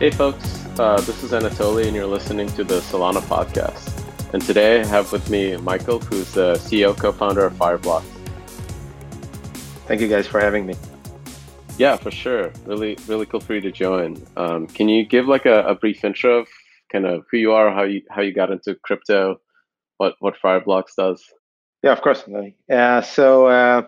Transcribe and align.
Hey, 0.00 0.10
folks. 0.10 0.64
Uh, 0.78 0.98
this 1.02 1.22
is 1.22 1.32
Anatoly, 1.32 1.86
and 1.86 1.94
you're 1.94 2.06
listening 2.06 2.48
to 2.52 2.64
the 2.64 2.80
Solana 2.80 3.20
podcast. 3.20 4.02
And 4.32 4.40
today 4.40 4.80
I 4.80 4.86
have 4.86 5.12
with 5.12 5.28
me 5.28 5.58
Michael, 5.58 5.98
who's 5.98 6.32
the 6.32 6.54
CEO, 6.54 6.96
co 6.96 7.12
founder 7.12 7.44
of 7.44 7.52
Fireblocks. 7.52 8.04
Thank 9.86 10.00
you 10.00 10.08
guys 10.08 10.26
for 10.26 10.40
having 10.40 10.64
me. 10.64 10.74
Yeah, 11.76 11.96
for 11.96 12.10
sure. 12.10 12.50
Really, 12.64 12.96
really 13.08 13.26
cool 13.26 13.40
for 13.40 13.52
you 13.52 13.60
to 13.60 13.70
join. 13.70 14.16
Um, 14.38 14.68
can 14.68 14.88
you 14.88 15.04
give 15.04 15.26
like 15.26 15.44
a, 15.44 15.64
a, 15.64 15.74
brief 15.74 16.02
intro 16.02 16.38
of 16.38 16.48
kind 16.90 17.04
of 17.04 17.26
who 17.30 17.36
you 17.36 17.52
are, 17.52 17.70
how 17.70 17.82
you 17.82 18.00
how 18.08 18.22
you 18.22 18.32
got 18.32 18.50
into 18.50 18.76
crypto, 18.76 19.38
what 19.98 20.14
what 20.20 20.34
Fireblocks 20.42 20.94
does? 20.96 21.22
Yeah, 21.82 21.92
of 21.92 22.00
course. 22.00 22.24
Uh, 22.72 23.02
so 23.02 23.48
uh, 23.48 23.82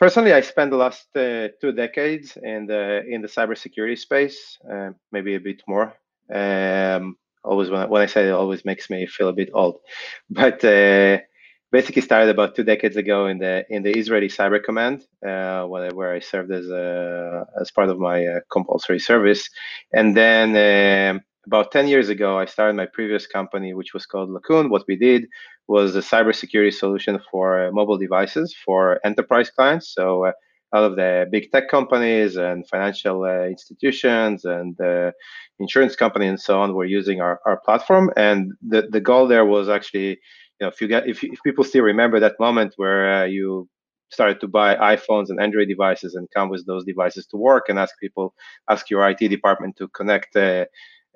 personally, 0.00 0.32
I 0.32 0.40
spent 0.40 0.70
the 0.70 0.76
last 0.78 1.06
uh, 1.16 1.48
two 1.60 1.72
decades 1.72 2.36
in 2.42 2.66
the 2.66 3.04
in 3.06 3.22
the 3.22 3.28
cybersecurity 3.28 3.98
space, 3.98 4.58
uh, 4.72 4.90
maybe 5.12 5.34
a 5.34 5.40
bit 5.40 5.62
more. 5.68 5.94
Um, 6.34 7.16
always 7.44 7.70
when 7.70 7.82
I, 7.82 7.86
when 7.86 8.02
I 8.02 8.06
say 8.06 8.28
it, 8.28 8.32
always 8.32 8.64
makes 8.64 8.90
me 8.90 9.06
feel 9.06 9.28
a 9.28 9.32
bit 9.32 9.50
old, 9.54 9.80
but 10.30 10.64
uh, 10.64 11.18
basically 11.72 12.02
started 12.02 12.30
about 12.30 12.56
two 12.56 12.64
decades 12.64 12.96
ago 12.96 13.26
in 13.26 13.38
the 13.38 13.64
in 13.70 13.82
the 13.82 13.92
Israeli 13.96 14.28
Cyber 14.28 14.62
Command, 14.62 15.02
uh, 15.26 15.64
where, 15.64 15.90
where 15.94 16.12
I 16.14 16.20
served 16.20 16.52
as 16.52 16.68
a 16.70 17.46
as 17.60 17.70
part 17.70 17.90
of 17.90 17.98
my 17.98 18.26
uh, 18.26 18.40
compulsory 18.52 18.98
service, 19.00 19.48
and 19.92 20.16
then. 20.16 20.48
Um, 20.56 21.20
about 21.46 21.72
10 21.72 21.88
years 21.88 22.10
ago, 22.10 22.38
I 22.38 22.44
started 22.44 22.76
my 22.76 22.86
previous 22.86 23.26
company, 23.26 23.72
which 23.74 23.94
was 23.94 24.04
called 24.06 24.30
Lacoon. 24.30 24.68
What 24.70 24.84
we 24.86 24.94
did 24.94 25.26
was 25.70 25.94
a 25.94 26.00
cybersecurity 26.00 26.74
solution 26.74 27.20
for 27.30 27.46
uh, 27.62 27.70
mobile 27.70 27.96
devices 27.96 28.54
for 28.64 28.98
enterprise 29.04 29.50
clients. 29.50 29.94
So 29.94 30.26
uh, 30.26 30.32
all 30.72 30.84
of 30.84 30.96
the 30.96 31.26
big 31.30 31.44
tech 31.52 31.68
companies 31.68 32.34
and 32.36 32.66
financial 32.68 33.22
uh, 33.22 33.44
institutions 33.54 34.44
and 34.44 34.74
uh, 34.80 35.12
insurance 35.60 35.94
companies 35.94 36.30
and 36.30 36.40
so 36.40 36.60
on 36.60 36.74
were 36.74 36.84
using 36.84 37.20
our, 37.20 37.40
our 37.46 37.60
platform. 37.64 38.10
And 38.16 38.52
the, 38.72 38.82
the 38.90 39.00
goal 39.00 39.28
there 39.28 39.46
was 39.46 39.68
actually, 39.68 40.10
you 40.56 40.62
know, 40.62 40.68
if 40.68 40.80
you 40.80 40.88
get 40.88 41.08
if, 41.08 41.22
if 41.22 41.38
people 41.44 41.62
still 41.62 41.84
remember 41.84 42.18
that 42.18 42.40
moment 42.40 42.74
where 42.76 43.22
uh, 43.22 43.24
you 43.26 43.68
started 44.10 44.40
to 44.40 44.48
buy 44.48 44.74
iPhones 44.96 45.28
and 45.30 45.40
Android 45.40 45.68
devices 45.68 46.16
and 46.16 46.28
come 46.34 46.48
with 46.50 46.66
those 46.66 46.84
devices 46.84 47.26
to 47.26 47.36
work 47.36 47.68
and 47.68 47.78
ask 47.78 47.94
people, 48.00 48.34
ask 48.68 48.90
your 48.90 49.08
IT 49.08 49.20
department 49.28 49.76
to 49.76 49.86
connect 49.88 50.34
uh, 50.34 50.64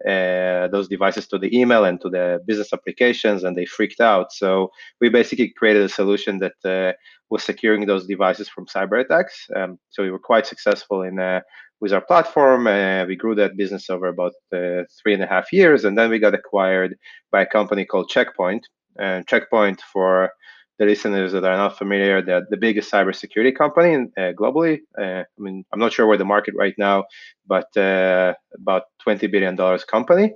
uh, 0.07 0.69
those 0.69 0.89
devices 0.89 1.27
to 1.29 1.39
the 1.39 1.57
email 1.57 1.85
and 1.85 2.01
to 2.01 2.11
the 2.11 2.41
business 2.47 2.73
applications, 2.73 3.45
and 3.45 3.57
they 3.57 3.65
freaked 3.65 4.01
out. 4.01 4.33
So 4.33 4.71
we 5.01 5.09
basically 5.09 5.51
created 5.57 5.83
a 5.83 5.89
solution 5.89 6.41
that 6.41 6.59
uh, 6.65 6.93
was 7.31 7.43
securing 7.43 7.87
those 7.87 8.07
devices 8.07 8.49
from 8.49 8.67
cyber 8.67 9.01
attacks. 9.01 9.49
Um, 9.57 9.79
so 9.91 10.03
we 10.03 10.11
were 10.11 10.19
quite 10.19 10.47
successful 10.47 11.03
in 11.03 11.19
uh, 11.19 11.41
with 11.81 11.93
our 11.93 12.01
platform. 12.01 12.67
Uh, 12.67 13.05
we 13.07 13.17
grew 13.17 13.35
that 13.37 13.57
business 13.57 13.89
over 13.89 14.09
about 14.09 14.33
uh, 14.53 14.83
three 15.01 15.15
and 15.15 15.23
a 15.23 15.27
half 15.27 15.53
years, 15.53 15.85
and 15.85 15.97
then 15.97 16.11
we 16.11 16.19
got 16.19 16.35
acquired 16.35 16.97
by 17.31 17.43
a 17.43 17.47
company 17.47 17.85
called 17.85 18.09
Checkpoint. 18.09 18.67
And 18.99 19.27
Checkpoint 19.27 19.81
for 19.93 20.31
the 20.79 20.87
listeners 20.87 21.33
that 21.33 21.45
are 21.45 21.57
not 21.57 21.79
familiar, 21.79 22.21
that 22.23 22.51
the 22.51 22.57
biggest 22.57 22.91
cybersecurity 22.91 23.55
company 23.57 24.07
uh, 24.19 24.33
globally. 24.33 24.81
Uh, 24.99 25.23
I 25.23 25.39
mean, 25.39 25.65
I'm 25.73 25.79
not 25.79 25.93
sure 25.93 26.07
where 26.07 26.19
the 26.19 26.25
market 26.25 26.55
right 26.57 26.75
now, 26.79 27.05
but 27.47 27.75
uh, 27.77 28.35
about 28.55 28.85
20 29.03 29.27
billion 29.29 29.55
dollars 29.57 29.85
company. 29.85 30.33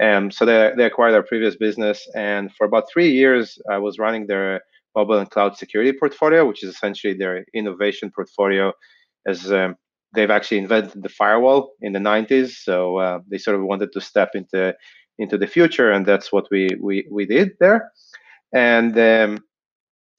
Um, 0.00 0.30
so 0.30 0.44
they, 0.44 0.72
they 0.76 0.84
acquired 0.84 1.14
our 1.14 1.22
previous 1.22 1.56
business, 1.56 2.08
and 2.14 2.52
for 2.54 2.64
about 2.66 2.90
three 2.90 3.10
years, 3.10 3.58
I 3.70 3.78
was 3.78 3.98
running 3.98 4.26
their 4.26 4.62
mobile 4.94 5.18
and 5.18 5.30
cloud 5.30 5.56
security 5.56 5.92
portfolio, 5.92 6.46
which 6.46 6.62
is 6.62 6.74
essentially 6.74 7.14
their 7.14 7.44
innovation 7.54 8.10
portfolio, 8.14 8.72
as 9.26 9.52
um, 9.52 9.76
they've 10.14 10.30
actually 10.30 10.58
invented 10.58 11.02
the 11.02 11.08
firewall 11.08 11.72
in 11.80 11.92
the 11.92 11.98
90s. 11.98 12.50
So 12.62 12.98
uh, 12.98 13.20
they 13.28 13.38
sort 13.38 13.56
of 13.56 13.64
wanted 13.64 13.92
to 13.92 14.00
step 14.00 14.30
into 14.34 14.74
into 15.18 15.36
the 15.36 15.46
future, 15.46 15.92
and 15.92 16.06
that's 16.06 16.32
what 16.32 16.46
we 16.50 16.68
we 16.80 17.06
we 17.10 17.26
did 17.26 17.50
there. 17.60 17.90
And 18.54 18.98
um, 18.98 19.38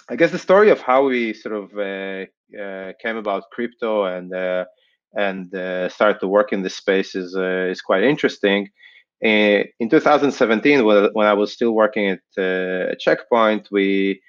I 0.09 0.15
guess 0.15 0.31
the 0.31 0.39
story 0.39 0.69
of 0.69 0.81
how 0.81 1.05
we 1.05 1.33
sort 1.33 1.55
of 1.55 1.77
uh, 1.77 2.25
uh, 2.61 2.93
came 3.01 3.15
about 3.15 3.49
crypto 3.51 4.03
and 4.03 4.33
uh, 4.33 4.65
and 5.15 5.53
uh, 5.55 5.87
started 5.89 6.19
to 6.19 6.27
work 6.27 6.51
in 6.51 6.61
this 6.61 6.75
space 6.75 7.15
is 7.15 7.35
uh, 7.35 7.67
is 7.71 7.81
quite 7.81 8.03
interesting. 8.03 8.69
In 9.21 9.89
2017, 9.89 10.83
when 10.83 11.25
I 11.25 11.33
was 11.33 11.53
still 11.53 11.71
working 11.71 12.09
at 12.09 12.43
uh, 12.43 12.93
Checkpoint, 12.99 13.69
we 13.71 14.21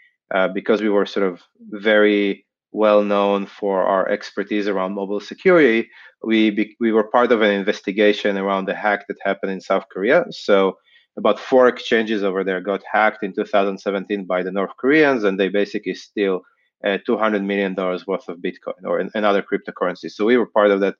because 0.54 0.80
we 0.80 0.88
were 0.88 1.06
sort 1.06 1.26
of 1.26 1.42
very 1.70 2.46
well 2.70 3.02
known 3.02 3.46
for 3.46 3.82
our 3.82 4.08
expertise 4.08 4.68
around 4.68 4.94
mobile 4.94 5.20
security, 5.20 5.90
we 6.22 6.76
we 6.78 6.92
were 6.92 7.10
part 7.10 7.32
of 7.32 7.42
an 7.42 7.50
investigation 7.50 8.38
around 8.38 8.66
the 8.66 8.74
hack 8.74 9.06
that 9.08 9.16
happened 9.24 9.50
in 9.50 9.60
South 9.60 9.86
Korea. 9.92 10.24
So 10.30 10.76
about 11.16 11.38
four 11.38 11.68
exchanges 11.68 12.22
over 12.22 12.42
there 12.44 12.60
got 12.60 12.82
hacked 12.90 13.22
in 13.22 13.32
2017 13.32 14.24
by 14.24 14.42
the 14.42 14.50
North 14.52 14.72
Koreans, 14.78 15.24
and 15.24 15.38
they 15.38 15.48
basically 15.48 15.94
steal 15.94 16.42
uh, 16.84 16.98
200 17.06 17.42
million 17.42 17.74
dollars 17.74 18.06
worth 18.06 18.28
of 18.28 18.38
Bitcoin 18.38 18.84
or 18.84 18.98
another 19.14 19.42
cryptocurrency. 19.42 20.10
So 20.10 20.24
we 20.24 20.36
were 20.36 20.46
part 20.46 20.70
of 20.70 20.80
that 20.80 20.96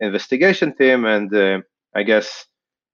investigation 0.00 0.74
team, 0.74 1.04
and 1.04 1.34
uh, 1.34 1.60
I 1.94 2.02
guess 2.02 2.46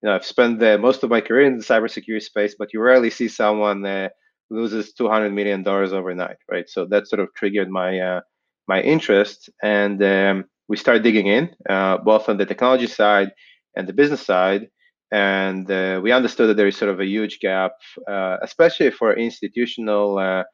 you 0.03 0.09
know 0.09 0.15
I've 0.15 0.25
spent 0.25 0.63
uh, 0.63 0.79
most 0.79 1.03
of 1.03 1.11
my 1.11 1.21
career 1.21 1.47
in 1.47 1.59
the 1.59 1.65
cybersecurity 1.65 2.23
space, 2.23 2.55
but 2.59 2.73
you 2.73 2.81
rarely 2.81 3.11
see 3.11 3.29
someone 3.29 3.85
uh, 3.85 4.11
loses 4.51 4.93
200 4.93 5.33
million 5.33 5.63
dollars 5.63 5.93
overnight, 5.93 6.37
right? 6.51 6.69
So 6.69 6.85
that 6.87 7.09
sort 7.09 7.21
of 7.21 7.29
triggered 7.35 7.71
my 7.71 7.99
uh, 7.99 8.21
my 8.69 8.83
interest, 8.83 9.49
and 9.63 10.03
um, 10.03 10.45
we 10.69 10.77
started 10.77 11.03
digging 11.03 11.27
in 11.27 11.51
uh, 11.69 11.99
both 11.99 12.29
on 12.29 12.37
the 12.37 12.47
technology 12.47 12.87
side 12.87 13.33
and 13.75 13.89
the 13.89 13.93
business 13.93 14.25
side 14.25 14.69
and 15.13 15.71
uh, 15.71 16.01
we 16.03 16.13
understood 16.13 16.49
that 16.49 16.57
there 16.57 16.69
is 16.69 16.77
sort 16.77 16.91
of 16.91 17.01
a 17.01 17.07
huge 17.07 17.41
gap, 17.41 17.73
uh, 18.09 18.37
especially 18.43 18.91
for 18.91 19.13
institutional 19.13 20.19
uh, 20.19 20.45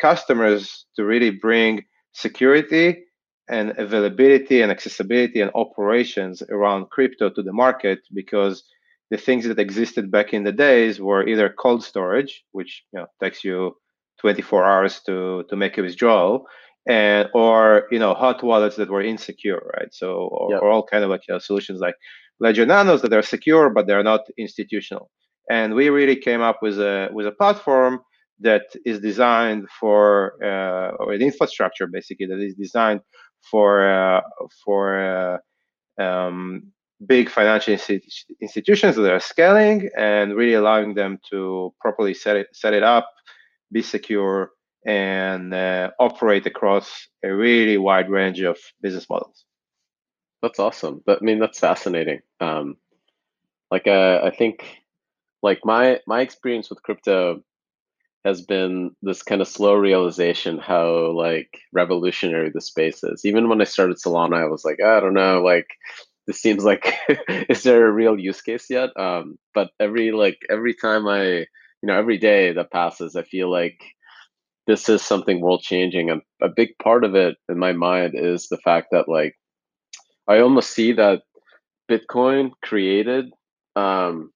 customers, 0.00 0.86
to 0.96 1.04
really 1.04 1.30
bring 1.30 1.84
security 2.12 3.04
and 3.48 3.72
availability 3.78 4.60
and 4.60 4.70
accessibility 4.70 5.40
and 5.40 5.50
operations 5.54 6.42
around 6.50 6.90
crypto 6.90 7.30
to 7.30 7.42
the 7.42 7.52
market 7.52 8.00
because 8.14 8.62
the 9.10 9.16
things 9.16 9.46
that 9.46 9.58
existed 9.58 10.10
back 10.10 10.34
in 10.34 10.44
the 10.44 10.52
days 10.52 11.00
were 11.00 11.26
either 11.26 11.54
cold 11.58 11.82
storage, 11.82 12.44
which 12.52 12.84
you 12.92 13.00
know 13.00 13.06
takes 13.22 13.42
you 13.42 13.74
24 14.20 14.64
hours 14.64 15.00
to 15.06 15.44
to 15.48 15.56
make 15.56 15.78
a 15.78 15.82
withdrawal, 15.82 16.46
and 16.88 17.28
or 17.34 17.86
you 17.90 17.98
know 17.98 18.14
hot 18.14 18.42
wallets 18.42 18.76
that 18.76 18.90
were 18.90 19.02
insecure, 19.02 19.62
right? 19.76 19.92
So 19.92 20.28
or, 20.32 20.52
yep. 20.52 20.62
or 20.62 20.70
all 20.70 20.82
kind 20.82 21.04
of 21.04 21.10
like 21.10 21.22
you 21.28 21.34
know, 21.34 21.38
solutions 21.38 21.80
like 21.80 21.94
Ledger 22.40 22.66
Nanos 22.66 23.02
that 23.02 23.12
are 23.12 23.22
secure, 23.22 23.70
but 23.70 23.86
they're 23.86 24.02
not 24.02 24.22
institutional. 24.38 25.10
And 25.50 25.74
we 25.74 25.90
really 25.90 26.16
came 26.16 26.40
up 26.40 26.58
with 26.62 26.78
a 26.78 27.08
with 27.12 27.26
a 27.26 27.32
platform 27.32 28.00
that 28.40 28.64
is 28.84 29.00
designed 29.00 29.68
for 29.80 30.34
uh, 30.42 30.96
or 30.98 31.12
an 31.12 31.22
infrastructure 31.22 31.86
basically 31.86 32.26
that 32.26 32.40
is 32.40 32.54
designed 32.54 33.00
for 33.50 33.88
uh, 33.88 34.20
for 34.64 35.38
uh, 35.98 36.02
um, 36.02 36.72
big 37.06 37.28
financial 37.28 37.76
institutions 38.40 38.96
that 38.96 39.12
are 39.12 39.20
scaling 39.20 39.88
and 39.96 40.34
really 40.34 40.54
allowing 40.54 40.94
them 40.94 41.18
to 41.30 41.72
properly 41.80 42.14
set 42.14 42.36
it 42.36 42.48
set 42.52 42.72
it 42.72 42.82
up, 42.82 43.08
be 43.72 43.82
secure, 43.82 44.50
and 44.86 45.52
uh, 45.54 45.90
operate 45.98 46.46
across 46.46 47.08
a 47.24 47.32
really 47.34 47.78
wide 47.78 48.10
range 48.10 48.40
of 48.40 48.58
business 48.82 49.06
models. 49.10 49.44
That's 50.42 50.58
awesome. 50.60 51.02
But 51.04 51.18
I 51.20 51.24
mean, 51.24 51.38
that's 51.40 51.58
fascinating. 51.58 52.20
Um, 52.40 52.76
like, 53.70 53.86
uh, 53.86 54.20
I 54.24 54.30
think, 54.30 54.64
like 55.42 55.60
my 55.64 56.00
my 56.06 56.20
experience 56.22 56.70
with 56.70 56.82
crypto 56.82 57.42
has 58.24 58.42
been 58.42 58.90
this 59.02 59.22
kind 59.22 59.40
of 59.40 59.48
slow 59.48 59.74
realization 59.74 60.58
how 60.58 61.12
like 61.12 61.60
revolutionary 61.72 62.50
the 62.52 62.60
space 62.60 63.02
is. 63.04 63.24
Even 63.24 63.48
when 63.48 63.60
I 63.60 63.64
started 63.64 63.98
Solana, 63.98 64.42
I 64.42 64.46
was 64.48 64.64
like, 64.64 64.80
I 64.84 65.00
don't 65.00 65.14
know, 65.14 65.42
like 65.42 65.68
this 66.26 66.40
seems 66.42 66.64
like 66.64 66.92
is 67.48 67.62
there 67.62 67.86
a 67.86 67.92
real 67.92 68.18
use 68.18 68.42
case 68.42 68.66
yet? 68.70 68.90
Um, 68.98 69.38
but 69.54 69.70
every 69.80 70.10
like 70.12 70.38
every 70.50 70.74
time 70.74 71.06
I, 71.06 71.24
you 71.82 71.86
know, 71.86 71.98
every 71.98 72.18
day 72.18 72.52
that 72.52 72.72
passes, 72.72 73.16
I 73.16 73.22
feel 73.22 73.50
like 73.50 73.80
this 74.68 74.88
is 74.90 75.02
something 75.02 75.40
world 75.40 75.62
changing. 75.62 76.10
And 76.10 76.20
a 76.42 76.48
big 76.48 76.76
part 76.80 77.02
of 77.02 77.14
it 77.14 77.36
in 77.48 77.58
my 77.58 77.72
mind 77.72 78.12
is 78.14 78.48
the 78.48 78.58
fact 78.58 78.88
that 78.92 79.08
like 79.08 79.34
I 80.28 80.40
almost 80.40 80.70
see 80.70 80.92
that 80.92 81.22
Bitcoin 81.90 82.50
created 82.62 83.32
um, 83.76 84.30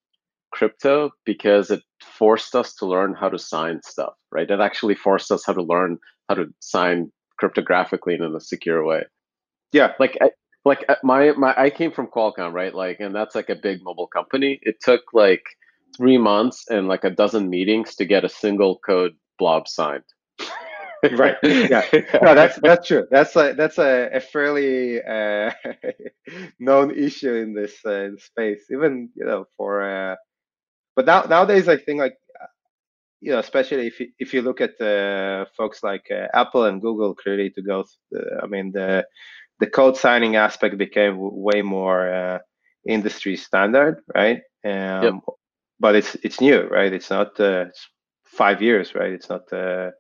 crypto 0.50 1.10
because 1.26 1.70
it 1.70 1.82
forced 2.02 2.56
us 2.56 2.74
to 2.76 2.86
learn 2.86 3.14
how 3.14 3.28
to 3.28 3.38
sign 3.38 3.82
stuff, 3.82 4.14
right? 4.32 4.50
It 4.50 4.58
actually 4.58 4.94
forced 4.94 5.30
us 5.30 5.44
how 5.44 5.52
to 5.52 5.62
learn 5.62 5.98
how 6.30 6.36
to 6.36 6.46
sign 6.60 7.12
cryptographically 7.40 8.14
and 8.14 8.24
in 8.24 8.34
a 8.34 8.40
secure 8.40 8.82
way. 8.86 9.02
Yeah, 9.72 9.92
like 10.00 10.18
like 10.64 10.86
my 11.02 11.32
my 11.32 11.54
I 11.58 11.68
came 11.68 11.92
from 11.92 12.06
Qualcomm, 12.06 12.54
right? 12.54 12.74
Like, 12.74 13.00
and 13.00 13.14
that's 13.14 13.34
like 13.34 13.50
a 13.50 13.54
big 13.54 13.80
mobile 13.82 14.06
company. 14.06 14.60
It 14.62 14.76
took 14.80 15.02
like 15.12 15.42
three 15.94 16.16
months 16.16 16.64
and 16.70 16.88
like 16.88 17.04
a 17.04 17.10
dozen 17.10 17.50
meetings 17.50 17.96
to 17.96 18.06
get 18.06 18.24
a 18.24 18.30
single 18.30 18.78
code 18.78 19.12
blob 19.38 19.68
signed. 19.68 20.04
Right. 21.10 21.36
Yeah. 21.68 21.84
No, 22.22 22.34
that's 22.34 22.58
that's 22.62 22.86
true. 22.86 23.06
That's 23.10 23.34
a 23.36 23.54
that's 23.56 23.78
a, 23.78 24.08
a 24.14 24.20
fairly 24.20 25.02
uh, 25.02 25.50
known 26.58 26.90
issue 26.96 27.34
in 27.34 27.54
this 27.54 27.84
uh, 27.84 28.10
space, 28.18 28.64
even 28.70 29.10
you 29.14 29.24
know 29.24 29.46
for. 29.56 29.82
Uh, 29.82 30.16
but 30.96 31.06
now 31.06 31.22
nowadays, 31.22 31.68
I 31.68 31.76
think 31.76 31.98
like 32.00 32.14
you 33.20 33.32
know, 33.32 33.38
especially 33.38 33.86
if 33.86 34.00
you, 34.00 34.08
if 34.18 34.34
you 34.34 34.42
look 34.42 34.60
at 34.60 34.80
uh, 34.80 35.46
folks 35.56 35.82
like 35.82 36.06
uh, 36.10 36.26
Apple 36.34 36.64
and 36.64 36.80
Google, 36.80 37.14
clearly 37.14 37.50
to 37.50 37.62
go. 37.62 37.84
I 38.42 38.46
mean, 38.46 38.72
the 38.72 39.06
the 39.60 39.66
code 39.66 39.96
signing 39.96 40.36
aspect 40.36 40.78
became 40.78 41.16
way 41.18 41.62
more 41.62 42.12
uh, 42.12 42.38
industry 42.86 43.36
standard, 43.36 44.00
right? 44.14 44.40
Um, 44.64 45.22
yep. 45.24 45.24
But 45.80 45.96
it's 45.96 46.14
it's 46.22 46.40
new, 46.40 46.62
right? 46.68 46.92
It's 46.92 47.10
not 47.10 47.38
uh, 47.40 47.66
it's 47.68 47.88
five 48.24 48.62
years, 48.62 48.94
right? 48.94 49.12
It's 49.12 49.28
not 49.30 49.52
uh, 49.52 49.90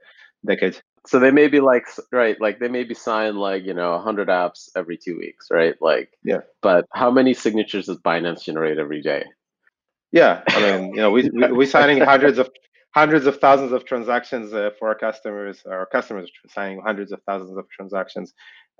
decades. 0.46 0.82
So 1.06 1.18
they 1.18 1.32
may 1.32 1.48
be 1.48 1.60
like 1.60 1.86
right, 2.12 2.40
like 2.40 2.60
they 2.60 2.68
may 2.68 2.84
be 2.84 2.94
signed 2.94 3.36
like 3.38 3.64
you 3.64 3.74
know 3.74 3.92
100 3.92 4.28
apps 4.28 4.68
every 4.76 4.96
two 4.96 5.18
weeks, 5.18 5.48
right? 5.50 5.74
Like 5.80 6.10
yeah. 6.22 6.40
But 6.60 6.86
how 6.92 7.10
many 7.10 7.34
signatures 7.34 7.86
does 7.86 7.98
Binance 7.98 8.44
generate 8.44 8.78
every 8.78 9.02
day? 9.02 9.24
Yeah, 10.12 10.42
I 10.48 10.60
mean, 10.60 10.90
you 10.90 11.00
know, 11.00 11.10
we 11.10 11.28
we 11.30 11.52
we 11.52 11.66
signing 11.76 12.00
hundreds 12.00 12.38
of 12.38 12.50
hundreds 12.94 13.26
of 13.26 13.40
thousands 13.40 13.72
of 13.72 13.84
transactions 13.84 14.52
uh, 14.52 14.70
for 14.78 14.88
our 14.88 14.94
customers. 14.94 15.62
Our 15.66 15.86
customers 15.86 16.30
signing 16.48 16.82
hundreds 16.84 17.12
of 17.12 17.20
thousands 17.26 17.56
of 17.56 17.68
transactions 17.70 18.32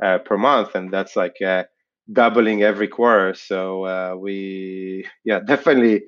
uh, 0.02 0.18
per 0.18 0.36
month, 0.36 0.74
and 0.74 0.92
that's 0.92 1.16
like 1.16 1.40
uh, 1.42 1.64
doubling 2.12 2.62
every 2.62 2.88
quarter. 2.88 3.34
So 3.34 3.84
uh, 3.84 4.14
we, 4.16 5.06
yeah, 5.24 5.40
definitely, 5.46 6.04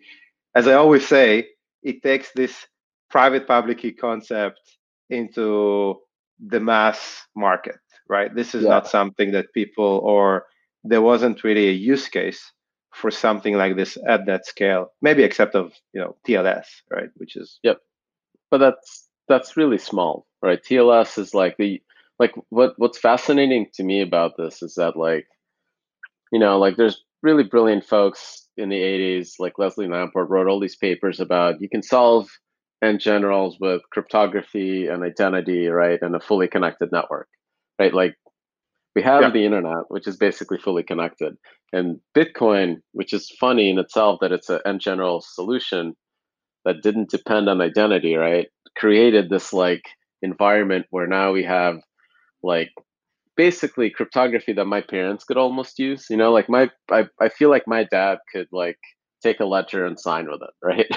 as 0.55 0.69
I 0.69 0.75
always 0.75 1.07
say, 1.07 1.49
it 1.83 2.03
takes 2.03 2.31
this 2.33 2.55
private 3.11 3.47
public 3.47 3.79
key 3.79 3.93
concept 3.93 4.61
into 5.11 6.01
the 6.39 6.61
mass 6.61 7.23
market, 7.37 7.77
right? 8.09 8.35
This 8.35 8.55
is 8.55 8.65
yeah. 8.65 8.71
not 8.71 8.89
something 8.89 9.33
that 9.33 9.53
people 9.55 10.01
or 10.05 10.47
there 10.83 11.03
wasn't 11.03 11.45
really 11.45 11.69
a 11.69 11.73
use 11.73 12.09
case 12.09 12.53
for 12.95 13.11
something 13.11 13.57
like 13.57 13.77
this 13.77 13.99
at 14.07 14.27
that 14.27 14.47
scale, 14.47 14.93
maybe 15.03 15.23
except 15.23 15.55
of 15.55 15.73
you 15.93 16.01
know 16.01 16.17
TLS, 16.27 16.67
right? 16.91 17.09
Which 17.17 17.37
is 17.37 17.59
yep 17.63 17.79
but 18.55 18.59
that's 18.59 19.09
that's 19.27 19.57
really 19.57 19.79
small, 19.79 20.29
right? 20.41 20.63
TLS 20.63 21.19
is 21.19 21.35
like 21.35 21.57
the 21.57 21.83
like 22.21 22.33
what 22.51 22.75
what's 22.77 22.99
fascinating 22.99 23.67
to 23.75 23.83
me 23.83 24.01
about 24.01 24.37
this 24.37 24.63
is 24.63 24.75
that 24.77 24.97
like 24.97 25.27
you 26.31 26.39
know 26.39 26.57
like 26.57 26.77
there's 26.77 27.03
really 27.25 27.43
brilliant 27.43 27.85
folks 27.85 28.47
in 28.57 28.69
the 28.69 28.77
80s 28.77 29.33
like 29.41 29.59
Leslie 29.59 29.89
Lamport 29.89 30.29
wrote 30.29 30.47
all 30.47 30.61
these 30.61 30.77
papers 30.77 31.19
about 31.19 31.61
you 31.61 31.69
can 31.69 31.83
solve 31.83 32.29
end 32.85 33.01
generals 33.01 33.59
with 33.61 33.83
cryptography 33.91 34.87
and 34.87 35.03
identity 35.03 35.67
right 35.69 36.01
and 36.03 36.15
a 36.15 36.21
fully 36.21 36.49
connected 36.49 36.91
network 36.93 37.29
right 37.79 37.95
like 37.95 38.15
we 38.95 39.03
have 39.03 39.23
yeah. 39.23 39.31
the 39.31 39.45
internet 39.45 39.85
which 39.89 40.07
is 40.07 40.17
basically 40.17 40.59
fully 40.59 40.83
connected 40.83 41.37
and 41.73 41.99
bitcoin 42.17 42.77
which 42.93 43.13
is 43.13 43.31
funny 43.41 43.71
in 43.71 43.79
itself 43.79 44.19
that 44.21 44.33
it's 44.33 44.51
an 44.51 44.61
end 44.67 44.81
general 44.81 45.21
solution 45.21 45.95
that 46.65 46.83
didn't 46.83 47.11
depend 47.11 47.49
on 47.49 47.61
identity, 47.61 48.15
right? 48.15 48.49
Created 48.77 49.29
this 49.29 49.53
like 49.53 49.85
environment 50.23 50.87
where 50.91 51.07
now 51.07 51.33
we 51.33 51.45
have 51.45 51.81
like 52.43 52.71
basically 53.37 53.91
cryptography 53.91 54.53
that 54.53 54.65
my 54.65 54.81
parents 54.81 55.25
could 55.25 55.37
almost 55.37 55.79
use. 55.79 56.07
You 56.11 56.17
know, 56.17 56.33
like 56.33 56.49
my 56.49 56.71
I, 56.91 57.07
I 57.21 57.29
feel 57.29 57.51
like 57.51 57.65
my 57.67 57.85
dad 57.85 58.19
could 58.33 58.49
like 58.53 58.79
take 59.23 59.41
a 59.41 59.45
ledger 59.45 59.87
and 59.87 59.99
sign 59.99 60.27
with 60.31 60.41
it, 60.43 60.55
right? 60.63 60.91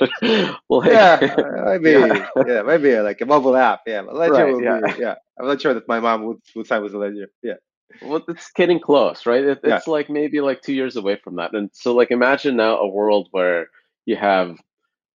like, 0.68 0.90
yeah, 0.90 1.34
maybe 1.80 1.90
yeah. 1.90 2.26
yeah. 2.46 2.62
maybe 2.62 2.96
like 2.96 3.20
a 3.20 3.26
mobile 3.26 3.56
app. 3.56 3.82
Yeah, 3.86 4.00
ledger 4.02 4.52
right, 4.52 4.62
yeah. 4.62 4.94
Be, 4.94 5.00
yeah. 5.00 5.14
I'm 5.38 5.46
not 5.46 5.60
sure 5.60 5.74
that 5.74 5.88
my 5.88 6.00
mom 6.00 6.24
would, 6.24 6.38
would 6.54 6.66
sign 6.66 6.82
with 6.82 6.94
a 6.94 6.98
ledger. 6.98 7.28
Yeah. 7.42 7.54
Well, 8.02 8.22
it's 8.28 8.50
getting 8.52 8.80
close, 8.80 9.26
right? 9.26 9.42
It, 9.42 9.60
it's 9.64 9.86
yeah. 9.86 9.92
like 9.92 10.08
maybe 10.08 10.40
like 10.40 10.62
two 10.62 10.72
years 10.72 10.96
away 10.96 11.18
from 11.22 11.36
that. 11.36 11.54
And 11.54 11.70
so, 11.72 11.94
like, 11.94 12.10
imagine 12.10 12.56
now 12.56 12.76
a 12.78 12.86
world 12.86 13.28
where 13.32 13.66
you 14.06 14.16
have 14.16 14.56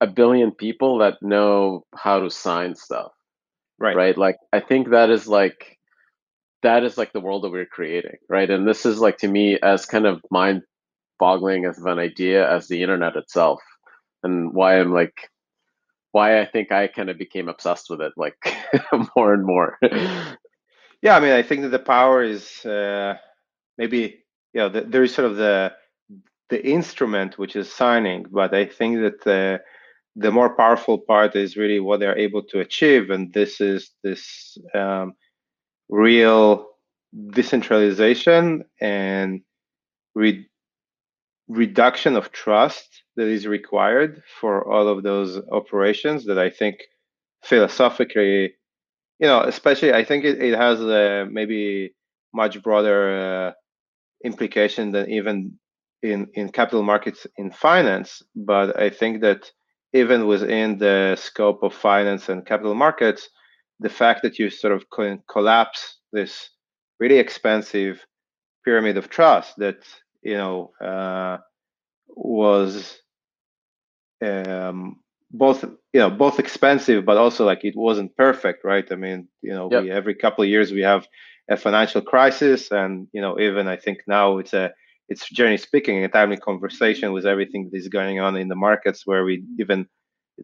a 0.00 0.06
billion 0.06 0.50
people 0.50 0.98
that 0.98 1.22
know 1.22 1.84
how 1.94 2.20
to 2.20 2.30
sign 2.30 2.74
stuff. 2.74 3.12
Right. 3.78 3.96
Right. 3.96 4.18
Like 4.18 4.36
I 4.52 4.60
think 4.60 4.90
that 4.90 5.10
is 5.10 5.26
like 5.26 5.78
that 6.62 6.84
is 6.84 6.96
like 6.96 7.12
the 7.12 7.20
world 7.20 7.44
that 7.44 7.50
we're 7.50 7.66
creating, 7.66 8.16
right? 8.28 8.48
And 8.48 8.66
this 8.66 8.86
is 8.86 8.98
like 8.98 9.18
to 9.18 9.28
me 9.28 9.58
as 9.62 9.86
kind 9.86 10.06
of 10.06 10.22
mind 10.30 10.62
boggling 11.18 11.64
as 11.64 11.78
of 11.78 11.86
an 11.86 11.98
idea 11.98 12.50
as 12.50 12.68
the 12.68 12.82
internet 12.82 13.16
itself. 13.16 13.60
And 14.24 14.52
why 14.52 14.80
I'm 14.80 14.92
like 14.92 15.30
why 16.12 16.40
I 16.40 16.46
think 16.46 16.70
I 16.70 16.86
kind 16.86 17.10
of 17.10 17.18
became 17.18 17.48
obsessed 17.48 17.90
with 17.90 18.00
it 18.00 18.12
like 18.16 18.36
more 19.16 19.34
and 19.34 19.44
more. 19.44 19.78
yeah, 21.02 21.16
I 21.16 21.20
mean 21.20 21.32
I 21.32 21.42
think 21.42 21.62
that 21.62 21.70
the 21.70 21.78
power 21.78 22.22
is 22.22 22.64
uh 22.64 23.14
maybe 23.78 24.24
you 24.52 24.60
know 24.60 24.68
the, 24.68 24.82
there 24.82 25.02
is 25.02 25.14
sort 25.14 25.30
of 25.30 25.36
the 25.36 25.72
the 26.50 26.64
instrument 26.64 27.38
which 27.38 27.56
is 27.56 27.72
signing, 27.72 28.26
but 28.30 28.54
I 28.54 28.66
think 28.66 29.00
that 29.00 29.24
the 29.24 29.60
the 30.16 30.30
more 30.30 30.54
powerful 30.54 30.98
part 30.98 31.34
is 31.34 31.56
really 31.56 31.80
what 31.80 31.98
they're 31.98 32.18
able 32.18 32.42
to 32.44 32.60
achieve 32.60 33.10
and 33.10 33.32
this 33.32 33.60
is 33.60 33.90
this 34.04 34.56
um, 34.74 35.14
real 35.88 36.68
decentralization 37.30 38.64
and 38.80 39.40
re- 40.14 40.48
reduction 41.48 42.16
of 42.16 42.32
trust 42.32 43.02
that 43.16 43.28
is 43.28 43.46
required 43.46 44.22
for 44.40 44.70
all 44.70 44.88
of 44.88 45.02
those 45.02 45.40
operations 45.52 46.24
that 46.24 46.38
i 46.38 46.48
think 46.48 46.76
philosophically 47.42 48.54
you 49.18 49.26
know 49.26 49.40
especially 49.42 49.92
i 49.92 50.02
think 50.02 50.24
it, 50.24 50.40
it 50.42 50.56
has 50.56 50.80
a 50.80 51.26
maybe 51.30 51.94
much 52.32 52.62
broader 52.62 53.48
uh, 53.48 53.52
implication 54.24 54.90
than 54.92 55.08
even 55.10 55.58
in 56.02 56.28
in 56.34 56.48
capital 56.50 56.82
markets 56.82 57.26
in 57.36 57.50
finance. 57.50 58.22
But 58.34 58.78
i 58.78 58.90
think 58.90 59.20
that 59.22 59.50
even 59.92 60.26
within 60.26 60.78
the 60.78 61.16
scope 61.16 61.62
of 61.62 61.72
finance 61.72 62.28
and 62.28 62.44
capital 62.44 62.74
markets, 62.74 63.28
the 63.78 63.88
fact 63.88 64.22
that 64.22 64.38
you 64.38 64.50
sort 64.50 64.72
of 64.72 64.84
collapse 65.28 66.00
this 66.12 66.50
really 66.98 67.18
expensive 67.18 68.04
pyramid 68.64 68.96
of 68.96 69.08
trust 69.08 69.54
that 69.58 69.78
you 70.24 70.36
know 70.36 70.72
uh, 70.80 71.38
was 72.08 72.98
um, 74.24 75.00
both 75.30 75.64
you 75.64 76.00
know 76.00 76.10
both 76.10 76.38
expensive 76.38 77.04
but 77.04 77.16
also 77.16 77.44
like 77.44 77.64
it 77.64 77.76
wasn't 77.76 78.16
perfect 78.16 78.64
right 78.64 78.90
i 78.90 78.94
mean 78.94 79.28
you 79.42 79.52
know 79.52 79.68
yep. 79.70 79.82
we, 79.82 79.90
every 79.90 80.14
couple 80.14 80.42
of 80.42 80.50
years 80.50 80.72
we 80.72 80.80
have 80.80 81.06
a 81.50 81.56
financial 81.56 82.00
crisis 82.00 82.70
and 82.70 83.06
you 83.12 83.20
know 83.20 83.38
even 83.38 83.68
i 83.68 83.76
think 83.76 83.98
now 84.06 84.38
it's 84.38 84.54
a 84.54 84.72
it's 85.08 85.28
generally 85.28 85.58
speaking 85.58 86.02
a 86.04 86.08
timely 86.08 86.38
conversation 86.38 87.12
with 87.12 87.26
everything 87.26 87.68
that 87.70 87.76
is 87.76 87.88
going 87.88 88.20
on 88.20 88.36
in 88.36 88.48
the 88.48 88.54
markets 88.54 89.02
where 89.06 89.24
we 89.24 89.44
even 89.58 89.86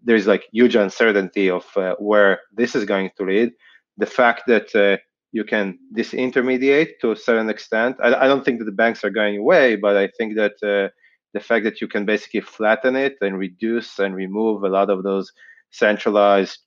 there's 0.05 0.27
like 0.27 0.45
huge 0.53 0.77
uncertainty 0.77 1.51
of 1.51 1.65
uh, 1.77 1.95
where 1.99 2.41
this 2.53 2.75
is 2.75 2.85
going 2.85 3.11
to 3.17 3.25
lead 3.25 3.51
the 3.97 4.07
fact 4.07 4.43
that 4.47 4.75
uh, 4.75 4.97
you 5.33 5.45
can 5.45 5.79
disintermediate 5.97 6.99
to 7.01 7.13
a 7.13 7.17
certain 7.17 7.49
extent. 7.49 7.97
I, 8.03 8.15
I, 8.15 8.27
don't 8.27 8.45
think 8.45 8.59
that 8.59 8.65
the 8.65 8.73
banks 8.73 9.05
are 9.05 9.11
going 9.11 9.39
away 9.39 9.77
but 9.77 9.97
i 9.97 10.09
think 10.19 10.37
that 10.37 10.55
uh, 10.63 10.91
the 11.33 11.41
fact 11.41 11.65
that 11.65 11.81
you 11.81 11.89
can 11.89 12.05
basically 12.05 12.41
flatten 12.41 12.97
it 12.97 13.17
and 13.21 13.39
reduce 13.39 13.99
and 13.99 14.15
remove 14.15 14.65
a 14.65 14.69
lot 14.69 14.91
of 14.91 15.03
those 15.03 15.33
centralized 15.71 16.59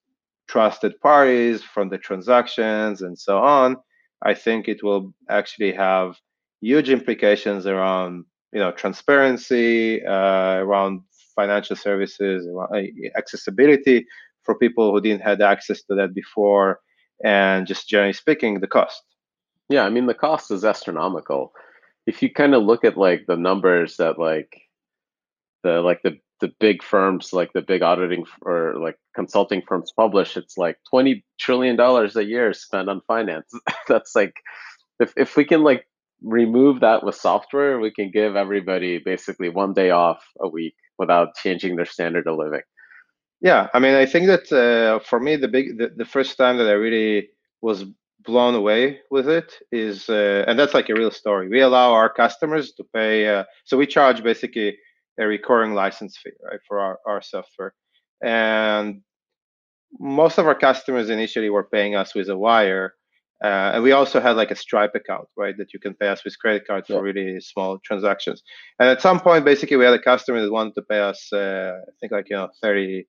trusted 0.48 1.00
parties 1.01 1.62
from 1.62 1.89
the 1.89 1.98
transactions 1.98 3.01
and 3.01 3.17
so 3.17 3.38
on 3.38 3.77
i 4.22 4.34
think 4.34 4.67
it 4.67 4.84
will 4.84 5.13
actually 5.29 5.74
have 5.74 6.17
huge 6.62 6.89
implications 6.89 7.65
around 7.67 8.24
you 8.53 8.60
know 8.60 8.72
transparency 8.72 10.05
uh, 10.05 10.55
around 10.58 11.01
financial 11.36 11.75
services 11.75 12.48
uh, 12.48 12.82
accessibility 13.17 14.05
for 14.43 14.58
people 14.58 14.91
who 14.91 15.01
didn't 15.01 15.22
have 15.22 15.41
access 15.41 15.82
to 15.84 15.96
that 15.96 16.13
before 16.13 16.79
and 17.24 17.68
just 17.68 17.88
generally 17.88 18.13
speaking 18.13 18.60
the 18.60 18.68
cost. 18.68 19.01
Yeah 19.70 19.84
i 19.84 19.89
mean 19.89 20.08
the 20.08 20.13
cost 20.13 20.51
is 20.51 20.65
astronomical. 20.65 21.53
If 22.06 22.22
you 22.22 22.32
kind 22.32 22.53
of 22.53 22.63
look 22.63 22.84
at 22.84 22.98
like 22.98 23.25
the 23.27 23.38
numbers 23.38 23.98
that 23.98 24.20
like 24.20 24.62
the 25.63 25.82
like 25.82 26.01
the 26.03 26.18
the 26.42 26.51
big 26.60 26.84
firms 26.84 27.32
like 27.32 27.53
the 27.53 27.62
big 27.62 27.82
auditing 27.82 28.25
or 28.42 28.75
like 28.77 28.98
consulting 29.15 29.62
firms 29.65 29.94
publish 29.96 30.36
it's 30.36 30.58
like 30.58 30.77
20 30.89 31.24
trillion 31.39 31.77
dollars 31.77 32.18
a 32.18 32.25
year 32.25 32.51
spent 32.53 32.89
on 32.89 33.01
finance. 33.08 33.50
That's 33.88 34.13
like 34.15 34.34
if, 35.00 35.13
if 35.15 35.38
we 35.38 35.46
can 35.46 35.63
like 35.63 35.88
remove 36.22 36.80
that 36.80 37.03
with 37.03 37.15
software, 37.15 37.80
we 37.80 37.92
can 37.92 38.12
give 38.12 38.36
everybody 38.36 39.00
basically 39.00 39.50
one 39.50 39.74
day 39.74 39.92
off 39.92 40.24
a 40.39 40.48
week 40.48 40.75
without 40.98 41.36
changing 41.36 41.75
their 41.75 41.86
standard 41.86 42.27
of 42.27 42.38
living. 42.38 42.62
Yeah, 43.43 43.67
I 43.73 43.79
mean, 43.79 43.93
I 43.93 44.05
think 44.05 44.27
that 44.27 44.50
uh, 44.53 45.03
for 45.03 45.19
me, 45.19 45.35
the 45.35 45.50
big, 45.50 45.77
the, 45.77 45.91
the, 45.97 46.05
first 46.05 46.38
time 46.38 46.57
that 46.59 46.69
I 46.69 46.71
really 46.71 47.27
was 47.62 47.83
blown 48.23 48.55
away 48.55 49.01
with 49.12 49.27
it 49.27 49.51
is, 49.69 50.07
uh, 50.07 50.45
and 50.47 50.57
that's 50.57 50.73
like 50.73 50.88
a 50.88 50.93
real 50.93 51.12
story. 51.12 51.50
We 51.50 51.59
allow 51.59 51.91
our 51.91 52.09
customers 52.09 52.71
to 52.77 52.85
pay, 52.95 53.27
uh, 53.27 53.43
so 53.65 53.77
we 53.77 53.85
charge 53.85 54.23
basically 54.23 54.77
a 55.19 55.27
recurring 55.27 55.73
license 55.73 56.17
fee, 56.17 56.31
right, 56.50 56.62
for 56.65 56.79
our, 56.79 57.00
our 57.05 57.21
software, 57.21 57.73
and 58.23 59.01
most 60.00 60.38
of 60.38 60.47
our 60.47 60.55
customers 60.55 61.09
initially 61.09 61.50
were 61.50 61.65
paying 61.65 61.95
us 61.95 62.15
with 62.15 62.29
a 62.29 62.38
wire. 62.38 62.93
Uh, 63.43 63.71
and 63.73 63.83
we 63.83 63.91
also 63.91 64.21
had 64.21 64.38
like 64.38 64.51
a 64.51 64.55
Stripe 64.55 64.95
account, 64.95 65.27
right, 65.35 65.57
that 65.57 65.73
you 65.73 65.79
can 65.81 65.93
pay 65.95 66.07
us 66.07 66.23
with 66.23 66.39
credit 66.39 66.65
card 66.65 66.88
for 66.88 67.03
really 67.03 67.41
small 67.41 67.77
transactions. 67.79 68.41
And 68.79 68.88
at 68.88 69.01
some 69.01 69.19
point, 69.19 69.43
basically, 69.43 69.75
we 69.75 69.83
had 69.83 69.93
a 69.93 70.01
customer 70.01 70.41
that 70.41 70.50
wanted 70.50 70.75
to 70.75 70.81
pay 70.83 71.00
us, 71.00 71.27
uh, 71.33 71.73
I 71.85 71.91
think, 72.00 72.13
like 72.13 72.29
you 72.29 72.38
know, 72.38 72.47
30, 72.62 73.05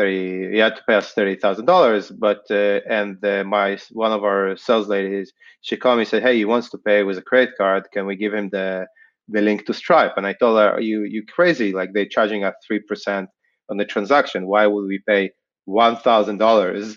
30 0.00 0.52
he 0.52 0.58
had 0.58 0.76
to 0.76 0.82
pay 0.86 0.94
us 0.94 1.12
thirty 1.12 1.36
thousand 1.36 1.66
dollars. 1.66 2.10
But 2.10 2.42
uh, 2.50 2.80
and 2.88 3.22
uh, 3.24 3.44
my 3.44 3.78
one 3.92 4.12
of 4.12 4.24
our 4.24 4.56
sales 4.56 4.88
ladies, 4.88 5.32
she 5.60 5.76
called 5.76 5.98
me 5.98 6.02
and 6.02 6.08
said, 6.08 6.22
"Hey, 6.22 6.36
he 6.36 6.44
wants 6.44 6.70
to 6.70 6.78
pay 6.78 7.02
with 7.02 7.18
a 7.18 7.22
credit 7.22 7.54
card. 7.56 7.88
Can 7.92 8.06
we 8.06 8.16
give 8.16 8.34
him 8.34 8.48
the 8.50 8.86
the 9.28 9.42
link 9.42 9.66
to 9.66 9.74
Stripe?" 9.74 10.14
And 10.16 10.26
I 10.26 10.32
told 10.32 10.58
her, 10.58 10.70
"Are 10.70 10.80
you 10.80 11.02
you 11.04 11.22
crazy? 11.26 11.72
Like 11.72 11.90
they're 11.92 12.14
charging 12.16 12.44
us 12.44 12.54
three 12.66 12.80
percent 12.80 13.28
on 13.68 13.76
the 13.76 13.84
transaction. 13.84 14.46
Why 14.46 14.66
would 14.66 14.86
we 14.86 15.00
pay 15.06 15.30
one 15.66 15.96
thousand 15.96 16.38
dollars 16.38 16.96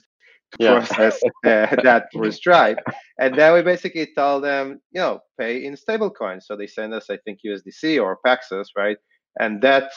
to 0.54 0.58
yeah. 0.64 0.74
process 0.74 1.22
uh, 1.46 1.76
that 1.84 2.08
for 2.14 2.32
Stripe?" 2.42 2.80
And 3.20 3.38
then 3.38 3.54
we 3.54 3.62
basically 3.62 4.08
tell 4.16 4.42
them, 4.42 4.82
you 4.92 5.02
know, 5.02 5.20
pay 5.40 5.66
in 5.66 5.76
stablecoin. 5.76 6.42
So 6.42 6.56
they 6.56 6.68
send 6.68 6.94
us, 6.94 7.10
I 7.10 7.18
think, 7.18 7.40
USDC 7.46 8.02
or 8.02 8.20
Paxos, 8.26 8.68
right? 8.76 8.98
And 9.40 9.62
that 9.62 9.92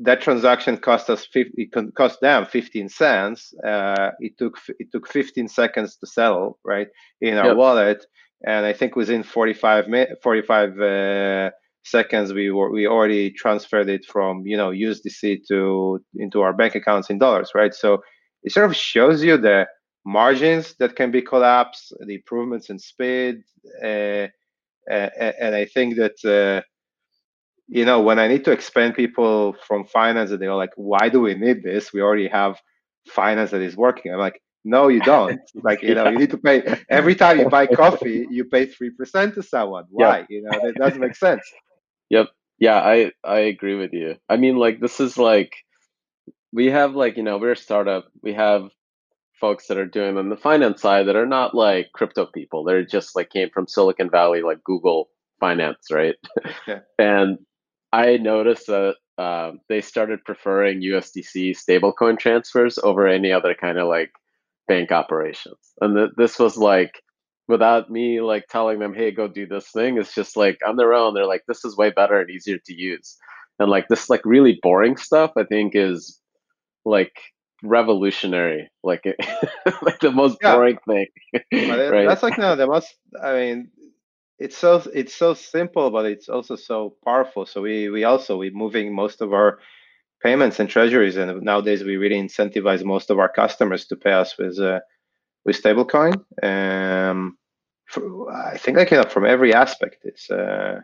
that 0.00 0.20
transaction 0.20 0.76
cost 0.76 1.08
us 1.08 1.26
50, 1.26 1.52
it 1.56 1.94
cost 1.94 2.20
them 2.20 2.46
15 2.46 2.88
cents. 2.88 3.54
Uh, 3.64 4.10
it 4.18 4.36
took 4.38 4.58
it 4.78 4.88
took 4.92 5.08
15 5.08 5.48
seconds 5.48 5.96
to 5.96 6.06
settle 6.06 6.58
right 6.64 6.88
in 7.20 7.36
our 7.36 7.48
yep. 7.48 7.56
wallet, 7.56 8.06
and 8.46 8.66
I 8.66 8.72
think 8.72 8.96
within 8.96 9.22
45 9.22 9.88
minutes, 9.88 10.12
45 10.22 10.80
uh, 10.80 11.50
seconds 11.84 12.32
we 12.32 12.50
were 12.50 12.70
we 12.70 12.86
already 12.86 13.30
transferred 13.30 13.88
it 13.88 14.04
from 14.06 14.42
you 14.46 14.56
know 14.56 14.70
USDC 14.70 15.46
to 15.48 16.00
into 16.16 16.40
our 16.40 16.52
bank 16.52 16.74
accounts 16.74 17.10
in 17.10 17.18
dollars, 17.18 17.52
right? 17.54 17.74
So 17.74 18.02
it 18.42 18.52
sort 18.52 18.66
of 18.66 18.76
shows 18.76 19.22
you 19.22 19.36
the 19.36 19.66
margins 20.04 20.74
that 20.78 20.96
can 20.96 21.10
be 21.10 21.22
collapsed, 21.22 21.94
the 22.06 22.14
improvements 22.16 22.68
in 22.68 22.78
speed, 22.78 23.36
uh, 23.82 24.26
and 24.90 25.54
I 25.54 25.64
think 25.66 25.96
that 25.96 26.24
uh, 26.24 26.62
you 27.68 27.84
know, 27.84 28.00
when 28.00 28.18
I 28.18 28.28
need 28.28 28.44
to 28.44 28.52
explain 28.52 28.92
people 28.92 29.56
from 29.66 29.86
finance 29.86 30.30
and 30.30 30.40
they're 30.40 30.54
like, 30.54 30.72
why 30.76 31.08
do 31.08 31.20
we 31.20 31.34
need 31.34 31.62
this? 31.62 31.92
We 31.92 32.02
already 32.02 32.28
have 32.28 32.58
finance 33.08 33.50
that 33.50 33.62
is 33.62 33.76
working. 33.76 34.12
I'm 34.12 34.18
like, 34.18 34.40
no, 34.64 34.88
you 34.88 35.00
don't. 35.04 35.40
like, 35.62 35.82
you 35.82 35.94
know, 35.94 36.08
you 36.08 36.18
need 36.18 36.30
to 36.30 36.38
pay 36.38 36.62
every 36.88 37.14
time 37.14 37.38
you 37.38 37.48
buy 37.48 37.66
coffee, 37.66 38.26
you 38.30 38.44
pay 38.44 38.66
three 38.66 38.90
percent 38.90 39.34
to 39.34 39.42
someone. 39.42 39.84
Why? 39.90 40.18
Yep. 40.18 40.26
You 40.30 40.42
know, 40.42 40.60
that 40.62 40.74
doesn't 40.76 41.00
make 41.00 41.16
sense. 41.16 41.42
Yep. 42.10 42.28
Yeah, 42.58 42.76
I 42.76 43.12
I 43.24 43.38
agree 43.40 43.74
with 43.74 43.92
you. 43.92 44.16
I 44.28 44.36
mean, 44.36 44.56
like 44.56 44.80
this 44.80 45.00
is 45.00 45.18
like 45.18 45.52
we 46.52 46.66
have 46.66 46.94
like, 46.94 47.16
you 47.16 47.22
know, 47.22 47.36
we're 47.38 47.52
a 47.52 47.56
startup. 47.56 48.06
We 48.22 48.34
have 48.34 48.70
folks 49.40 49.66
that 49.66 49.76
are 49.76 49.86
doing 49.86 50.16
on 50.16 50.28
the 50.28 50.36
finance 50.36 50.80
side 50.80 51.08
that 51.08 51.16
are 51.16 51.26
not 51.26 51.54
like 51.54 51.90
crypto 51.92 52.26
people. 52.26 52.64
They're 52.64 52.84
just 52.84 53.16
like 53.16 53.30
came 53.30 53.50
from 53.50 53.66
Silicon 53.66 54.08
Valley, 54.08 54.42
like 54.42 54.62
Google 54.62 55.10
finance, 55.40 55.88
right? 55.90 56.14
Yeah. 56.66 56.80
and 56.98 57.38
I 57.94 58.16
noticed 58.16 58.66
that 58.66 58.96
uh, 59.18 59.52
they 59.68 59.80
started 59.80 60.24
preferring 60.24 60.82
USDC 60.82 61.56
stablecoin 61.56 62.18
transfers 62.18 62.76
over 62.82 63.06
any 63.06 63.30
other 63.30 63.54
kind 63.54 63.78
of 63.78 63.86
like 63.86 64.10
bank 64.66 64.90
operations. 64.90 65.72
And 65.80 65.96
th- 65.96 66.10
this 66.16 66.36
was 66.40 66.56
like 66.56 67.00
without 67.46 67.90
me 67.90 68.20
like 68.20 68.46
telling 68.48 68.80
them, 68.80 68.94
"Hey, 68.94 69.12
go 69.12 69.28
do 69.28 69.46
this 69.46 69.70
thing." 69.70 69.96
It's 69.96 70.12
just 70.12 70.36
like 70.36 70.58
on 70.66 70.74
their 70.74 70.92
own. 70.92 71.14
They're 71.14 71.24
like, 71.24 71.44
"This 71.46 71.64
is 71.64 71.76
way 71.76 71.90
better 71.90 72.20
and 72.20 72.30
easier 72.30 72.58
to 72.66 72.74
use." 72.74 73.16
And 73.60 73.70
like 73.70 73.86
this 73.86 74.10
like 74.10 74.22
really 74.24 74.58
boring 74.60 74.96
stuff, 74.96 75.30
I 75.38 75.44
think 75.44 75.76
is 75.76 76.18
like 76.84 77.12
revolutionary, 77.62 78.68
like 78.82 79.04
like 79.82 80.00
the 80.00 80.10
most 80.10 80.38
yeah. 80.42 80.56
boring 80.56 80.78
thing. 80.88 81.06
right? 81.52 82.08
That's 82.08 82.24
like 82.24 82.38
no, 82.38 82.56
the 82.56 82.66
most. 82.66 82.92
I 83.22 83.34
mean, 83.34 83.70
it's 84.38 84.56
so 84.56 84.82
it's 84.94 85.14
so 85.14 85.34
simple, 85.34 85.90
but 85.90 86.06
it's 86.06 86.28
also 86.28 86.56
so 86.56 86.96
powerful. 87.04 87.46
So 87.46 87.62
we 87.62 87.88
we 87.90 88.04
also 88.04 88.38
we're 88.38 88.52
moving 88.52 88.94
most 88.94 89.20
of 89.22 89.32
our 89.32 89.58
payments 90.22 90.60
and 90.60 90.68
treasuries, 90.68 91.16
and 91.16 91.42
nowadays 91.42 91.84
we 91.84 91.96
really 91.96 92.20
incentivize 92.20 92.84
most 92.84 93.10
of 93.10 93.18
our 93.18 93.28
customers 93.28 93.86
to 93.86 93.96
pay 93.96 94.12
us 94.12 94.36
with 94.38 94.58
uh, 94.60 94.80
with 95.44 95.60
stablecoin. 95.60 96.14
Um, 96.42 97.38
for, 97.86 98.32
I 98.32 98.56
think 98.58 98.78
like 98.78 98.90
you 98.90 98.98
know 98.98 99.08
from 99.08 99.26
every 99.26 99.54
aspect, 99.54 99.98
it's 100.04 100.30
uh, 100.30 100.80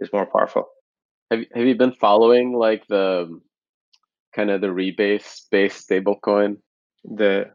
it's 0.00 0.12
more 0.12 0.26
powerful. 0.26 0.68
Have 1.30 1.44
Have 1.54 1.66
you 1.66 1.76
been 1.76 1.92
following 1.92 2.52
like 2.54 2.86
the 2.88 3.40
kind 4.34 4.50
of 4.50 4.60
the 4.60 4.68
rebase 4.68 5.42
based 5.50 5.88
stablecoin? 5.88 6.58
The 7.04 7.50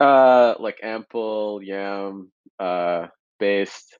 uh 0.00 0.54
like 0.60 0.80
Ample, 0.82 1.62
Yam, 1.62 2.32
uh, 2.58 3.08
based 3.38 3.98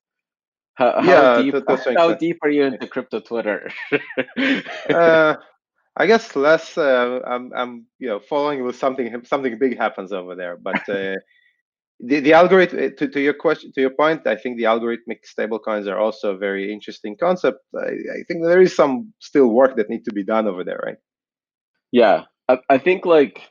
how, 0.74 1.00
yeah, 1.02 1.34
how 1.34 1.42
deep, 1.42 1.96
how 1.96 2.14
deep 2.14 2.38
are 2.42 2.48
you 2.48 2.64
into 2.64 2.86
crypto 2.86 3.20
Twitter? 3.20 3.70
uh, 4.90 5.34
I 5.96 6.06
guess 6.06 6.34
less. 6.36 6.78
Uh, 6.78 7.20
I'm, 7.26 7.52
I'm, 7.54 7.86
you 7.98 8.08
know, 8.08 8.20
following 8.20 8.64
with 8.64 8.76
something. 8.76 9.24
Something 9.24 9.58
big 9.58 9.76
happens 9.76 10.12
over 10.12 10.34
there, 10.34 10.56
but 10.56 10.88
uh, 10.88 11.16
the 12.00 12.20
the 12.20 12.32
algorithm. 12.32 12.78
Uh, 12.78 12.88
to, 12.96 13.08
to 13.08 13.20
your 13.20 13.34
question, 13.34 13.72
to 13.72 13.80
your 13.80 13.90
point, 13.90 14.26
I 14.26 14.36
think 14.36 14.56
the 14.56 14.64
algorithmic 14.64 15.20
stablecoins 15.26 15.86
are 15.86 15.98
also 15.98 16.30
a 16.30 16.38
very 16.38 16.72
interesting 16.72 17.16
concept. 17.16 17.58
I, 17.74 17.90
I 17.90 18.22
think 18.26 18.42
there 18.42 18.62
is 18.62 18.74
some 18.74 19.12
still 19.18 19.48
work 19.48 19.76
that 19.76 19.90
needs 19.90 20.04
to 20.04 20.14
be 20.14 20.24
done 20.24 20.46
over 20.46 20.64
there, 20.64 20.80
right? 20.82 20.96
Yeah, 21.92 22.24
I, 22.48 22.58
I 22.68 22.78
think 22.78 23.04
like 23.04 23.42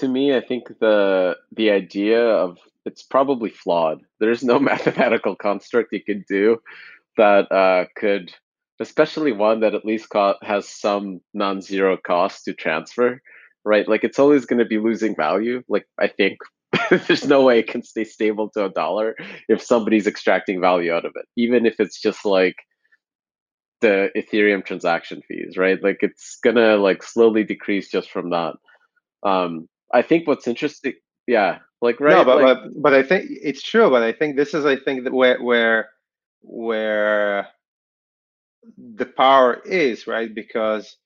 to 0.00 0.08
me, 0.08 0.36
I 0.36 0.40
think 0.40 0.68
the 0.80 1.36
the 1.52 1.70
idea 1.70 2.20
of 2.22 2.58
it's 2.86 3.02
probably 3.02 3.50
flawed. 3.50 4.00
There's 4.18 4.42
no 4.42 4.58
mathematical 4.70 5.36
construct 5.36 5.92
you 5.92 6.02
could 6.02 6.24
do 6.26 6.58
that 7.16 7.50
uh, 7.52 7.86
could, 7.96 8.32
especially 8.80 9.32
one 9.32 9.60
that 9.60 9.74
at 9.74 9.84
least 9.84 10.10
co- 10.10 10.36
has 10.42 10.68
some 10.68 11.20
non-zero 11.34 11.98
cost 11.98 12.44
to 12.44 12.54
transfer, 12.54 13.20
right? 13.64 13.88
Like 13.88 14.04
it's 14.04 14.18
always 14.18 14.46
going 14.46 14.60
to 14.60 14.64
be 14.64 14.78
losing 14.78 15.14
value. 15.14 15.62
Like 15.68 15.86
I 15.98 16.08
think 16.08 16.38
there's 16.90 17.26
no 17.26 17.42
way 17.42 17.58
it 17.58 17.68
can 17.68 17.82
stay 17.82 18.04
stable 18.04 18.48
to 18.50 18.66
a 18.66 18.70
dollar 18.70 19.16
if 19.48 19.62
somebody's 19.62 20.06
extracting 20.06 20.60
value 20.60 20.92
out 20.92 21.04
of 21.04 21.12
it, 21.16 21.26
even 21.36 21.66
if 21.66 21.80
it's 21.80 22.00
just 22.00 22.24
like 22.24 22.56
the 23.80 24.10
Ethereum 24.16 24.64
transaction 24.64 25.22
fees, 25.26 25.56
right? 25.56 25.82
Like 25.82 25.98
it's 26.02 26.38
gonna 26.42 26.76
like 26.76 27.02
slowly 27.02 27.44
decrease 27.44 27.90
just 27.90 28.10
from 28.10 28.30
that. 28.30 28.54
Um, 29.22 29.68
I 29.92 30.02
think 30.02 30.26
what's 30.26 30.46
interesting, 30.46 30.94
yeah, 31.26 31.58
like 31.80 32.00
right. 32.00 32.16
No, 32.16 32.24
but 32.24 32.42
like, 32.42 32.58
but 32.62 32.82
but 32.82 32.94
I 32.94 33.02
think 33.02 33.26
it's 33.30 33.62
true. 33.62 33.90
But 33.90 34.02
I 34.02 34.12
think 34.12 34.36
this 34.36 34.54
is 34.54 34.66
I 34.66 34.76
think 34.76 35.04
that 35.04 35.12
where 35.12 35.40
where 35.42 35.88
where 36.42 37.48
the 38.76 39.06
power 39.06 39.60
is 39.64 40.06
right 40.06 40.34
because 40.34 40.96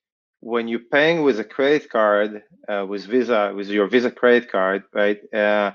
when 0.40 0.68
you're 0.68 0.90
paying 0.92 1.22
with 1.22 1.40
a 1.40 1.44
credit 1.44 1.88
card 1.88 2.42
uh, 2.68 2.84
with 2.86 3.06
Visa 3.06 3.52
with 3.54 3.68
your 3.68 3.86
Visa 3.88 4.10
credit 4.10 4.50
card, 4.50 4.82
right? 4.92 5.20
Uh, 5.32 5.72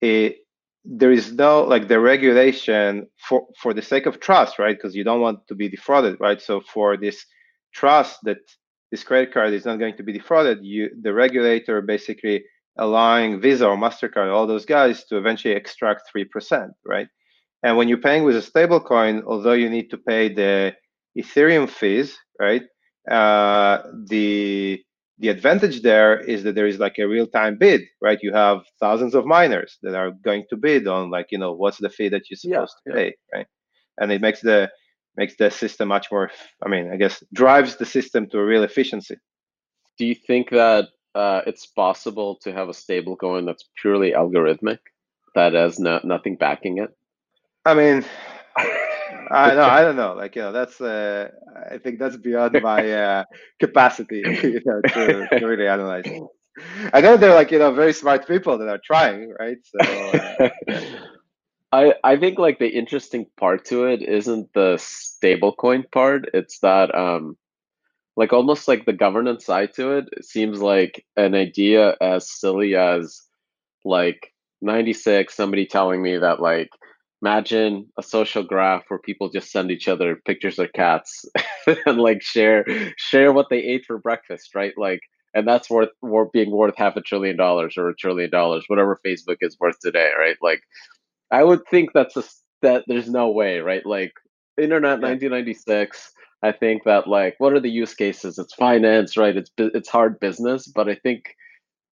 it 0.00 0.38
there 0.84 1.12
is 1.12 1.32
no 1.32 1.62
like 1.62 1.88
the 1.88 2.00
regulation 2.00 3.06
for 3.28 3.46
for 3.60 3.72
the 3.74 3.82
sake 3.82 4.06
of 4.06 4.18
trust, 4.20 4.58
right? 4.58 4.76
Because 4.76 4.96
you 4.96 5.04
don't 5.04 5.20
want 5.20 5.46
to 5.48 5.54
be 5.54 5.68
defrauded, 5.68 6.18
right? 6.20 6.40
So 6.40 6.60
for 6.60 6.96
this 6.96 7.24
trust 7.72 8.18
that 8.24 8.38
this 8.90 9.04
credit 9.04 9.32
card 9.32 9.52
is 9.52 9.64
not 9.64 9.78
going 9.78 9.96
to 9.96 10.02
be 10.02 10.12
defrauded, 10.12 10.58
you 10.62 10.90
the 11.00 11.12
regulator 11.12 11.80
basically 11.82 12.44
allowing 12.78 13.40
Visa 13.40 13.66
or 13.68 13.76
Mastercard, 13.76 14.32
all 14.32 14.46
those 14.46 14.64
guys, 14.64 15.04
to 15.04 15.16
eventually 15.18 15.54
extract 15.54 16.02
three 16.10 16.24
percent, 16.24 16.72
right? 16.84 17.08
And 17.62 17.76
when 17.76 17.88
you're 17.88 17.98
paying 17.98 18.24
with 18.24 18.36
a 18.36 18.40
stablecoin, 18.40 19.22
although 19.26 19.52
you 19.52 19.70
need 19.70 19.90
to 19.90 19.98
pay 19.98 20.32
the 20.32 20.74
Ethereum 21.16 21.68
fees, 21.68 22.16
right? 22.40 22.62
Uh, 23.10 23.82
the 24.08 24.82
the 25.18 25.28
advantage 25.28 25.82
there 25.82 26.18
is 26.18 26.42
that 26.42 26.54
there 26.56 26.66
is 26.66 26.78
like 26.78 26.98
a 26.98 27.06
real-time 27.06 27.56
bid, 27.56 27.82
right? 28.00 28.18
You 28.22 28.32
have 28.32 28.62
thousands 28.80 29.14
of 29.14 29.24
miners 29.24 29.78
that 29.82 29.94
are 29.94 30.10
going 30.10 30.44
to 30.50 30.56
bid 30.56 30.88
on 30.88 31.10
like, 31.10 31.26
you 31.30 31.38
know, 31.38 31.52
what's 31.52 31.78
the 31.78 31.90
fee 31.90 32.08
that 32.08 32.22
you're 32.28 32.36
supposed 32.36 32.74
yeah, 32.86 32.92
to 32.92 32.98
pay, 32.98 33.14
right? 33.32 33.46
And 34.00 34.10
it 34.10 34.20
makes 34.20 34.40
the 34.40 34.68
makes 35.16 35.36
the 35.36 35.50
system 35.50 35.88
much 35.88 36.10
more 36.10 36.30
i 36.64 36.68
mean 36.68 36.90
i 36.92 36.96
guess 36.96 37.22
drives 37.32 37.76
the 37.76 37.86
system 37.86 38.28
to 38.28 38.38
a 38.38 38.44
real 38.44 38.62
efficiency 38.62 39.16
do 39.98 40.06
you 40.06 40.14
think 40.14 40.50
that 40.50 40.88
uh, 41.14 41.42
it's 41.46 41.66
possible 41.66 42.36
to 42.36 42.52
have 42.52 42.68
a 42.68 42.74
stable 42.74 43.16
coin 43.16 43.44
that's 43.44 43.68
purely 43.80 44.12
algorithmic 44.12 44.78
that 45.34 45.54
has 45.54 45.78
no, 45.78 46.00
nothing 46.04 46.36
backing 46.36 46.78
it 46.78 46.96
i 47.64 47.74
mean 47.74 48.04
I 49.30 49.54
know. 49.54 49.64
I 49.64 49.82
don't 49.82 49.96
know. 49.96 50.12
Like 50.14 50.36
you 50.36 50.42
know, 50.42 50.52
that's. 50.52 50.80
Uh, 50.80 51.28
I 51.70 51.78
think 51.78 51.98
that's 51.98 52.16
beyond 52.16 52.60
my 52.62 52.92
uh, 52.92 53.24
capacity, 53.58 54.18
you 54.42 54.60
know, 54.64 54.80
to, 54.82 55.28
to 55.38 55.46
really 55.46 55.66
analyze. 55.66 56.04
I 56.92 57.00
know 57.00 57.16
they're 57.16 57.34
like 57.34 57.50
you 57.50 57.58
know 57.58 57.72
very 57.72 57.94
smart 57.94 58.26
people 58.26 58.58
that 58.58 58.68
are 58.68 58.80
trying, 58.84 59.32
right? 59.38 59.56
So. 59.64 59.78
Uh, 59.80 60.50
I 61.72 61.94
I 62.04 62.16
think 62.18 62.38
like 62.38 62.58
the 62.58 62.68
interesting 62.68 63.26
part 63.38 63.64
to 63.66 63.86
it 63.86 64.02
isn't 64.02 64.52
the 64.52 64.74
stablecoin 64.76 65.90
part. 65.90 66.28
It's 66.34 66.58
that 66.58 66.94
um 66.94 67.36
like 68.16 68.32
almost 68.32 68.68
like 68.68 68.84
the 68.84 68.92
governance 68.92 69.46
side 69.46 69.72
to 69.74 69.92
it, 69.92 70.08
it 70.12 70.24
seems 70.24 70.60
like 70.60 71.04
an 71.16 71.34
idea 71.34 71.96
as 72.00 72.30
silly 72.30 72.74
as 72.76 73.22
like 73.84 74.32
96 74.60 75.34
somebody 75.34 75.66
telling 75.66 76.02
me 76.02 76.16
that 76.18 76.40
like 76.40 76.70
imagine 77.22 77.86
a 77.98 78.02
social 78.02 78.42
graph 78.42 78.84
where 78.88 78.98
people 78.98 79.28
just 79.30 79.50
send 79.50 79.70
each 79.70 79.88
other 79.88 80.16
pictures 80.26 80.58
of 80.58 80.72
cats 80.72 81.24
and 81.86 81.98
like 81.98 82.22
share 82.22 82.64
share 82.96 83.32
what 83.32 83.46
they 83.50 83.58
ate 83.58 83.84
for 83.86 83.98
breakfast 83.98 84.54
right? 84.54 84.72
Like 84.76 85.00
and 85.34 85.48
that's 85.48 85.70
worth, 85.70 85.88
worth 86.02 86.30
being 86.32 86.50
worth 86.50 86.74
half 86.76 86.96
a 86.96 87.00
trillion 87.00 87.36
dollars 87.36 87.78
or 87.78 87.88
a 87.88 87.96
trillion 87.96 88.30
dollars 88.30 88.64
whatever 88.66 89.00
facebook 89.06 89.38
is 89.40 89.56
worth 89.58 89.78
today 89.80 90.10
right? 90.18 90.36
Like 90.42 90.60
i 91.30 91.42
would 91.42 91.66
think 91.70 91.90
that's 91.94 92.16
a 92.16 92.24
that 92.60 92.84
there's 92.86 93.08
no 93.08 93.30
way 93.30 93.60
right? 93.60 93.84
Like 93.86 94.12
internet 94.58 95.00
yeah. 95.00 95.08
1996 95.08 96.12
i 96.42 96.52
think 96.52 96.84
that 96.84 97.06
like 97.06 97.34
what 97.38 97.52
are 97.52 97.60
the 97.60 97.70
use 97.70 97.94
cases 97.94 98.38
it's 98.38 98.54
finance 98.54 99.16
right 99.16 99.36
it's 99.36 99.50
it's 99.58 99.88
hard 99.88 100.18
business 100.20 100.68
but 100.68 100.88
i 100.88 100.94
think 100.94 101.34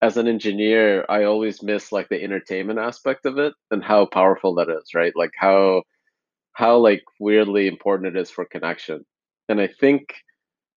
as 0.03 0.17
an 0.17 0.27
engineer, 0.29 1.05
I 1.09 1.25
always 1.25 1.63
miss 1.63 1.93
like 1.93 2.09
the 2.09 2.23
entertainment 2.23 2.79
aspect 2.79 3.27
of 3.27 3.39
it 3.39 3.53
and 3.71 3.85
how 3.85 4.07
powerful 4.07 4.55
that 4.55 4.71
is, 4.71 4.95
right? 4.95 5.13
Like 5.15 5.33
how 5.37 5.83
how 6.55 6.77
like 6.79 7.03
weirdly 7.19 7.67
important 7.69 8.17
it 8.17 8.21
is 8.21 8.31
for 8.31 8.45
connection. 8.45 9.05
And 9.49 9.61
I 9.61 9.69
think 9.81 10.15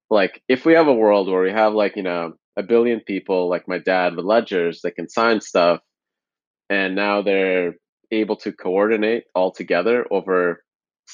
like 0.09 0.41
if 0.49 0.65
we 0.65 0.73
have 0.73 0.87
a 0.87 0.93
world 0.93 1.29
where 1.29 1.41
we 1.41 1.51
have 1.51 1.73
like, 1.73 1.95
you 1.95 2.03
know, 2.03 2.33
a 2.57 2.63
billion 2.63 2.99
people 3.01 3.49
like 3.49 3.67
my 3.67 3.79
dad 3.79 4.15
with 4.15 4.25
ledgers 4.25 4.81
that 4.83 4.95
can 4.95 5.09
sign 5.09 5.41
stuff 5.41 5.79
and 6.69 6.95
now 6.95 7.21
they're 7.21 7.73
able 8.11 8.35
to 8.37 8.51
coordinate 8.51 9.23
all 9.35 9.51
together 9.51 10.05
over 10.11 10.63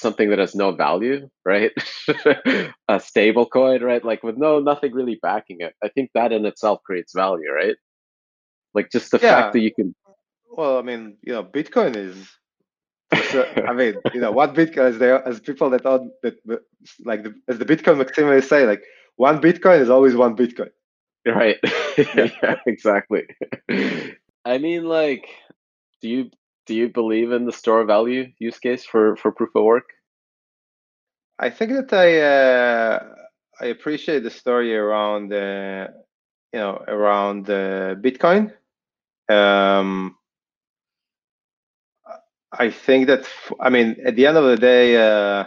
something 0.00 0.30
that 0.30 0.38
has 0.38 0.54
no 0.54 0.72
value, 0.72 1.28
right? 1.44 1.70
a 2.88 3.00
stable 3.00 3.46
coin, 3.46 3.82
right? 3.82 4.04
Like 4.04 4.22
with 4.22 4.36
no 4.36 4.58
nothing 4.58 4.92
really 4.92 5.18
backing 5.20 5.58
it. 5.60 5.74
I 5.82 5.88
think 5.88 6.10
that 6.14 6.32
in 6.32 6.46
itself 6.46 6.82
creates 6.84 7.12
value, 7.14 7.50
right? 7.52 7.76
Like 8.74 8.90
just 8.90 9.10
the 9.10 9.18
yeah. 9.18 9.42
fact 9.42 9.52
that 9.52 9.60
you 9.60 9.72
can. 9.74 9.94
Well, 10.50 10.78
I 10.78 10.82
mean, 10.82 11.16
you 11.22 11.32
know, 11.32 11.44
Bitcoin 11.44 11.96
is. 11.96 12.16
I 13.12 13.72
mean, 13.72 13.96
you 14.14 14.20
know, 14.20 14.30
what 14.30 14.54
Bitcoin 14.54 14.90
is 14.90 14.98
there 14.98 15.26
as 15.26 15.40
people 15.40 15.70
that 15.70 15.84
own 15.84 16.12
that 16.22 16.36
like 17.04 17.24
the, 17.24 17.34
as 17.48 17.58
the 17.58 17.64
Bitcoin 17.64 18.02
maximalists 18.02 18.48
say, 18.48 18.66
like 18.66 18.82
one 19.16 19.40
Bitcoin 19.40 19.80
is 19.80 19.90
always 19.90 20.14
one 20.14 20.36
Bitcoin. 20.36 20.70
Right. 21.26 21.58
yeah, 21.98 22.56
exactly. 22.66 23.24
I 24.44 24.58
mean, 24.58 24.84
like, 24.84 25.28
do 26.00 26.08
you 26.08 26.30
do 26.66 26.74
you 26.74 26.88
believe 26.88 27.32
in 27.32 27.46
the 27.46 27.52
store 27.52 27.84
value 27.84 28.30
use 28.38 28.58
case 28.58 28.84
for 28.84 29.16
for 29.16 29.32
proof 29.32 29.50
of 29.54 29.64
work? 29.64 29.88
I 31.38 31.50
think 31.50 31.72
that 31.72 31.92
I 31.92 32.20
uh, 32.20 33.14
I 33.60 33.66
appreciate 33.66 34.22
the 34.22 34.30
story 34.30 34.76
around 34.76 35.32
uh, 35.32 35.88
you 36.52 36.60
know 36.60 36.82
around 36.86 37.48
uh, 37.50 37.94
Bitcoin 37.94 38.52
um, 39.30 40.16
I 42.52 42.70
think 42.70 43.06
that 43.06 43.28
I 43.60 43.70
mean 43.70 43.96
at 44.04 44.16
the 44.16 44.26
end 44.26 44.36
of 44.36 44.44
the 44.44 44.56
day, 44.56 44.96
uh, 44.96 45.44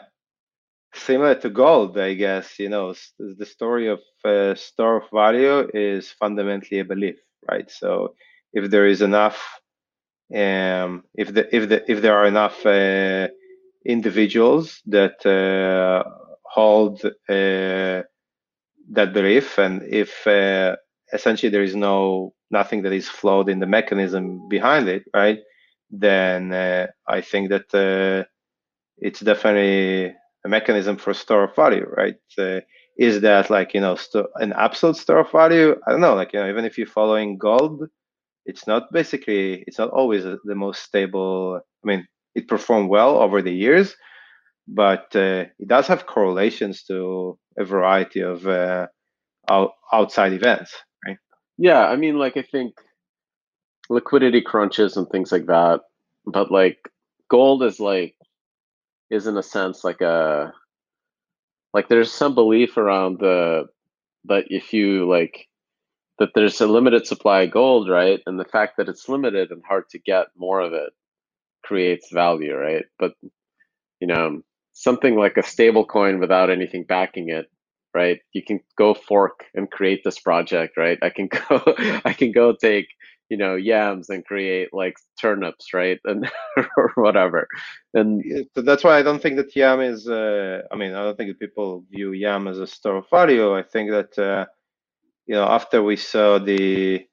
similar 0.94 1.36
to 1.36 1.50
gold, 1.50 1.98
I 1.98 2.14
guess 2.14 2.60
you 2.60 2.70
know 2.70 2.94
the 3.20 3.46
story 3.46 3.88
of 3.88 4.00
uh, 4.24 4.56
store 4.56 4.98
of 4.98 5.10
value 5.12 5.70
is 5.74 6.12
fundamentally 6.12 6.80
a 6.80 6.86
belief, 6.86 7.18
right? 7.50 7.70
So 7.70 8.16
if 8.54 8.72
there 8.72 8.88
is 8.88 9.02
enough, 9.02 9.44
um, 10.36 11.04
if 11.16 11.34
the 11.34 11.54
if 11.56 11.70
the 11.70 11.92
if 11.92 12.02
there 12.02 12.16
are 12.18 12.26
enough 12.26 12.66
uh, 12.66 13.28
individuals 13.86 14.82
that 14.88 15.26
uh, 15.26 16.04
hold 16.44 17.04
uh, 17.06 18.04
that 18.92 19.14
belief, 19.14 19.58
and 19.60 19.84
if 19.84 20.26
uh, 20.28 20.76
essentially 21.14 21.50
there 21.50 21.64
is 21.64 21.76
no 21.76 22.34
nothing 22.52 22.84
that 22.84 22.94
is 22.94 23.10
flawed 23.10 23.50
in 23.50 23.60
the 23.60 23.68
mechanism 23.68 24.48
behind 24.50 24.88
it, 24.90 25.04
right? 25.14 25.40
Then 25.92 26.54
uh, 26.54 26.88
I 27.08 27.22
think 27.22 27.50
that 27.50 28.28
it's 28.98 29.20
definitely 29.20 30.16
a 30.46 30.50
mechanism 30.50 30.98
for 30.98 31.14
store 31.14 31.44
of 31.46 31.56
value, 31.56 31.86
right? 31.98 32.16
Uh, 32.38 32.62
is 32.98 33.22
that 33.22 33.50
like 33.50 33.74
you 33.74 33.82
know 33.82 33.96
st- 33.96 34.28
an 34.36 34.54
absolute 34.54 34.98
store 34.98 35.20
of 35.20 35.32
value? 35.32 35.76
I 35.88 35.92
don't 35.92 36.02
know. 36.02 36.16
Like 36.16 36.34
you 36.34 36.40
know, 36.40 36.50
even 36.50 36.66
if 36.66 36.78
you're 36.78 36.88
following 36.88 37.38
gold, 37.38 37.84
it's 38.46 38.68
not 38.68 38.92
basically 38.92 39.64
it's 39.68 39.80
not 39.80 39.90
always 39.92 40.24
the 40.24 40.56
most 40.56 40.84
stable. 40.84 41.60
I 41.84 41.88
mean, 41.88 42.08
it 42.36 42.48
performed 42.48 42.90
well 42.90 43.18
over 43.18 43.42
the 43.42 43.54
years, 43.54 43.96
but 44.68 45.16
uh, 45.16 45.46
it 45.60 45.68
does 45.68 45.88
have 45.88 46.06
correlations 46.06 46.84
to 46.84 47.38
a 47.58 47.66
variety 47.66 48.22
of 48.22 48.48
uh, 48.48 48.88
out- 49.50 49.74
outside 49.92 50.34
events. 50.34 50.76
Right? 51.06 51.18
Yeah, 51.58 51.86
I 51.86 51.96
mean, 51.96 52.18
like 52.18 52.38
I 52.38 52.44
think 52.44 52.76
liquidity 53.90 54.42
crunches 54.42 54.98
and 54.98 55.08
things 55.10 55.32
like 55.32 55.46
that, 55.48 55.82
but 56.26 56.52
like 56.52 56.90
gold 57.30 57.64
is 57.64 57.80
like 57.80 58.16
is 59.10 59.28
in 59.28 59.38
a 59.38 59.44
sense 59.44 59.84
like 59.84 60.02
a 60.02 60.52
like 61.74 61.88
there's 61.90 62.12
some 62.12 62.36
belief 62.36 62.78
around 62.78 63.20
the 63.20 63.66
that 64.26 64.46
if 64.50 64.74
you 64.74 65.10
like 65.10 65.48
that 66.20 66.30
there's 66.36 66.62
a 66.62 66.68
limited 66.68 67.08
supply 67.08 67.42
of 67.42 67.52
gold, 67.52 67.90
right? 67.90 68.22
And 68.26 68.40
the 68.40 68.46
fact 68.46 68.78
that 68.78 68.90
it's 68.90 69.10
limited 69.10 69.52
and 69.52 69.64
hard 69.68 69.90
to 69.90 70.00
get 70.00 70.28
more 70.38 70.60
of 70.62 70.74
it 70.74 70.94
creates 71.64 72.12
value, 72.12 72.56
right? 72.56 72.86
But 73.00 73.14
you 74.00 74.08
know, 74.08 74.42
something 74.74 75.16
like 75.16 75.38
a 75.38 75.44
stable 75.44 75.86
coin 75.86 76.20
without 76.20 76.50
anything 76.50 76.84
backing 76.84 77.30
it 77.30 77.48
right? 77.94 78.20
You 78.34 78.44
can 78.44 78.60
go 78.78 78.94
fork 78.94 79.46
and 79.54 79.70
create 79.70 80.02
this 80.04 80.20
project 80.20 80.78
right? 80.78 80.98
I 81.02 81.10
can 81.10 81.28
go 81.50 81.62
i 82.06 82.14
can 82.14 82.32
go 82.32 82.54
take 82.54 82.88
you 83.30 83.38
know 83.38 83.56
yams 83.56 84.10
and 84.10 84.26
create 84.26 84.70
like 84.74 84.96
turnips 85.22 85.74
right? 85.74 86.00
And 86.06 86.30
or 86.78 86.92
whatever. 86.96 87.48
And 87.94 88.24
that's 88.56 88.84
why 88.84 88.98
i 88.98 89.04
don't 89.04 89.22
think 89.22 89.38
that 89.38 89.56
yam 89.56 89.80
is 89.82 90.08
uh, 90.08 90.62
i 90.72 90.76
mean 90.76 90.94
i 90.94 91.04
don't 91.04 91.18
think 91.18 91.30
that 91.30 91.40
people 91.40 91.86
view 91.92 92.12
yam 92.14 92.48
as 92.48 92.60
a 92.60 92.68
store 92.68 92.98
of 92.98 93.10
value. 93.10 93.56
I 93.56 93.64
think 93.64 93.92
that 93.92 94.18
uh, 94.20 94.46
you 95.28 95.36
know 95.36 95.46
after 95.46 95.82
we 95.84 95.96
saw 95.96 96.40
the 96.40 97.06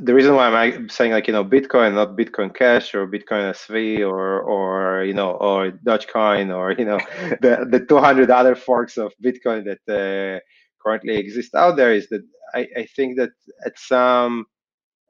the 0.00 0.14
reason 0.14 0.34
why 0.34 0.48
I'm 0.48 0.88
saying 0.88 1.12
like 1.12 1.26
you 1.26 1.32
know 1.32 1.44
Bitcoin, 1.44 1.94
not 1.94 2.16
Bitcoin 2.16 2.54
Cash 2.54 2.94
or 2.94 3.06
Bitcoin 3.06 3.50
SV 3.52 4.00
or 4.00 4.40
or 4.40 5.04
you 5.04 5.14
know 5.14 5.32
or 5.32 5.70
Dogecoin 5.70 6.54
or 6.54 6.72
you 6.72 6.84
know 6.84 6.98
the 7.40 7.66
the 7.70 7.84
200 7.88 8.30
other 8.30 8.54
forks 8.56 8.96
of 8.96 9.12
Bitcoin 9.24 9.64
that 9.66 9.82
uh, 9.88 10.40
currently 10.82 11.16
exist 11.16 11.54
out 11.54 11.76
there 11.76 11.92
is 11.94 12.08
that 12.08 12.22
I, 12.54 12.66
I 12.76 12.86
think 12.96 13.18
that 13.18 13.30
at 13.64 13.78
some 13.78 14.46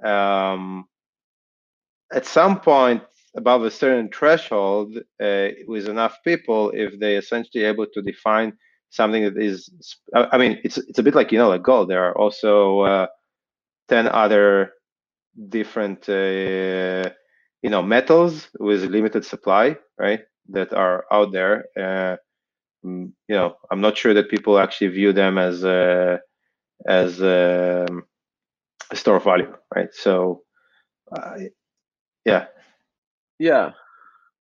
um, 0.04 0.86
at 2.12 2.26
some 2.26 2.60
point 2.60 3.02
above 3.36 3.64
a 3.64 3.70
certain 3.70 4.10
threshold 4.10 4.96
uh, 5.22 5.48
with 5.66 5.88
enough 5.88 6.18
people, 6.24 6.70
if 6.74 6.98
they 6.98 7.16
essentially 7.16 7.64
able 7.64 7.86
to 7.94 8.02
define 8.02 8.52
something 8.90 9.24
that 9.24 9.38
is, 9.38 9.70
I 10.14 10.38
mean, 10.38 10.60
it's 10.64 10.78
it's 10.78 10.98
a 10.98 11.02
bit 11.02 11.14
like 11.14 11.32
you 11.32 11.38
know 11.38 11.48
like 11.48 11.62
gold. 11.62 11.90
There 11.90 12.04
are 12.04 12.16
also 12.18 12.80
uh, 12.80 13.06
10 13.88 14.08
other 14.08 14.72
different 15.48 16.08
uh, 16.08 17.10
you 17.62 17.70
know 17.70 17.82
metals 17.82 18.48
with 18.58 18.84
limited 18.84 19.24
supply 19.24 19.76
right 19.98 20.20
that 20.50 20.72
are 20.74 21.04
out 21.12 21.32
there. 21.32 21.66
Uh, 21.78 22.16
mm, 22.84 23.12
you 23.28 23.36
know 23.36 23.56
i'm 23.70 23.80
not 23.80 23.96
sure 23.98 24.14
that 24.14 24.30
people 24.30 24.58
actually 24.58 24.88
view 24.88 25.12
them 25.12 25.38
as 25.38 25.64
uh, 25.64 26.18
as 26.86 27.20
um, 27.20 28.04
a 28.90 28.96
store 28.96 29.16
of 29.16 29.24
value 29.24 29.54
right? 29.74 29.90
So 29.92 30.42
yeah. 32.24 32.46
Yeah 33.38 33.72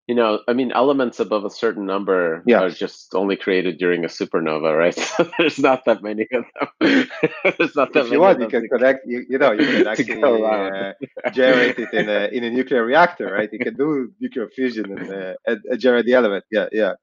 you 0.07 0.13
know, 0.13 0.41
I 0.47 0.53
mean, 0.53 0.71
elements 0.71 1.19
above 1.19 1.45
a 1.45 1.49
certain 1.49 1.85
number 1.85 2.43
yeah. 2.45 2.61
are 2.61 2.69
just 2.69 3.15
only 3.15 3.35
created 3.35 3.79
during 3.79 4.05
a 4.05 4.07
supernova, 4.07 4.77
right? 4.77 4.95
So 5.17 5.29
there's 5.37 5.57
not 5.57 5.85
that 5.85 6.03
many 6.03 6.27
of 6.31 6.45
them. 6.59 7.09
there's 7.57 7.75
not 7.75 7.93
that 7.93 8.01
if 8.01 8.05
many. 8.05 8.11
you 8.11 8.19
want, 8.19 8.39
you 8.39 8.47
can 8.47 8.67
connect. 8.67 9.07
You, 9.07 9.25
you 9.27 9.37
know, 9.39 9.51
you 9.53 9.65
can 9.65 9.87
actually 9.91 10.21
uh, 10.21 10.93
generate 11.31 11.79
it 11.79 11.93
in 11.93 12.09
a 12.09 12.27
in 12.27 12.43
a 12.43 12.51
nuclear 12.51 12.85
reactor, 12.85 13.31
right? 13.31 13.49
You 13.51 13.59
can 13.59 13.75
do 13.75 14.11
nuclear 14.19 14.47
fusion 14.49 14.97
and, 14.97 15.11
uh, 15.11 15.33
and, 15.47 15.61
and 15.65 15.79
generate 15.79 16.05
the 16.05 16.13
element. 16.13 16.43
Yeah, 16.51 16.67
yeah. 16.71 16.93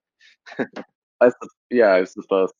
I, 1.20 1.30
yeah, 1.70 1.92
I 1.94 2.04
suppose. 2.04 2.50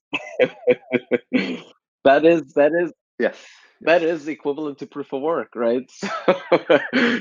that 2.05 2.25
is 2.25 2.53
that 2.55 2.73
is 2.73 2.93
yes 3.19 3.37
that 3.83 4.03
is 4.03 4.29
equivalent 4.29 4.79
to 4.79 4.87
proof 4.87 5.13
of 5.13 5.23
work, 5.23 5.55
right? 5.55 5.89
So, 5.91 6.35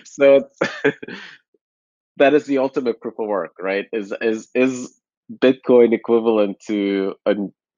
so 0.05 0.49
it's 0.83 1.50
that 2.17 2.33
is 2.33 2.45
the 2.45 2.57
ultimate 2.57 3.01
proof 3.01 3.15
of 3.19 3.27
work, 3.27 3.53
right? 3.59 3.85
Is 3.91 4.13
is 4.21 4.49
is 4.53 4.99
Bitcoin 5.31 5.93
equivalent 5.93 6.57
to 6.67 7.15
a 7.25 7.35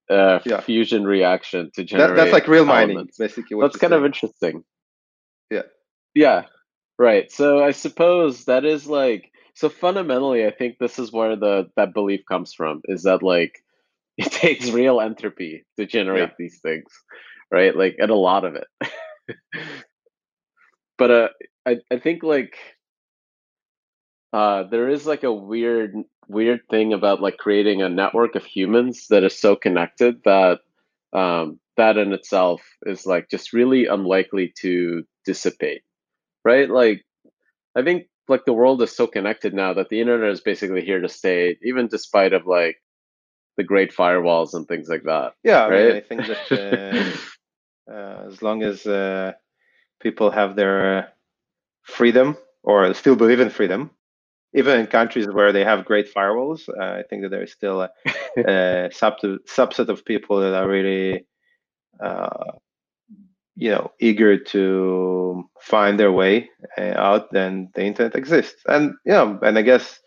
uh, 0.10 0.39
yeah. 0.46 0.62
fusion 0.62 1.06
reaction 1.06 1.72
to 1.76 1.84
generate? 1.84 2.10
That, 2.10 2.15
that's 2.15 2.34
like 2.34 2.48
real 2.48 2.65
mining, 2.65 2.96
elements. 2.96 3.17
basically. 3.17 3.60
that's 3.62 3.78
kind 3.78 3.91
saying. 3.91 4.02
of 4.02 4.06
interesting. 4.06 4.63
Yeah. 5.50 5.62
Yeah. 6.13 6.43
Right. 7.00 7.32
So 7.32 7.63
I 7.63 7.72
suppose 7.72 8.46
that 8.46 8.65
is 8.65 8.88
like 8.88 9.32
so 9.56 9.69
fundamentally. 9.69 10.46
I 10.46 10.52
think 10.52 10.78
this 10.80 11.00
is 11.00 11.12
where 11.12 11.36
the 11.36 11.69
that 11.76 11.93
belief 11.93 12.22
comes 12.30 12.54
from. 12.54 12.82
Is 12.86 13.04
that 13.04 13.24
like 13.24 13.63
it 14.17 14.32
takes 14.32 14.69
real 14.69 15.02
entropy 15.02 15.65
to 15.78 15.86
generate 15.86 16.30
Yeah. 16.30 16.36
these 16.38 16.60
things, 16.62 16.86
right? 17.52 17.76
Like, 17.76 17.96
and 17.98 18.12
a 18.12 18.15
lot 18.15 18.46
of 18.46 18.56
it. 18.56 18.67
but 20.98 21.12
uh, 21.12 21.30
I 21.65 21.78
I 21.91 21.98
think 21.98 22.24
like 22.24 22.56
uh, 24.34 24.63
there 24.63 24.89
is 24.89 25.06
like 25.06 25.24
a 25.24 25.32
weird 25.32 25.96
weird 26.28 26.62
thing 26.69 26.93
about 26.93 27.22
like 27.22 27.38
creating 27.38 27.82
a 27.82 27.89
network 27.89 28.36
of 28.36 28.43
humans 28.43 29.08
that 29.10 29.24
is 29.24 29.39
so 29.39 29.56
connected 29.56 30.22
that 30.26 30.60
um, 31.13 31.60
that 31.78 31.98
in 31.98 32.13
itself 32.13 32.62
is 32.86 33.06
like 33.06 33.30
just 33.30 33.54
really 33.54 33.86
unlikely 33.86 34.52
to 34.58 35.04
dissipate, 35.26 35.84
right? 36.43 36.69
Like 36.69 37.04
I 37.76 37.84
think 37.84 38.08
like 38.28 38.46
the 38.46 38.54
world 38.54 38.82
is 38.82 38.96
so 38.96 39.06
connected 39.06 39.54
now 39.54 39.74
that 39.74 39.89
the 39.89 40.02
internet 40.02 40.32
is 40.32 40.41
basically 40.41 40.84
here 40.84 41.02
to 41.02 41.10
stay, 41.10 41.58
even 41.63 41.88
despite 41.88 42.34
of 42.34 42.48
like 42.48 42.78
the 43.58 43.63
great 43.63 43.93
firewalls 43.93 44.54
and 44.54 44.67
things 44.67 44.89
like 44.89 45.04
that. 45.04 45.34
Yeah, 45.43 45.65
I 45.65 45.69
mean, 45.69 45.96
I 45.98 46.02
think 46.02 46.28
that 46.28 47.17
uh, 47.88 47.93
uh, 47.93 48.28
as 48.28 48.41
long 48.41 48.63
as 48.63 48.86
uh, 48.88 49.34
people 50.02 50.32
have 50.32 50.56
their 50.56 50.98
uh, 50.98 51.06
freedom 51.84 52.38
or 52.63 52.91
still 52.93 53.15
believe 53.15 53.39
in 53.39 53.50
freedom, 53.50 53.91
even 54.54 54.80
in 54.80 54.88
countries 54.88 55.28
where 55.28 55.52
they 55.52 55.63
have 55.63 55.86
great 55.86 56.13
firewalls, 56.13 56.70
uh, 56.70 57.00
I 57.00 57.04
think 57.10 57.24
that 57.24 57.30
there 57.30 57.44
is 57.44 57.52
still 57.52 57.82
a, 57.82 57.89
a 58.38 58.89
subset 58.92 59.89
of 59.89 60.06
people 60.06 60.39
that 60.39 60.54
are 60.54 60.68
really, 60.68 61.26
uh, 62.00 62.54
you 63.56 63.72
know, 63.72 63.92
eager 64.00 64.38
to 64.38 65.50
find 65.60 66.00
their 66.00 66.12
way 66.12 66.50
uh, 66.78 66.94
out. 66.96 67.32
Then 67.32 67.70
the 67.76 67.84
internet 67.84 68.16
exists, 68.16 68.62
and 68.68 68.94
you 69.06 69.13
know, 69.13 69.39
and 69.42 69.58
I 69.58 69.62
guess 69.62 70.00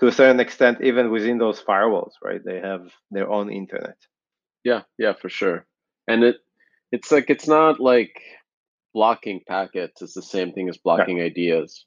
to 0.00 0.08
a 0.08 0.12
certain 0.12 0.40
extent, 0.40 0.78
even 0.82 1.10
within 1.10 1.38
those 1.38 1.62
firewalls, 1.62 2.12
right, 2.22 2.44
they 2.44 2.60
have 2.60 2.90
their 3.10 3.30
own 3.30 3.50
internet. 3.50 3.96
Yeah, 4.64 4.82
yeah, 4.98 5.14
for 5.14 5.28
sure. 5.28 5.66
And 6.08 6.24
it 6.24 6.36
it's 6.92 7.10
like 7.12 7.30
it's 7.30 7.48
not 7.48 7.80
like 7.80 8.20
blocking 8.94 9.40
packets 9.46 10.02
is 10.02 10.14
the 10.14 10.22
same 10.22 10.52
thing 10.52 10.68
as 10.68 10.78
blocking 10.78 11.18
right. 11.18 11.26
ideas, 11.26 11.84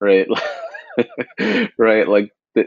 right? 0.00 0.28
right, 1.78 2.08
like 2.08 2.32
the, 2.54 2.66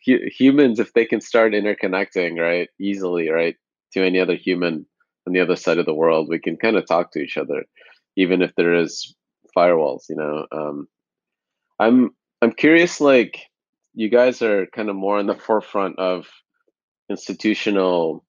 humans 0.00 0.78
if 0.78 0.92
they 0.92 1.04
can 1.04 1.20
start 1.20 1.52
interconnecting, 1.52 2.40
right, 2.40 2.68
easily, 2.80 3.28
right, 3.28 3.56
to 3.92 4.04
any 4.04 4.20
other 4.20 4.36
human 4.36 4.86
on 5.26 5.32
the 5.32 5.40
other 5.40 5.56
side 5.56 5.78
of 5.78 5.86
the 5.86 5.94
world, 5.94 6.28
we 6.28 6.38
can 6.38 6.56
kind 6.56 6.76
of 6.76 6.86
talk 6.86 7.12
to 7.12 7.20
each 7.20 7.36
other 7.36 7.64
even 8.16 8.42
if 8.42 8.54
there 8.56 8.74
is 8.74 9.14
firewalls, 9.56 10.08
you 10.08 10.16
know. 10.16 10.46
Um 10.52 10.88
I'm 11.78 12.10
I'm 12.42 12.52
curious 12.52 13.00
like 13.00 13.40
you 13.94 14.08
guys 14.08 14.42
are 14.42 14.66
kind 14.66 14.88
of 14.88 14.96
more 14.96 15.18
on 15.18 15.26
the 15.26 15.34
forefront 15.34 15.98
of 15.98 16.26
institutional 17.10 18.24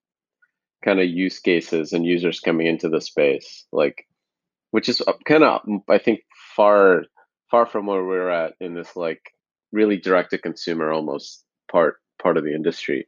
kind 0.83 0.99
of 0.99 1.07
use 1.07 1.39
cases 1.39 1.93
and 1.93 2.05
users 2.05 2.39
coming 2.39 2.67
into 2.67 2.87
the 2.89 3.01
space 3.01 3.65
like 3.71 4.05
which 4.71 4.87
is 4.87 5.01
kind 5.25 5.43
of 5.43 5.61
i 5.89 5.97
think 5.97 6.19
far 6.55 7.05
far 7.49 7.65
from 7.65 7.85
where 7.85 8.03
we're 8.03 8.29
at 8.29 8.53
in 8.59 8.73
this 8.73 8.95
like 8.95 9.21
really 9.71 9.97
direct 9.97 10.31
to 10.31 10.37
consumer 10.37 10.91
almost 10.91 11.43
part 11.71 11.97
part 12.21 12.37
of 12.37 12.43
the 12.43 12.53
industry. 12.53 13.07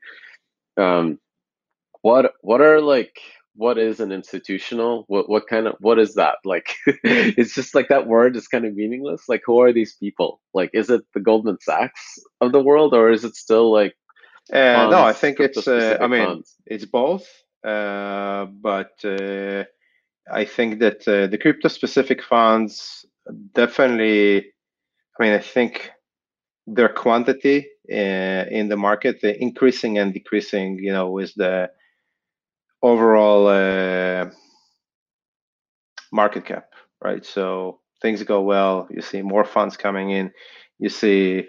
Um 0.78 1.20
what 2.02 2.34
what 2.42 2.62
are 2.62 2.82
like 2.82 3.20
what 3.56 3.80
is 3.80 4.00
an 4.00 4.12
institutional 4.12 5.04
what 5.08 5.28
what 5.30 5.48
kind 5.48 5.68
of 5.68 5.76
what 5.80 6.00
is 6.00 6.16
that? 6.16 6.36
Like 6.46 6.76
it's 7.04 7.56
just 7.56 7.74
like 7.74 7.90
that 7.90 8.08
word 8.08 8.36
is 8.36 8.48
kind 8.48 8.66
of 8.66 8.76
meaningless. 8.76 9.24
Like 9.28 9.42
who 9.46 9.62
are 9.62 9.74
these 9.74 9.96
people? 9.96 10.42
Like 10.54 10.72
is 10.74 10.90
it 10.90 11.02
the 11.14 11.20
goldman 11.20 11.58
sachs 11.62 12.20
of 12.42 12.52
the 12.52 12.62
world 12.62 12.94
or 12.94 13.12
is 13.12 13.24
it 13.24 13.36
still 13.36 13.72
like 13.72 13.96
uh, 14.54 14.88
no 14.90 15.04
i 15.04 15.14
think 15.14 15.40
it's 15.40 15.68
uh, 15.68 15.98
i 16.00 16.08
mean 16.08 16.26
funds? 16.26 16.56
it's 16.66 16.86
both 16.86 17.28
uh, 17.66 18.46
but 18.46 18.94
uh, 19.04 19.64
i 20.32 20.46
think 20.46 20.80
that 20.80 21.08
uh, 21.08 21.28
the 21.28 21.38
crypto 21.38 21.68
specific 21.68 22.24
funds 22.24 23.06
definitely 23.54 24.40
i 25.20 25.24
mean 25.24 25.34
i 25.34 25.40
think 25.40 25.92
their 26.66 26.90
quantity 26.90 27.68
uh, 27.92 28.46
in 28.52 28.68
the 28.68 28.78
market 28.78 29.24
increasing 29.24 29.98
and 29.98 30.14
decreasing 30.14 30.78
you 30.80 30.92
know 30.92 31.10
with 31.10 31.34
the 31.36 31.70
overall 32.82 33.48
uh, 33.48 34.30
market 36.12 36.46
cap, 36.46 36.70
right? 37.04 37.26
So 37.26 37.80
things 38.02 38.24
go 38.24 38.42
well, 38.42 38.88
you 38.90 39.02
see 39.02 39.22
more 39.22 39.46
funds 39.46 39.78
coming 39.78 40.12
in, 40.12 40.32
you 40.80 40.90
see 40.90 41.48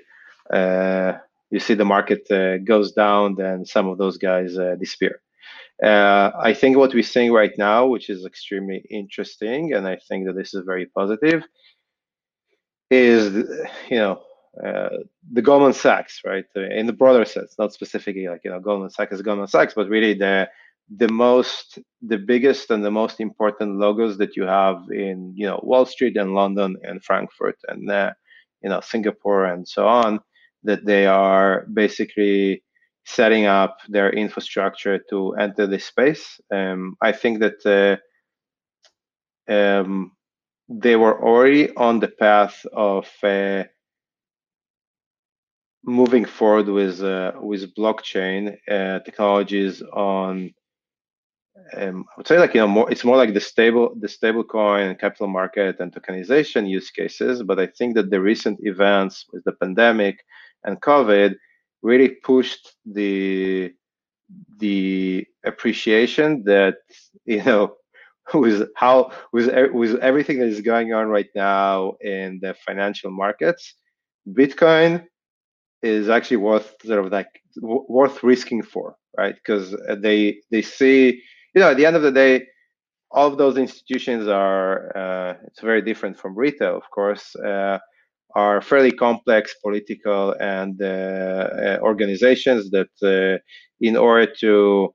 uh, 0.52 1.12
you 1.50 1.60
see 1.60 1.74
the 1.74 1.84
market 1.84 2.28
goes 2.64 2.92
down, 2.92 3.34
then 3.36 3.64
some 3.64 3.88
of 3.88 3.98
those 3.98 4.18
guys 4.18 4.56
disappear. 4.78 5.20
Uh, 5.82 6.30
I 6.38 6.52
think 6.54 6.76
what 6.76 6.92
we're 6.92 7.02
seeing 7.02 7.32
right 7.32 7.52
now, 7.56 7.86
which 7.86 8.10
is 8.10 8.26
extremely 8.26 8.84
interesting, 8.90 9.72
and 9.74 9.86
I 9.86 9.96
think 10.08 10.26
that 10.26 10.34
this 10.34 10.52
is 10.52 10.64
very 10.66 10.86
positive, 10.86 11.44
is 12.90 13.34
you 13.90 13.98
know 13.98 14.20
uh, 14.64 14.88
the 15.32 15.42
Goldman 15.42 15.72
Sachs, 15.72 16.22
right? 16.24 16.44
In 16.56 16.86
the 16.86 16.92
broader 16.92 17.24
sense, 17.24 17.54
not 17.58 17.72
specifically 17.72 18.26
like 18.28 18.42
you 18.44 18.50
know 18.50 18.60
Goldman 18.60 18.90
Sachs 18.90 19.12
is 19.12 19.22
Goldman 19.22 19.48
Sachs, 19.48 19.74
but 19.74 19.88
really 19.88 20.14
the 20.14 20.48
the 20.96 21.08
most 21.08 21.78
the 22.02 22.16
biggest 22.16 22.70
and 22.70 22.84
the 22.84 22.90
most 22.90 23.20
important 23.20 23.76
logos 23.78 24.16
that 24.18 24.36
you 24.36 24.44
have 24.44 24.82
in 24.90 25.32
you 25.36 25.46
know 25.46 25.60
wall 25.62 25.84
street 25.84 26.16
and 26.16 26.34
london 26.34 26.76
and 26.82 27.04
frankfurt 27.04 27.58
and 27.68 27.90
uh, 27.90 28.10
you 28.62 28.70
know 28.70 28.80
singapore 28.80 29.44
and 29.44 29.68
so 29.68 29.86
on 29.86 30.18
that 30.64 30.84
they 30.86 31.06
are 31.06 31.66
basically 31.74 32.62
setting 33.04 33.44
up 33.44 33.78
their 33.88 34.10
infrastructure 34.10 34.98
to 35.10 35.34
enter 35.34 35.66
this 35.66 35.84
space 35.84 36.40
um, 36.52 36.96
i 37.02 37.12
think 37.12 37.40
that 37.40 38.00
uh, 39.48 39.52
um, 39.52 40.12
they 40.68 40.96
were 40.96 41.22
already 41.22 41.74
on 41.76 42.00
the 42.00 42.08
path 42.08 42.64
of 42.72 43.08
uh, 43.22 43.64
moving 45.84 46.24
forward 46.24 46.68
with 46.68 47.02
uh, 47.02 47.32
with 47.40 47.74
blockchain 47.74 48.56
uh, 48.70 48.98
technologies 49.00 49.82
on 49.92 50.52
um, 51.76 52.04
I 52.10 52.12
would 52.16 52.26
say 52.26 52.38
like 52.38 52.54
you 52.54 52.60
know 52.60 52.68
more 52.68 52.90
it's 52.90 53.04
more 53.04 53.16
like 53.16 53.34
the 53.34 53.40
stable 53.40 53.94
the 53.98 54.08
stable 54.08 54.44
coin 54.44 54.94
capital 54.96 55.28
market 55.28 55.80
and 55.80 55.92
tokenization 55.92 56.68
use 56.68 56.90
cases 56.90 57.42
but 57.42 57.58
I 57.58 57.66
think 57.66 57.94
that 57.94 58.10
the 58.10 58.20
recent 58.20 58.58
events 58.62 59.24
with 59.32 59.44
the 59.44 59.52
pandemic 59.52 60.18
and 60.64 60.80
COVID 60.80 61.34
really 61.82 62.10
pushed 62.10 62.74
the 62.84 63.72
the 64.58 65.26
appreciation 65.44 66.44
that 66.44 66.76
you 67.24 67.42
know 67.44 67.76
with 68.34 68.68
how 68.76 69.10
with 69.32 69.46
with 69.72 69.96
everything 70.00 70.38
that 70.38 70.48
is 70.48 70.60
going 70.60 70.92
on 70.92 71.08
right 71.08 71.30
now 71.34 71.94
in 72.00 72.38
the 72.42 72.54
financial 72.66 73.10
markets 73.10 73.74
Bitcoin 74.28 75.04
is 75.82 76.08
actually 76.08 76.36
worth 76.38 76.74
sort 76.84 77.04
of 77.04 77.12
like 77.12 77.28
worth 77.60 78.22
risking 78.22 78.62
for 78.62 78.96
right? 79.16 79.34
Because 79.34 79.76
they 80.02 80.40
they 80.50 80.62
see 80.62 81.22
you 81.54 81.60
know, 81.60 81.70
at 81.70 81.76
the 81.76 81.86
end 81.86 81.96
of 81.96 82.02
the 82.02 82.12
day, 82.12 82.46
all 83.10 83.26
of 83.26 83.38
those 83.38 83.56
institutions 83.56 84.28
are, 84.28 84.96
uh, 84.96 85.34
it's 85.46 85.60
very 85.60 85.82
different 85.82 86.18
from 86.18 86.36
retail, 86.36 86.76
of 86.76 86.88
course, 86.90 87.34
uh, 87.36 87.78
are 88.36 88.60
fairly 88.60 88.92
complex 88.92 89.54
political 89.62 90.36
and 90.40 90.80
uh, 90.82 90.86
uh 90.86 91.78
organizations 91.80 92.70
that, 92.70 92.92
uh, 93.02 93.38
in 93.80 93.96
order 93.96 94.30
to 94.40 94.94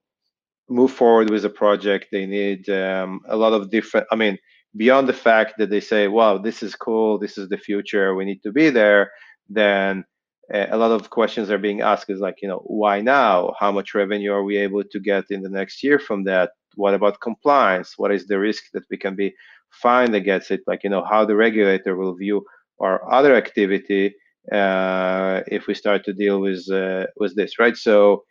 move 0.70 0.92
forward 0.92 1.30
with 1.30 1.46
a 1.46 1.50
project, 1.50 2.08
they 2.12 2.26
need 2.26 2.70
um, 2.70 3.22
a 3.28 3.36
lot 3.36 3.54
of 3.54 3.70
different, 3.70 4.08
I 4.12 4.16
mean, 4.16 4.38
beyond 4.76 5.08
the 5.08 5.14
fact 5.14 5.56
that 5.58 5.70
they 5.70 5.80
say, 5.80 6.08
wow, 6.08 6.38
this 6.38 6.64
is 6.64 6.76
cool, 6.76 7.20
this 7.20 7.38
is 7.38 7.50
the 7.50 7.58
future, 7.58 8.16
we 8.16 8.26
need 8.26 8.42
to 8.44 8.52
be 8.52 8.70
there, 8.70 9.12
then 9.50 10.06
a 10.52 10.78
lot 10.78 10.92
of 10.92 11.10
questions 11.10 11.50
are 11.50 11.58
being 11.58 11.82
asked 11.82 12.10
is 12.10 12.20
like, 12.20 12.42
you 12.42 12.48
know, 12.48 12.62
why 12.66 13.02
now? 13.02 13.54
How 13.60 13.72
much 13.72 13.96
revenue 13.96 14.34
are 14.34 14.44
we 14.44 14.58
able 14.58 14.84
to 14.84 15.00
get 15.00 15.26
in 15.30 15.42
the 15.42 15.50
next 15.50 15.84
year 15.84 16.00
from 16.00 16.26
that? 16.26 16.52
What 16.76 16.94
about 16.94 17.22
compliance? 17.22 17.94
What 17.98 18.12
is 18.12 18.28
the 18.28 18.40
risk 18.40 18.66
that 18.74 18.84
we 18.90 18.98
can 18.98 19.16
be 19.16 19.34
fined 19.70 20.16
against 20.16 20.52
it? 20.52 20.62
Like, 20.68 20.84
you 20.84 20.90
know, 20.90 21.04
how 21.04 21.26
the 21.26 21.36
regulator 21.36 21.96
will 21.96 22.16
view 22.16 22.46
our 22.80 23.12
other 23.12 23.36
activity 23.36 24.16
uh, 24.52 25.42
if 25.48 25.68
we 25.68 25.74
start 25.74 26.04
to 26.06 26.14
deal 26.14 26.42
with 26.42 26.70
uh, 26.70 27.06
with 27.18 27.36
this, 27.36 27.58
right? 27.60 27.78
So 27.78 28.24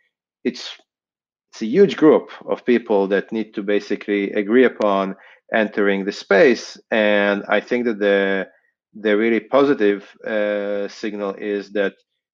it's 0.43 0.77
it's 1.53 1.61
a 1.61 1.67
huge 1.67 1.97
group 1.97 2.31
of 2.47 2.65
people 2.65 3.07
that 3.07 3.31
need 3.31 3.53
to 3.53 3.61
basically 3.61 4.31
agree 4.31 4.65
upon 4.65 5.15
entering 5.53 6.03
the 6.03 6.11
space, 6.11 6.79
and 6.89 7.43
I 7.47 7.59
think 7.59 7.85
that 7.85 7.99
the 7.99 8.47
the 8.95 9.15
really 9.15 9.39
positive 9.39 10.01
uh, 10.25 10.87
signal 10.87 11.35
is 11.35 11.71
that 11.73 11.93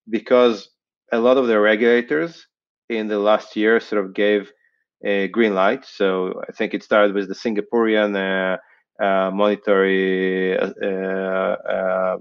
because 0.09 0.69
a 1.11 1.19
lot 1.19 1.37
of 1.37 1.47
the 1.47 1.59
regulators 1.59 2.47
in 2.87 3.09
the 3.09 3.19
last 3.19 3.57
year 3.57 3.81
sort 3.81 4.05
of 4.05 4.13
gave 4.13 4.51
a 5.03 5.27
green 5.27 5.53
light. 5.53 5.83
So 5.85 6.41
I 6.47 6.53
think 6.53 6.73
it 6.73 6.83
started 6.83 7.13
with 7.13 7.27
the 7.27 7.35
Singaporean 7.35 8.15
uh, 8.15 9.03
uh, 9.03 9.31
monetary 9.31 10.57
uh, 10.57 10.65
uh, 10.87 12.17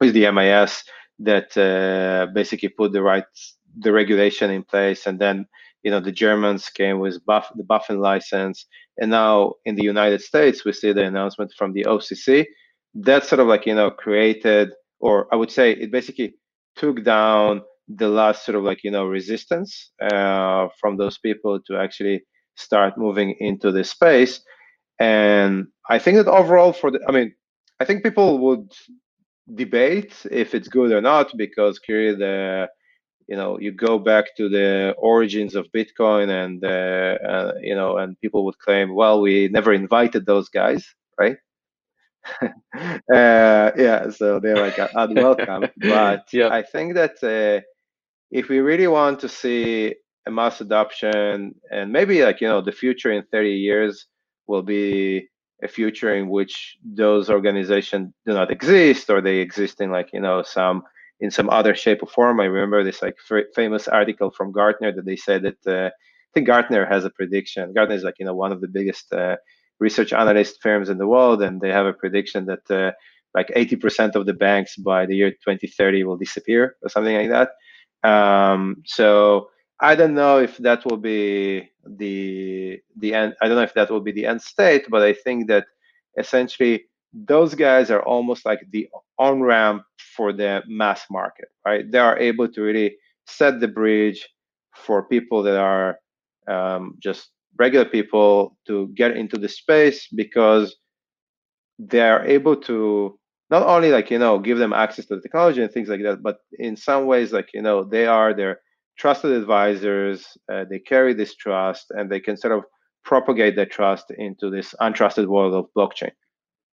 with 0.00 0.14
the 0.14 0.30
MAS 0.30 0.84
that 1.18 1.56
uh, 1.56 2.32
basically 2.32 2.68
put 2.68 2.92
the 2.92 3.02
right 3.02 3.24
the 3.76 3.92
regulation 3.92 4.52
in 4.52 4.62
place, 4.62 5.06
and 5.06 5.18
then 5.18 5.46
you 5.84 5.90
know 5.90 6.00
the 6.00 6.12
Germans 6.12 6.68
came 6.70 6.98
with 6.98 7.24
Buff, 7.24 7.52
the 7.54 7.62
BaFin 7.62 7.98
license, 8.00 8.66
and 8.98 9.10
now 9.10 9.54
in 9.64 9.76
the 9.76 9.84
United 9.84 10.22
States 10.22 10.64
we 10.64 10.72
see 10.72 10.92
the 10.92 11.04
announcement 11.04 11.52
from 11.56 11.72
the 11.72 11.84
OCC. 11.84 12.46
That 12.94 13.24
sort 13.24 13.40
of 13.40 13.46
like 13.46 13.66
you 13.66 13.74
know 13.74 13.90
created, 13.90 14.70
or 14.98 15.28
I 15.32 15.36
would 15.36 15.50
say 15.50 15.72
it 15.72 15.92
basically 15.92 16.34
took 16.76 17.04
down 17.04 17.62
the 17.88 18.08
last 18.08 18.44
sort 18.44 18.56
of 18.56 18.64
like 18.64 18.82
you 18.82 18.90
know 18.90 19.04
resistance 19.06 19.92
uh, 20.02 20.68
from 20.80 20.96
those 20.96 21.18
people 21.18 21.60
to 21.66 21.76
actually 21.76 22.24
start 22.56 22.96
moving 22.96 23.36
into 23.38 23.70
this 23.70 23.90
space. 23.90 24.40
And 24.98 25.66
I 25.90 25.98
think 25.98 26.16
that 26.16 26.28
overall, 26.28 26.72
for 26.72 26.90
the, 26.90 27.00
I 27.08 27.12
mean, 27.12 27.34
I 27.80 27.84
think 27.84 28.02
people 28.02 28.38
would 28.38 28.72
debate 29.54 30.14
if 30.30 30.54
it's 30.54 30.68
good 30.68 30.92
or 30.92 31.00
not 31.00 31.32
because 31.36 31.78
clearly 31.78 32.16
the 32.16 32.68
you 33.28 33.36
know 33.36 33.58
you 33.58 33.72
go 33.72 33.98
back 33.98 34.36
to 34.36 34.48
the 34.48 34.94
origins 34.98 35.54
of 35.54 35.70
bitcoin 35.72 36.28
and 36.30 36.64
uh, 36.64 37.18
uh, 37.28 37.52
you 37.60 37.74
know 37.74 37.96
and 37.98 38.20
people 38.20 38.44
would 38.44 38.58
claim 38.58 38.94
well 38.94 39.20
we 39.20 39.48
never 39.48 39.72
invited 39.72 40.26
those 40.26 40.48
guys 40.48 40.94
right 41.18 41.36
uh, 42.42 43.70
yeah 43.76 44.10
so 44.10 44.40
they're 44.40 44.56
like 44.56 44.78
unwelcome 44.94 45.66
but 45.76 46.24
yep. 46.32 46.52
i 46.52 46.62
think 46.62 46.94
that 46.94 47.16
uh, 47.22 47.60
if 48.30 48.48
we 48.48 48.58
really 48.58 48.86
want 48.86 49.20
to 49.20 49.28
see 49.28 49.94
a 50.26 50.30
mass 50.30 50.60
adoption 50.60 51.54
and 51.70 51.92
maybe 51.92 52.22
like 52.22 52.40
you 52.40 52.48
know 52.48 52.60
the 52.60 52.72
future 52.72 53.12
in 53.12 53.22
30 53.30 53.50
years 53.50 54.06
will 54.46 54.62
be 54.62 55.28
a 55.62 55.68
future 55.68 56.14
in 56.14 56.28
which 56.28 56.76
those 56.84 57.30
organizations 57.30 58.12
do 58.26 58.32
not 58.32 58.50
exist 58.50 59.08
or 59.08 59.20
they 59.20 59.38
exist 59.38 59.80
in 59.80 59.90
like 59.90 60.10
you 60.12 60.20
know 60.20 60.42
some 60.42 60.82
in 61.20 61.30
some 61.30 61.50
other 61.50 61.74
shape 61.74 62.02
or 62.02 62.06
form. 62.08 62.40
I 62.40 62.44
remember 62.44 62.84
this 62.84 63.02
like 63.02 63.16
f- 63.30 63.44
famous 63.54 63.88
article 63.88 64.30
from 64.30 64.52
Gartner 64.52 64.92
that 64.92 65.04
they 65.06 65.16
said 65.16 65.42
that 65.42 65.66
uh, 65.66 65.88
I 65.88 66.30
think 66.34 66.46
Gartner 66.46 66.86
has 66.86 67.04
a 67.04 67.10
prediction. 67.10 67.72
Gartner 67.72 67.96
is 67.96 68.02
like 68.04 68.18
you 68.18 68.26
know 68.26 68.34
one 68.34 68.52
of 68.52 68.60
the 68.60 68.68
biggest 68.68 69.12
uh, 69.12 69.36
research 69.78 70.12
analyst 70.12 70.60
firms 70.62 70.88
in 70.88 70.98
the 70.98 71.06
world, 71.06 71.42
and 71.42 71.60
they 71.60 71.70
have 71.70 71.86
a 71.86 71.92
prediction 71.92 72.46
that 72.46 72.70
uh, 72.70 72.92
like 73.34 73.48
80% 73.56 74.14
of 74.14 74.26
the 74.26 74.32
banks 74.32 74.76
by 74.76 75.06
the 75.06 75.16
year 75.16 75.30
2030 75.30 76.04
will 76.04 76.16
disappear 76.16 76.76
or 76.82 76.88
something 76.88 77.16
like 77.16 77.30
that. 77.30 77.50
Um, 78.08 78.82
so 78.86 79.50
I 79.80 79.94
don't 79.96 80.14
know 80.14 80.38
if 80.38 80.56
that 80.58 80.84
will 80.84 80.98
be 80.98 81.70
the 81.84 82.78
the 82.96 83.14
end. 83.14 83.34
I 83.42 83.48
don't 83.48 83.56
know 83.56 83.62
if 83.62 83.74
that 83.74 83.90
will 83.90 84.00
be 84.00 84.12
the 84.12 84.26
end 84.26 84.42
state, 84.42 84.86
but 84.88 85.02
I 85.02 85.12
think 85.12 85.48
that 85.48 85.66
essentially 86.18 86.86
those 87.14 87.54
guys 87.54 87.90
are 87.90 88.02
almost 88.02 88.44
like 88.44 88.60
the 88.70 88.88
on 89.18 89.40
ramp 89.40 89.84
for 90.16 90.32
the 90.32 90.62
mass 90.66 91.04
market, 91.10 91.48
right? 91.64 91.90
They 91.90 91.98
are 91.98 92.18
able 92.18 92.48
to 92.48 92.60
really 92.60 92.96
set 93.26 93.60
the 93.60 93.68
bridge 93.68 94.28
for 94.74 95.08
people 95.08 95.42
that 95.44 95.56
are 95.56 95.98
um, 96.48 96.94
just 97.00 97.30
regular 97.56 97.84
people 97.84 98.56
to 98.66 98.88
get 98.88 99.16
into 99.16 99.38
the 99.38 99.48
space 99.48 100.08
because 100.14 100.76
they 101.78 102.00
are 102.00 102.24
able 102.24 102.56
to 102.56 103.18
not 103.50 103.66
only 103.66 103.90
like 103.90 104.10
you 104.10 104.18
know 104.18 104.38
give 104.38 104.58
them 104.58 104.72
access 104.72 105.06
to 105.06 105.16
the 105.16 105.22
technology 105.22 105.62
and 105.62 105.70
things 105.70 105.88
like 105.88 106.02
that, 106.02 106.22
but 106.22 106.38
in 106.58 106.76
some 106.76 107.06
ways 107.06 107.32
like 107.32 107.48
you 107.54 107.62
know 107.62 107.84
they 107.84 108.06
are 108.06 108.34
their 108.34 108.60
trusted 108.98 109.32
advisors. 109.32 110.26
Uh, 110.52 110.64
they 110.68 110.78
carry 110.78 111.14
this 111.14 111.34
trust 111.36 111.86
and 111.90 112.10
they 112.10 112.20
can 112.20 112.36
sort 112.36 112.56
of 112.56 112.64
propagate 113.04 113.54
that 113.56 113.70
trust 113.70 114.06
into 114.18 114.50
this 114.50 114.74
untrusted 114.80 115.26
world 115.26 115.54
of 115.54 115.66
blockchain. 115.76 116.10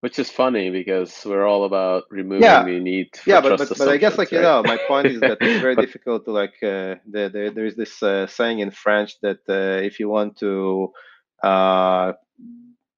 Which 0.02 0.18
is 0.18 0.28
funny 0.28 0.70
because 0.70 1.22
we're 1.24 1.46
all 1.46 1.64
about 1.64 2.04
removing 2.10 2.42
yeah. 2.42 2.64
the 2.64 2.80
need 2.80 3.16
for 3.16 3.30
yeah, 3.30 3.40
but, 3.40 3.56
but, 3.56 3.78
but 3.78 3.88
I 3.88 3.98
guess 3.98 4.18
like 4.18 4.32
right? 4.32 4.38
you 4.38 4.42
know, 4.42 4.60
my 4.64 4.76
point 4.88 5.06
is 5.06 5.20
that 5.20 5.38
it's 5.40 5.62
very 5.66 5.76
difficult 5.76 6.24
to 6.24 6.32
like. 6.32 6.54
Uh, 6.60 6.98
the, 7.08 7.30
the, 7.32 7.52
there 7.54 7.66
is 7.66 7.76
this 7.76 8.02
uh, 8.02 8.26
saying 8.26 8.58
in 8.58 8.72
French 8.72 9.20
that 9.20 9.38
uh, 9.48 9.80
if 9.80 10.00
you 10.00 10.08
want 10.08 10.36
to 10.38 10.92
uh, 11.44 12.14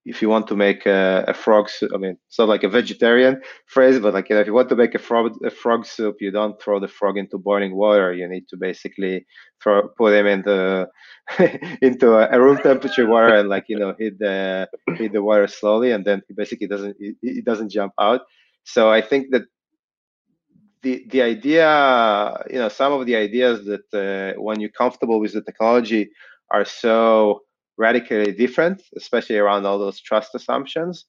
if 0.04 0.20
you 0.20 0.28
want 0.28 0.46
to 0.48 0.56
make 0.56 0.84
a, 0.86 1.24
a, 1.28 1.34
frog 1.34 1.68
soup, 1.70 1.90
I 1.94 1.96
mean, 1.96 2.16
it's 2.28 2.38
not 2.38 2.48
like 2.48 2.62
a 2.62 2.68
vegetarian 2.68 3.40
phrase, 3.66 3.98
but 3.98 4.12
like 4.12 4.28
you 4.28 4.34
know, 4.34 4.42
if 4.42 4.46
you 4.46 4.54
want 4.54 4.68
to 4.68 4.76
make 4.76 4.94
a 4.94 4.98
frog 4.98 5.32
a 5.44 5.50
frog 5.50 5.86
soup, 5.86 6.16
you 6.20 6.30
don't 6.30 6.60
throw 6.60 6.78
the 6.78 6.88
frog 6.88 7.16
into 7.16 7.38
boiling 7.38 7.74
water. 7.74 8.12
You 8.12 8.28
need 8.28 8.46
to 8.48 8.56
basically 8.56 9.26
throw 9.62 9.88
put 9.96 10.12
him 10.12 10.26
into 10.34 10.88
into 11.80 12.14
a, 12.14 12.38
room 12.38 12.58
temperature 12.58 13.06
water 13.06 13.34
and 13.34 13.48
like 13.48 13.64
you 13.68 13.78
know 13.78 13.94
hit 13.98 14.18
the 14.18 14.68
hit 14.96 15.12
the 15.12 15.22
water 15.22 15.46
slowly, 15.46 15.92
and 15.92 16.04
then 16.04 16.22
he 16.28 16.34
basically 16.34 16.66
doesn't 16.66 16.96
he 16.98 17.40
doesn't 17.40 17.70
jump 17.70 17.92
out. 17.98 18.22
So 18.64 18.90
I 18.90 19.00
think 19.00 19.30
that 19.30 19.44
the 20.82 21.04
the 21.08 21.22
idea, 21.22 22.44
you 22.50 22.58
know, 22.58 22.68
some 22.68 22.92
of 22.92 23.06
the 23.06 23.16
ideas 23.16 23.64
that 23.64 23.86
uh, 23.94 24.40
when 24.40 24.60
you're 24.60 24.70
comfortable 24.70 25.18
with 25.18 25.32
the 25.32 25.42
technology 25.42 26.10
are 26.50 26.64
so 26.66 27.40
radically 27.76 28.32
different, 28.32 28.82
especially 28.96 29.36
around 29.38 29.66
all 29.66 29.78
those 29.78 30.00
trust 30.00 30.34
assumptions, 30.34 31.06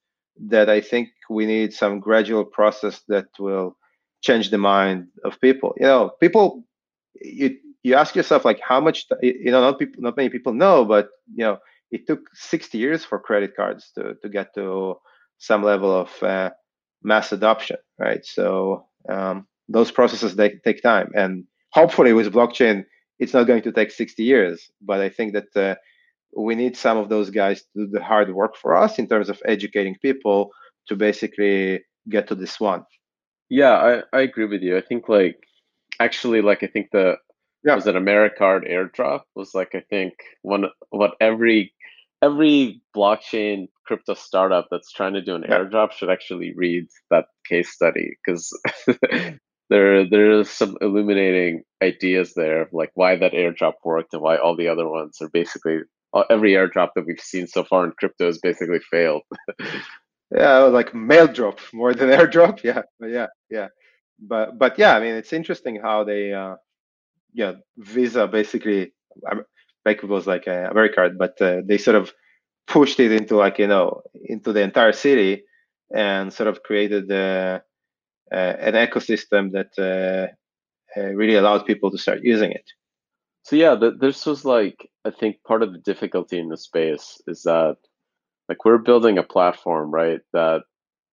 that 0.47 0.69
I 0.69 0.81
think 0.81 1.09
we 1.29 1.45
need 1.45 1.73
some 1.73 1.99
gradual 1.99 2.45
process 2.45 3.01
that 3.07 3.27
will 3.39 3.77
change 4.21 4.49
the 4.49 4.57
mind 4.57 5.07
of 5.23 5.39
people. 5.39 5.73
You 5.77 5.85
know, 5.85 6.11
people, 6.19 6.65
you 7.21 7.57
you 7.83 7.93
ask 7.93 8.15
yourself 8.15 8.43
like 8.45 8.59
how 8.59 8.79
much 8.81 9.05
you 9.21 9.51
know 9.51 9.61
not 9.61 9.79
people 9.79 10.01
not 10.01 10.17
many 10.17 10.29
people 10.29 10.53
know, 10.53 10.85
but 10.85 11.09
you 11.35 11.45
know 11.45 11.59
it 11.91 12.07
took 12.07 12.21
60 12.33 12.77
years 12.77 13.05
for 13.05 13.19
credit 13.19 13.55
cards 13.55 13.91
to 13.95 14.15
to 14.21 14.29
get 14.29 14.53
to 14.55 14.95
some 15.37 15.63
level 15.63 15.91
of 15.93 16.23
uh, 16.23 16.49
mass 17.03 17.31
adoption, 17.31 17.77
right? 17.99 18.25
So 18.25 18.87
um, 19.07 19.47
those 19.69 19.91
processes 19.91 20.35
they 20.35 20.49
take 20.63 20.81
time, 20.81 21.11
and 21.15 21.45
hopefully 21.71 22.13
with 22.13 22.33
blockchain, 22.33 22.85
it's 23.19 23.33
not 23.33 23.47
going 23.47 23.61
to 23.63 23.71
take 23.71 23.91
60 23.91 24.23
years. 24.23 24.69
But 24.81 24.99
I 25.01 25.09
think 25.09 25.33
that 25.33 25.55
uh, 25.55 25.75
we 26.35 26.55
need 26.55 26.75
some 26.75 26.97
of 26.97 27.09
those 27.09 27.29
guys 27.29 27.61
to 27.61 27.85
do 27.85 27.87
the 27.87 28.03
hard 28.03 28.33
work 28.33 28.55
for 28.55 28.75
us 28.75 28.99
in 28.99 29.07
terms 29.07 29.29
of 29.29 29.41
educating 29.45 29.95
people 30.01 30.51
to 30.87 30.95
basically 30.95 31.83
get 32.09 32.27
to 32.27 32.35
this 32.35 32.59
one. 32.59 32.83
Yeah, 33.49 34.01
I, 34.13 34.17
I 34.17 34.21
agree 34.21 34.45
with 34.45 34.61
you. 34.61 34.77
I 34.77 34.81
think 34.81 35.07
like 35.07 35.37
actually 35.99 36.41
like 36.41 36.63
I 36.63 36.67
think 36.67 36.89
the 36.91 37.15
yeah. 37.63 37.75
was 37.75 37.87
it 37.87 37.95
Americard 37.95 38.69
airdrop 38.69 39.21
was 39.35 39.53
like 39.53 39.73
I 39.73 39.81
think 39.89 40.13
one 40.41 40.65
what 40.89 41.15
every 41.21 41.73
every 42.21 42.81
blockchain 42.95 43.67
crypto 43.85 44.13
startup 44.13 44.67
that's 44.71 44.91
trying 44.91 45.13
to 45.13 45.21
do 45.21 45.35
an 45.35 45.45
yeah. 45.47 45.59
airdrop 45.59 45.91
should 45.91 46.09
actually 46.09 46.53
read 46.55 46.87
that 47.11 47.25
case 47.47 47.69
study 47.69 48.17
because 48.25 48.51
there 49.69 50.09
there's 50.09 50.49
some 50.49 50.75
illuminating 50.81 51.63
ideas 51.83 52.33
there 52.35 52.63
of 52.63 52.69
like 52.73 52.91
why 52.95 53.15
that 53.15 53.33
airdrop 53.33 53.73
worked 53.83 54.13
and 54.13 54.21
why 54.21 54.37
all 54.37 54.55
the 54.55 54.67
other 54.67 54.87
ones 54.87 55.17
are 55.21 55.29
basically 55.29 55.79
every 56.29 56.53
airdrop 56.53 56.89
that 56.95 57.05
we've 57.05 57.19
seen 57.19 57.47
so 57.47 57.63
far 57.63 57.85
in 57.85 57.91
crypto 57.91 58.27
has 58.27 58.39
basically 58.39 58.79
failed. 58.91 59.23
yeah, 60.31 60.59
like 60.59 60.93
mail 60.93 61.27
drop 61.27 61.59
more 61.73 61.93
than 61.93 62.09
airdrop. 62.17 62.63
Yeah, 62.63 62.83
yeah, 63.01 63.27
yeah, 63.49 63.67
but 64.19 64.57
but 64.57 64.77
yeah, 64.79 64.95
I 64.95 64.99
mean, 64.99 65.15
it's 65.15 65.33
interesting 65.33 65.79
how 65.81 66.03
they, 66.03 66.33
uh, 66.33 66.55
yeah, 67.33 67.53
Visa 67.77 68.27
basically, 68.27 68.93
like 69.85 70.03
it 70.03 70.09
was 70.09 70.27
like 70.27 70.47
a 70.47 70.69
Americard, 70.73 71.17
but 71.17 71.41
uh, 71.41 71.61
they 71.65 71.77
sort 71.77 71.97
of 71.97 72.13
pushed 72.67 72.99
it 72.99 73.11
into 73.11 73.35
like 73.35 73.59
you 73.59 73.67
know 73.67 74.01
into 74.23 74.51
the 74.53 74.61
entire 74.61 74.91
city 74.91 75.43
and 75.93 76.33
sort 76.33 76.47
of 76.47 76.63
created 76.63 77.11
uh, 77.11 77.59
uh, 78.31 78.35
an 78.35 78.73
ecosystem 78.73 79.51
that 79.51 79.71
uh, 79.77 80.99
uh, 80.99 81.07
really 81.09 81.35
allowed 81.35 81.65
people 81.65 81.91
to 81.91 81.97
start 81.97 82.21
using 82.23 82.51
it. 82.51 82.65
So 83.45 83.55
yeah, 83.55 83.75
the, 83.75 83.91
this 83.91 84.25
was 84.25 84.43
like 84.43 84.89
I 85.05 85.11
think 85.11 85.37
part 85.47 85.61
of 85.61 85.71
the 85.71 85.79
difficulty 85.79 86.39
in 86.39 86.49
the 86.49 86.57
space 86.57 87.21
is 87.27 87.43
that 87.43 87.77
like 88.49 88.65
we're 88.65 88.79
building 88.79 89.19
a 89.19 89.23
platform, 89.23 89.91
right? 89.91 90.19
That 90.33 90.63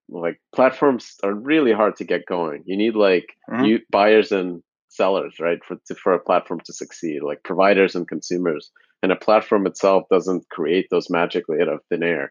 like 0.09 0.41
platforms 0.55 1.15
are 1.23 1.35
really 1.35 1.73
hard 1.73 1.97
to 1.97 2.05
get 2.05 2.27
going. 2.27 2.63
You 2.65 2.79
need 2.79 2.97
like 2.97 3.27
mm-hmm. 3.51 3.65
you 3.67 3.81
buyers 3.91 4.33
and 4.33 4.63
sellers, 4.89 5.35
right? 5.41 5.59
For 5.69 5.77
to, 5.89 5.95
for 5.95 6.15
a 6.15 6.21
platform 6.21 6.61
to 6.65 6.73
succeed, 6.73 7.23
like 7.23 7.43
providers 7.45 7.95
and 7.95 8.09
consumers. 8.09 8.71
And 9.03 9.13
a 9.13 9.17
platform 9.17 9.67
itself 9.67 10.05
doesn't 10.11 10.49
create 10.49 10.87
those 10.91 11.11
magically 11.11 11.61
out 11.61 11.69
of 11.69 11.81
thin 11.91 12.03
air. 12.03 12.31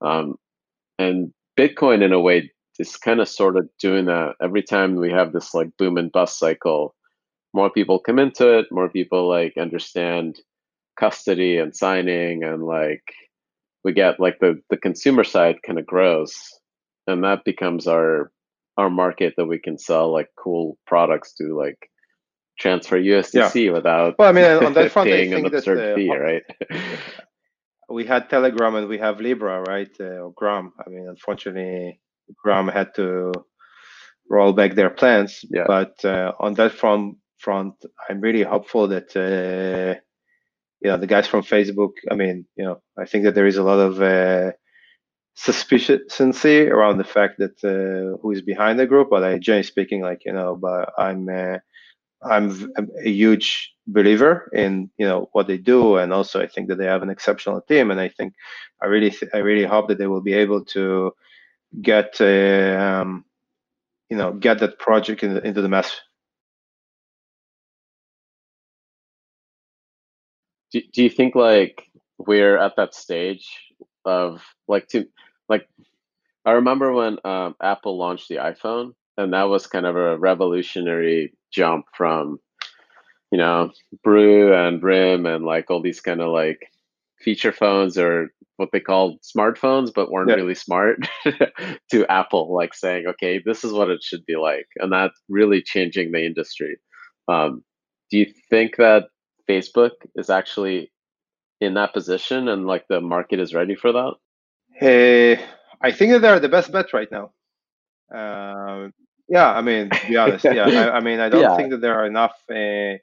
Um, 0.00 0.36
and 0.98 1.32
Bitcoin, 1.56 2.02
in 2.02 2.12
a 2.12 2.20
way, 2.20 2.50
is 2.80 2.96
kind 2.96 3.20
of 3.20 3.28
sort 3.28 3.56
of 3.56 3.68
doing 3.78 4.06
that. 4.06 4.34
Every 4.42 4.62
time 4.62 4.96
we 4.96 5.12
have 5.12 5.32
this 5.32 5.54
like 5.54 5.68
boom 5.78 5.96
and 5.98 6.10
bust 6.10 6.38
cycle, 6.38 6.96
more 7.56 7.70
people 7.70 7.98
come 7.98 8.18
into 8.18 8.58
it, 8.58 8.66
more 8.70 8.90
people 8.90 9.28
like 9.28 9.54
understand 9.58 10.38
custody 11.00 11.58
and 11.58 11.74
signing 11.74 12.44
and 12.44 12.62
like 12.62 13.02
we 13.84 13.92
get 13.92 14.20
like 14.20 14.38
the 14.40 14.60
the 14.70 14.76
consumer 14.76 15.24
side 15.24 15.56
kind 15.66 15.78
of 15.78 15.86
grows 15.86 16.34
and 17.06 17.22
that 17.24 17.44
becomes 17.44 17.86
our 17.86 18.30
our 18.78 18.90
market 18.90 19.34
that 19.36 19.46
we 19.46 19.58
can 19.58 19.78
sell 19.78 20.12
like 20.12 20.28
cool 20.42 20.78
products 20.86 21.34
to 21.34 21.56
like 21.56 21.90
transfer 22.58 22.98
USDC 22.98 23.66
yeah. 23.66 23.72
without 23.72 24.18
well, 24.18 24.28
I 24.28 24.32
mean, 24.32 24.44
on 24.44 24.74
that 24.74 24.92
front, 24.94 25.08
paying 25.08 25.34
an 25.34 25.46
absurd 25.46 25.78
that, 25.78 25.92
uh, 25.92 25.96
fee, 25.96 26.14
right? 26.14 26.42
we 27.88 28.04
had 28.04 28.28
Telegram 28.28 28.74
and 28.74 28.88
we 28.88 28.98
have 28.98 29.20
Libra, 29.20 29.62
right? 29.62 29.94
Uh, 30.00 30.24
or 30.24 30.32
Gram. 30.34 30.72
I 30.84 30.90
mean, 30.90 31.06
unfortunately, 31.08 32.00
Gram 32.42 32.68
had 32.68 32.94
to 32.96 33.32
roll 34.28 34.52
back 34.52 34.74
their 34.74 34.90
plans. 34.90 35.44
Yeah. 35.50 35.64
But 35.66 36.04
uh, 36.04 36.32
on 36.40 36.54
that 36.54 36.72
front, 36.72 37.16
front, 37.38 37.74
I'm 38.08 38.20
really 38.20 38.42
hopeful 38.42 38.88
that 38.88 39.16
uh, 39.16 40.00
you 40.80 40.90
know 40.90 40.96
the 40.96 41.06
guys 41.06 41.26
from 41.26 41.42
Facebook. 41.42 41.92
I 42.10 42.14
mean, 42.14 42.46
you 42.56 42.64
know, 42.64 42.82
I 42.98 43.06
think 43.06 43.24
that 43.24 43.34
there 43.34 43.46
is 43.46 43.56
a 43.56 43.62
lot 43.62 43.78
of 43.78 44.00
uh, 44.00 44.52
suspicion 45.34 46.00
around 46.20 46.98
the 46.98 47.04
fact 47.04 47.38
that 47.38 47.56
uh, 47.64 48.18
who 48.20 48.32
is 48.32 48.42
behind 48.42 48.78
the 48.78 48.86
group. 48.86 49.10
But 49.10 49.24
I, 49.24 49.38
generally 49.38 49.62
speaking, 49.62 50.02
like 50.02 50.24
you 50.24 50.32
know, 50.32 50.56
but 50.56 50.92
I'm 50.98 51.28
uh, 51.28 51.58
I'm 52.22 52.72
a 53.04 53.08
huge 53.08 53.72
believer 53.86 54.50
in 54.52 54.90
you 54.96 55.06
know 55.06 55.28
what 55.32 55.46
they 55.46 55.58
do, 55.58 55.96
and 55.96 56.12
also 56.12 56.42
I 56.42 56.46
think 56.46 56.68
that 56.68 56.76
they 56.76 56.86
have 56.86 57.02
an 57.02 57.10
exceptional 57.10 57.60
team, 57.60 57.90
and 57.90 58.00
I 58.00 58.08
think 58.08 58.34
I 58.82 58.86
really 58.86 59.14
I 59.32 59.38
really 59.38 59.64
hope 59.64 59.88
that 59.88 59.98
they 59.98 60.06
will 60.06 60.22
be 60.22 60.34
able 60.34 60.64
to 60.66 61.12
get 61.82 62.16
uh, 62.20 63.00
um, 63.02 63.24
you 64.08 64.16
know 64.16 64.32
get 64.32 64.58
that 64.60 64.78
project 64.78 65.22
in 65.22 65.36
into 65.38 65.62
the 65.62 65.68
mass. 65.68 66.00
Do, 70.72 70.80
do 70.92 71.02
you 71.02 71.10
think 71.10 71.34
like 71.34 71.84
we're 72.18 72.58
at 72.58 72.76
that 72.76 72.94
stage 72.94 73.48
of 74.04 74.42
like 74.68 74.88
to 74.88 75.06
like 75.48 75.68
I 76.44 76.52
remember 76.52 76.92
when 76.92 77.18
um, 77.24 77.56
Apple 77.60 77.98
launched 77.98 78.28
the 78.28 78.36
iPhone, 78.36 78.94
and 79.16 79.32
that 79.32 79.44
was 79.44 79.66
kind 79.66 79.86
of 79.86 79.96
a 79.96 80.18
revolutionary 80.18 81.34
jump 81.52 81.86
from 81.96 82.38
you 83.30 83.38
know 83.38 83.70
Brew 84.02 84.54
and 84.54 84.82
RIM 84.82 85.26
and 85.26 85.44
like 85.44 85.70
all 85.70 85.82
these 85.82 86.00
kind 86.00 86.20
of 86.20 86.28
like 86.28 86.70
feature 87.20 87.52
phones 87.52 87.98
or 87.98 88.30
what 88.56 88.70
they 88.72 88.80
called 88.80 89.20
smartphones 89.22 89.90
but 89.94 90.10
weren't 90.10 90.30
yeah. 90.30 90.36
really 90.36 90.54
smart 90.54 90.98
to 91.90 92.06
Apple 92.10 92.54
like 92.54 92.74
saying 92.74 93.06
okay 93.06 93.40
this 93.44 93.64
is 93.64 93.72
what 93.72 93.90
it 93.90 94.02
should 94.02 94.24
be 94.26 94.36
like 94.36 94.66
and 94.76 94.92
that 94.92 95.10
really 95.28 95.62
changing 95.62 96.12
the 96.12 96.24
industry. 96.24 96.76
Um, 97.28 97.64
do 98.10 98.18
you 98.18 98.32
think 98.48 98.76
that 98.76 99.04
Facebook 99.48 99.92
is 100.14 100.30
actually 100.30 100.92
in 101.60 101.74
that 101.74 101.92
position 101.92 102.48
and 102.48 102.66
like 102.66 102.86
the 102.88 103.00
market 103.00 103.40
is 103.40 103.54
ready 103.54 103.74
for 103.74 103.92
that? 103.92 104.14
Hey, 104.74 105.40
I 105.80 105.92
think 105.92 106.12
that 106.12 106.20
they're 106.20 106.40
the 106.40 106.48
best 106.48 106.70
bet 106.72 106.92
right 106.92 107.10
now. 107.10 107.32
Uh, 108.14 108.88
yeah, 109.28 109.52
I 109.52 109.62
mean, 109.62 109.90
to 109.90 110.06
be 110.06 110.16
honest, 110.22 110.44
yeah, 110.44 110.64
I, 110.64 110.96
I 110.96 111.00
mean, 111.00 111.20
I 111.20 111.28
don't 111.28 111.42
yeah. 111.42 111.56
think 111.56 111.70
that 111.70 111.80
there 111.80 111.98
are 111.98 112.06
enough 112.06 112.36
uh, 112.50 112.98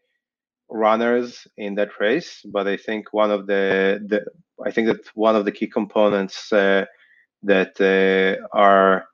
runners 0.69 1.47
in 1.57 1.75
that 1.75 1.99
race, 1.99 2.41
but 2.45 2.67
I 2.67 2.77
think 2.77 3.13
one 3.13 3.31
of 3.31 3.47
the, 3.47 3.99
the 4.07 4.25
I 4.65 4.71
think 4.71 4.87
that 4.87 5.07
one 5.15 5.35
of 5.35 5.45
the 5.45 5.51
key 5.51 5.67
components 5.67 6.53
uh, 6.53 6.85
that 7.43 7.79
uh, 7.81 8.45
are 8.55 9.05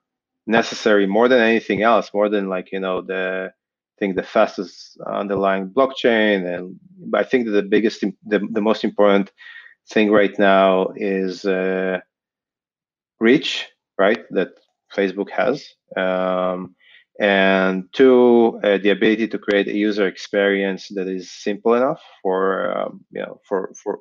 necessary 0.45 1.05
more 1.07 1.27
than 1.27 1.39
anything 1.39 1.81
else, 1.81 2.13
more 2.13 2.29
than 2.29 2.49
like 2.49 2.71
you 2.71 2.79
know 2.79 3.01
the 3.01 3.51
think 3.99 4.15
the 4.15 4.23
fastest 4.23 4.97
underlying 5.05 5.69
blockchain, 5.69 6.47
and 6.47 6.79
I 7.13 7.23
think 7.23 7.45
that 7.45 7.51
the 7.51 7.61
biggest, 7.63 8.01
the, 8.01 8.39
the 8.51 8.61
most 8.61 8.83
important 8.83 9.31
thing 9.91 10.11
right 10.11 10.37
now 10.39 10.87
is 10.95 11.45
uh, 11.45 11.99
reach, 13.19 13.67
right? 13.97 14.23
That 14.31 14.49
Facebook 14.95 15.29
has. 15.31 15.67
Um, 15.97 16.75
and 17.19 17.83
two, 17.91 18.59
uh, 18.63 18.77
the 18.77 18.91
ability 18.91 19.27
to 19.27 19.37
create 19.37 19.67
a 19.67 19.75
user 19.75 20.07
experience 20.07 20.87
that 20.95 21.07
is 21.07 21.29
simple 21.29 21.73
enough 21.73 22.01
for 22.23 22.77
um, 22.77 23.03
you 23.11 23.21
know 23.21 23.41
for 23.47 23.71
for. 23.83 23.99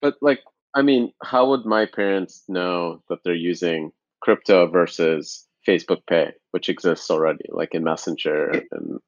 But 0.00 0.14
like, 0.20 0.40
I 0.74 0.82
mean, 0.82 1.12
how 1.22 1.48
would 1.50 1.64
my 1.66 1.84
parents 1.84 2.44
know 2.48 3.02
that 3.08 3.18
they're 3.24 3.34
using 3.34 3.90
crypto 4.20 4.68
versus 4.68 5.46
Facebook 5.66 6.00
Pay, 6.08 6.32
which 6.52 6.68
exists 6.68 7.10
already, 7.10 7.44
like 7.48 7.74
in 7.74 7.84
Messenger 7.84 8.50
and, 8.50 8.62
and 8.72 9.00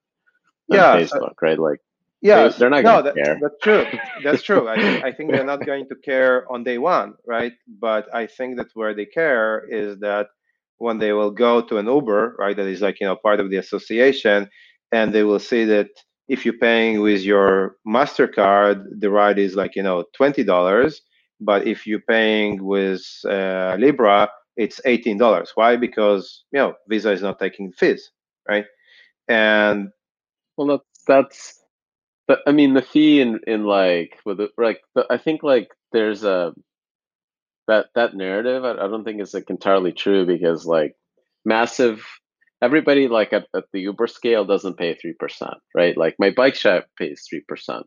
yeah, 0.68 0.96
Facebook, 0.96 1.34
right? 1.40 1.58
Like, 1.58 1.80
yeah, 2.20 2.48
they, 2.48 2.66
are 2.66 2.70
not 2.70 2.84
no, 2.84 3.02
going 3.02 3.14
to 3.14 3.22
care. 3.22 3.38
That's 3.40 3.54
true. 3.62 3.86
That's 4.24 4.42
true. 4.42 4.68
I, 4.68 4.74
I 5.08 5.12
think 5.12 5.30
they're 5.30 5.44
not 5.44 5.64
going 5.64 5.88
to 5.88 5.94
care 5.94 6.50
on 6.50 6.64
day 6.64 6.78
one, 6.78 7.14
right? 7.26 7.52
But 7.80 8.12
I 8.14 8.26
think 8.26 8.56
that 8.56 8.68
where 8.74 8.94
they 8.94 9.06
care 9.06 9.64
is 9.70 9.98
that 10.00 10.28
when 10.78 10.98
they 10.98 11.12
will 11.12 11.30
go 11.30 11.60
to 11.62 11.78
an 11.78 11.86
Uber, 11.86 12.36
right, 12.38 12.56
that 12.56 12.66
is 12.66 12.80
like 12.80 13.00
you 13.00 13.06
know 13.06 13.16
part 13.16 13.40
of 13.40 13.50
the 13.50 13.56
association, 13.56 14.48
and 14.92 15.12
they 15.12 15.22
will 15.22 15.38
see 15.38 15.64
that 15.64 15.90
if 16.28 16.44
you're 16.44 16.58
paying 16.58 17.00
with 17.00 17.22
your 17.22 17.76
Mastercard, 17.86 18.84
the 18.98 19.10
ride 19.10 19.38
is 19.38 19.54
like 19.54 19.76
you 19.76 19.82
know 19.82 20.04
twenty 20.16 20.42
dollars, 20.44 21.02
but 21.40 21.66
if 21.66 21.86
you're 21.86 22.00
paying 22.08 22.64
with 22.64 23.02
uh, 23.28 23.76
Libra, 23.78 24.28
it's 24.58 24.80
eighteen 24.84 25.16
dollars. 25.16 25.52
Why? 25.54 25.76
Because 25.76 26.44
you 26.52 26.58
know 26.58 26.74
Visa 26.88 27.12
is 27.12 27.22
not 27.22 27.38
taking 27.38 27.72
fees, 27.72 28.10
right? 28.48 28.66
And 29.28 29.90
well, 30.56 30.66
that's 30.66 31.04
that's. 31.06 31.54
But 32.26 32.40
I 32.46 32.52
mean, 32.52 32.74
the 32.74 32.82
fee 32.82 33.20
in 33.20 33.40
in 33.46 33.64
like 33.64 34.18
with 34.26 34.38
the, 34.38 34.48
like 34.58 34.82
the, 34.94 35.06
I 35.08 35.16
think 35.16 35.42
like 35.42 35.70
there's 35.92 36.24
a 36.24 36.52
that 37.68 37.86
that 37.94 38.14
narrative 38.14 38.64
I, 38.64 38.72
I 38.72 38.88
don't 38.88 39.04
think 39.04 39.20
is 39.22 39.32
like 39.34 39.48
entirely 39.48 39.92
true 39.92 40.26
because 40.26 40.66
like 40.66 40.96
massive 41.44 42.04
everybody 42.60 43.08
like 43.08 43.32
at, 43.32 43.46
at 43.54 43.64
the 43.72 43.80
Uber 43.80 44.08
scale 44.08 44.44
doesn't 44.44 44.78
pay 44.78 44.94
three 44.94 45.14
percent, 45.14 45.54
right? 45.74 45.96
Like 45.96 46.16
my 46.18 46.30
bike 46.30 46.56
shop 46.56 46.86
pays 46.98 47.24
three 47.28 47.44
percent. 47.46 47.86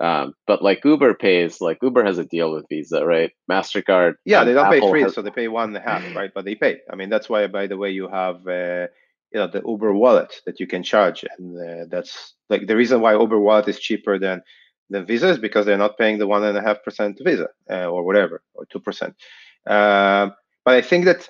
Um, 0.00 0.34
but 0.46 0.62
like 0.62 0.82
Uber 0.84 1.12
pays, 1.14 1.60
like 1.60 1.78
Uber 1.82 2.04
has 2.04 2.16
a 2.16 2.24
deal 2.24 2.52
with 2.52 2.66
Visa, 2.70 3.04
right? 3.04 3.30
Mastercard. 3.50 4.14
Yeah, 4.24 4.44
they 4.44 4.54
don't 4.54 4.66
Apple 4.66 4.80
pay 4.80 4.90
three, 4.90 5.02
has... 5.02 5.14
so 5.14 5.20
they 5.20 5.30
pay 5.30 5.48
one 5.48 5.68
and 5.68 5.76
a 5.76 5.80
half, 5.80 6.02
right? 6.16 6.30
But 6.34 6.46
they 6.46 6.54
pay. 6.54 6.78
I 6.90 6.96
mean, 6.96 7.10
that's 7.10 7.28
why, 7.28 7.46
by 7.46 7.66
the 7.66 7.76
way, 7.76 7.90
you 7.90 8.08
have 8.08 8.36
uh, 8.46 8.86
you 9.32 9.38
know 9.38 9.46
the 9.46 9.62
Uber 9.66 9.92
wallet 9.92 10.40
that 10.46 10.58
you 10.58 10.66
can 10.66 10.82
charge, 10.82 11.24
and 11.38 11.56
uh, 11.56 11.84
that's 11.90 12.34
like 12.48 12.66
the 12.66 12.76
reason 12.76 13.02
why 13.02 13.12
Uber 13.12 13.38
wallet 13.38 13.68
is 13.68 13.78
cheaper 13.78 14.18
than 14.18 14.42
than 14.88 15.04
Visa 15.04 15.28
is 15.28 15.38
because 15.38 15.66
they're 15.66 15.76
not 15.76 15.98
paying 15.98 16.18
the 16.18 16.26
one 16.26 16.44
and 16.44 16.56
a 16.56 16.62
half 16.62 16.82
percent 16.82 17.20
Visa 17.22 17.48
uh, 17.70 17.86
or 17.86 18.02
whatever 18.02 18.42
or 18.54 18.64
two 18.66 18.80
percent. 18.80 19.14
Uh, 19.66 20.30
but 20.64 20.74
I 20.74 20.80
think 20.80 21.04
that 21.04 21.28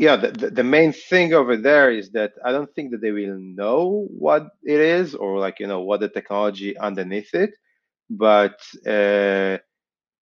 yeah, 0.00 0.16
the, 0.16 0.50
the 0.50 0.64
main 0.64 0.92
thing 0.94 1.34
over 1.34 1.58
there 1.58 1.90
is 1.90 2.10
that 2.12 2.32
I 2.44 2.52
don't 2.52 2.74
think 2.74 2.90
that 2.92 3.02
they 3.02 3.10
will 3.12 3.38
know 3.38 4.08
what 4.10 4.44
it 4.64 4.80
is 4.80 5.14
or 5.14 5.38
like 5.38 5.60
you 5.60 5.66
know 5.66 5.82
what 5.82 6.00
the 6.00 6.08
technology 6.08 6.78
underneath 6.78 7.34
it, 7.34 7.50
but 8.08 8.58
uh, 8.86 9.58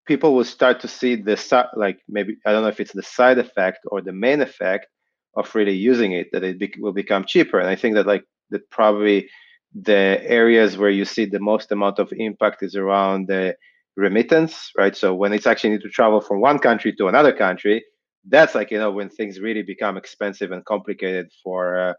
people 0.07 0.35
will 0.35 0.45
start 0.45 0.81
to 0.81 0.89
see 0.89 1.17
the 1.17 1.37
like 1.77 1.99
maybe 2.09 2.37
I 2.47 2.53
don't 2.53 2.63
know 2.63 2.69
if 2.69 2.81
it's 2.81 2.93
the 2.95 3.03
side 3.03 3.39
effect 3.39 3.81
or 3.87 4.01
the 4.03 4.13
main 4.13 4.41
effect 4.43 4.87
of 5.37 5.55
really 5.55 5.75
using 5.77 6.13
it 6.13 6.29
that 6.33 6.45
it 6.45 6.59
be 6.59 6.73
will 6.79 6.95
become 6.95 7.25
cheaper, 7.27 7.61
and 7.61 7.69
I 7.69 7.77
think 7.77 7.97
that 7.97 8.07
like 8.07 8.25
that 8.51 8.71
probably 8.71 9.29
the 9.75 10.21
areas 10.25 10.79
where 10.79 10.91
you 10.91 11.05
see 11.05 11.27
the 11.27 11.41
most 11.41 11.73
amount 11.73 11.99
of 11.99 12.13
impact 12.17 12.63
is 12.63 12.77
around 12.77 13.29
the 13.29 13.57
remittance, 13.97 14.73
right? 14.79 14.97
So 14.97 15.15
when 15.15 15.33
it's 15.35 15.47
actually 15.47 15.71
need 15.71 15.83
to 15.83 15.91
travel 15.91 16.21
from 16.23 16.41
one 16.41 16.61
country 16.61 16.95
to 16.97 17.09
another 17.09 17.35
country, 17.35 17.85
that's 18.29 18.55
like 18.55 18.71
you 18.71 18.79
know 18.79 18.91
when 18.91 19.09
things 19.09 19.41
really 19.41 19.63
become 19.63 19.97
expensive 19.97 20.53
and 20.53 20.65
complicated 20.65 21.31
for 21.43 21.79
uh, 21.79 21.95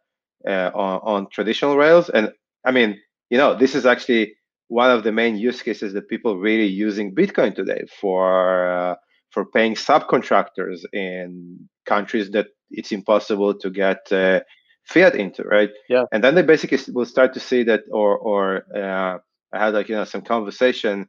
uh, 0.48 0.72
on, 0.74 1.00
on 1.04 1.28
traditional 1.32 1.78
rails. 1.78 2.10
And 2.10 2.32
I 2.66 2.72
mean, 2.72 3.00
you 3.30 3.38
know, 3.38 3.58
this 3.58 3.76
is 3.76 3.86
actually 3.86 4.36
one 4.68 4.92
of 4.92 5.04
the 5.04 5.12
main 5.12 5.38
use 5.38 5.62
cases 5.62 5.94
that 5.94 6.10
people 6.10 6.38
really 6.38 6.68
using 6.68 7.16
Bitcoin 7.16 7.56
today 7.56 7.84
for 8.00 8.70
uh, 8.70 8.96
for 9.32 9.46
paying 9.46 9.76
subcontractors 9.76 10.82
in 10.94 11.70
countries 11.86 12.32
that 12.32 12.48
it's 12.72 12.92
impossible 12.92 13.54
to 13.58 13.70
get 13.70 14.12
uh, 14.12 14.42
fiat 14.86 15.16
into, 15.16 15.44
right? 15.44 15.70
Yeah. 15.90 16.04
And 16.12 16.24
then 16.24 16.36
they 16.36 16.42
basically 16.44 16.80
will 16.94 17.06
start 17.06 17.34
to 17.34 17.40
see 17.40 17.64
that, 17.64 17.82
or 17.92 18.18
or 18.18 18.66
uh, 18.76 19.18
I 19.54 19.66
had 19.66 19.74
like 19.74 19.90
you 19.90 19.96
know 19.96 20.06
some 20.06 20.22
conversation 20.22 21.08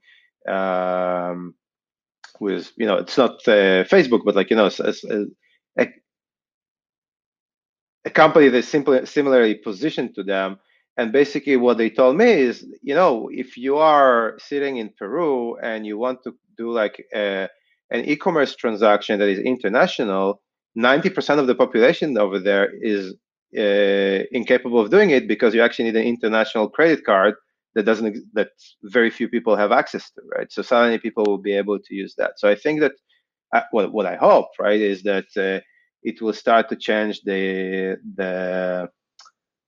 um, 0.48 1.54
with 2.41 2.73
you 2.77 2.87
know 2.87 2.97
it's 2.97 3.19
not 3.19 3.33
uh, 3.49 3.85
Facebook, 3.85 4.23
but 4.25 4.37
like 4.37 4.51
you 4.51 4.57
know 4.57 4.71
a, 4.81 5.25
a, 5.79 5.88
a 8.05 8.11
company 8.11 8.49
that's 8.49 8.69
simply 8.69 9.07
similarly 9.07 9.55
positioned 9.55 10.15
to 10.15 10.23
them. 10.23 10.59
And 10.96 11.13
basically, 11.13 11.57
what 11.57 11.79
they 11.79 11.90
told 11.90 12.17
me 12.17 12.31
is, 12.31 12.67
you 12.83 12.94
know, 12.94 13.29
if 13.33 13.57
you 13.57 13.77
are 13.77 14.37
sitting 14.38 14.79
in 14.79 14.90
Peru 14.98 15.57
and 15.59 15.87
you 15.87 15.96
want 15.96 16.25
to 16.25 16.35
do 16.57 16.73
like 16.73 17.05
a, 17.15 17.48
an 17.90 18.05
e-commerce 18.05 18.57
transaction 18.57 19.21
that 19.21 19.29
is 19.29 19.38
international, 19.38 20.42
90% 20.77 21.38
of 21.38 21.46
the 21.46 21.55
population 21.55 22.19
over 22.19 22.40
there 22.40 22.69
is 22.83 23.15
uh, 23.57 24.25
incapable 24.33 24.81
of 24.81 24.90
doing 24.90 25.11
it 25.11 25.29
because 25.29 25.55
you 25.55 25.63
actually 25.63 25.85
need 25.87 25.96
an 25.96 26.02
international 26.02 26.69
credit 26.69 27.05
card 27.05 27.35
that 27.75 27.85
doesn't 27.85 28.16
that 28.35 28.50
very 28.85 29.10
few 29.10 29.29
people 29.29 29.56
have 29.56 29.73
access 29.73 30.10
to, 30.12 30.23
right? 30.37 30.50
So 30.50 30.62
suddenly 30.62 30.98
people 30.98 31.25
will 31.25 31.38
be 31.38 31.52
able 31.52 31.79
to 31.79 31.94
use 31.94 32.14
that. 32.19 32.38
So 32.38 32.48
I 32.48 32.54
think 32.54 32.81
that 32.81 32.92
uh, 33.54 33.62
what 33.71 33.92
what 33.92 34.06
I 34.06 34.16
hope, 34.16 34.48
right, 34.58 34.81
is 34.81 35.02
that 35.04 35.27
uh, 35.37 35.60
it 36.02 36.21
will 36.21 36.33
start 36.33 36.69
to 36.71 36.77
change 36.77 37.23
the 37.23 37.96
the 38.16 38.88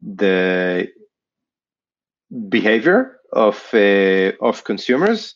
the 0.02 0.88
behavior 2.48 3.18
of 3.32 3.62
uh, 3.74 4.32
of 4.40 4.64
consumers, 4.64 5.34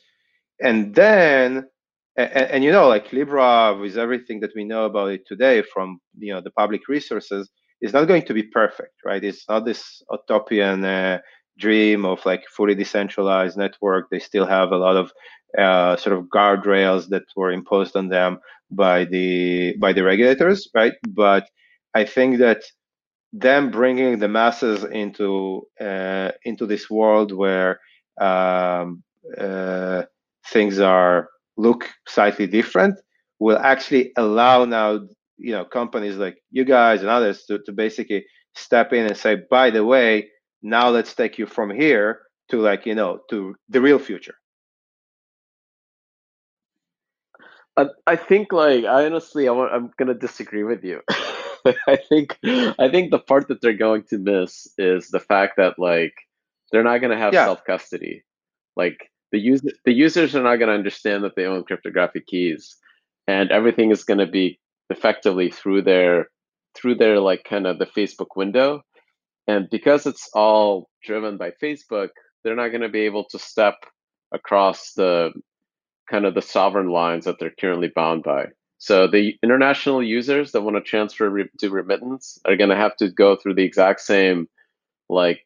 and 0.61 0.95
then 0.95 1.65
and, 2.17 2.33
and, 2.33 2.65
you 2.65 2.73
know 2.73 2.89
like 2.89 3.13
Libra 3.13 3.77
with 3.81 3.97
everything 3.99 4.41
that 4.41 4.55
we 4.55 4.65
know 4.65 4.85
about 4.85 5.11
it 5.11 5.27
today 5.27 5.63
from 5.63 5.99
you 6.19 6.33
know 6.33 6.41
the 6.41 6.51
public 6.53 6.89
resources 6.89 7.51
is 7.81 7.93
not 7.93 8.07
going 8.09 8.23
to 8.23 8.35
be 8.35 8.45
perfect, 8.45 8.95
right? 9.05 9.23
It's 9.23 9.49
not 9.49 9.65
this 9.65 10.03
utopian 10.11 10.85
uh, 10.85 11.19
dream 11.59 12.05
of 12.05 12.25
like 12.27 12.45
fully 12.49 12.75
decentralized 12.75 13.57
network. 13.57 14.11
They 14.11 14.19
still 14.19 14.47
have 14.47 14.73
a 14.73 14.77
lot 14.77 14.97
of 14.97 15.13
uh, 15.59 15.97
sort 15.97 16.17
of 16.19 16.25
guardrails 16.27 17.09
that 17.09 17.25
were 17.37 17.53
imposed 17.53 17.97
on 17.97 18.09
them 18.09 18.39
by 18.71 19.05
the 19.05 19.77
by 19.79 19.93
the 19.93 20.03
regulators, 20.03 20.69
right? 20.75 20.95
But 21.09 21.49
I 21.95 22.05
think 22.05 22.39
that 22.39 22.63
them 23.33 23.71
bringing 23.71 24.19
the 24.19 24.29
masses 24.29 24.85
into 24.85 25.63
uh, 25.81 26.31
into 26.45 26.67
this 26.67 26.89
world 26.91 27.33
where 27.33 27.81
um, 28.21 29.03
uh, 29.39 30.03
things 30.47 30.79
are 30.79 31.29
look 31.57 31.89
slightly 32.07 32.47
different 32.47 32.99
will 33.39 33.59
actually 33.59 34.13
allow 34.17 34.65
now 34.65 35.01
you 35.39 35.53
know 35.53 35.65
companies 35.65 36.17
like 36.17 36.37
you 36.51 36.65
guys 36.65 37.01
and 37.01 37.11
others 37.11 37.45
to, 37.47 37.59
to 37.65 37.73
basically 37.73 38.25
step 38.55 38.93
in 38.93 39.07
and 39.07 39.17
say 39.17 39.37
by 39.51 39.71
the 39.71 39.85
way 39.85 40.29
now 40.65 40.89
let's 40.89 41.15
take 41.15 41.39
you 41.39 41.47
from 41.47 41.71
here 41.71 42.23
to 42.51 42.61
like 42.61 42.87
you 42.87 42.95
know 42.97 43.21
to 43.31 43.55
the 43.69 43.81
real 43.81 44.01
future 44.01 44.35
I, 47.77 47.87
I 48.07 48.17
think 48.17 48.53
like 48.53 48.85
I 48.85 49.07
honestly 49.07 49.49
I 49.49 49.53
want, 49.53 49.73
I'm 49.73 49.91
gonna 49.99 50.15
disagree 50.15 50.65
with 50.65 50.85
you. 50.85 51.01
I 51.89 51.97
think 52.09 52.39
I 52.45 52.89
think 52.91 53.11
the 53.11 53.19
part 53.19 53.49
that 53.49 53.61
they're 53.61 53.73
going 53.73 54.05
to 54.05 54.19
miss 54.19 54.69
is 54.79 55.09
the 55.09 55.21
fact 55.21 55.55
that 55.57 55.79
like 55.79 56.15
they're 56.71 56.85
not 56.85 56.99
gonna 56.99 57.19
have 57.19 57.35
Yeah. 57.35 57.47
self 57.47 57.65
custody. 57.65 58.25
Like 58.77 59.11
the 59.33 59.39
user 59.39 59.71
the 59.85 59.93
users 59.93 60.37
are 60.37 60.43
not 60.43 60.57
gonna 60.57 60.73
understand 60.73 61.25
that 61.25 61.37
they 61.37 61.47
own 61.47 61.65
cryptographic 61.65 62.27
keys, 62.27 62.77
and 63.27 63.51
everything 63.51 63.91
is 63.91 64.05
gonna 64.05 64.27
be 64.27 64.61
effectively 64.91 65.51
through 65.51 65.83
their 65.83 66.29
through 66.77 66.97
their 66.97 67.19
like 67.21 67.45
kind 67.45 67.67
of 67.67 67.79
the 67.79 67.87
Facebook 67.87 68.37
window, 68.37 68.83
and 69.47 69.69
because 69.71 70.07
it's 70.07 70.31
all 70.35 70.89
driven 71.05 71.37
by 71.37 71.53
Facebook, 71.63 72.11
they're 72.43 72.57
not 72.57 72.69
gonna 72.69 72.89
be 72.89 73.03
able 73.03 73.25
to 73.31 73.39
step 73.39 73.77
across 74.33 74.93
the 74.95 75.33
kind 76.11 76.27
of 76.27 76.35
the 76.35 76.43
sovereign 76.43 76.89
lines 76.89 77.25
that 77.25 77.39
they're 77.39 77.55
currently 77.61 77.89
bound 77.95 78.23
by. 78.23 78.47
So 78.79 79.07
the 79.09 79.37
international 79.43 80.03
users 80.03 80.53
that 80.53 80.63
want 80.63 80.77
to 80.77 80.83
transfer 80.83 81.31
re- 81.31 81.49
to 81.61 81.71
remittance 81.71 82.39
are 82.45 82.57
going 82.57 82.71
to 82.71 82.77
have 82.77 82.97
to 82.97 83.11
go 83.11 83.37
through 83.37 83.55
the 83.55 83.65
exact 83.65 84.01
same 84.01 84.49
like 85.09 85.41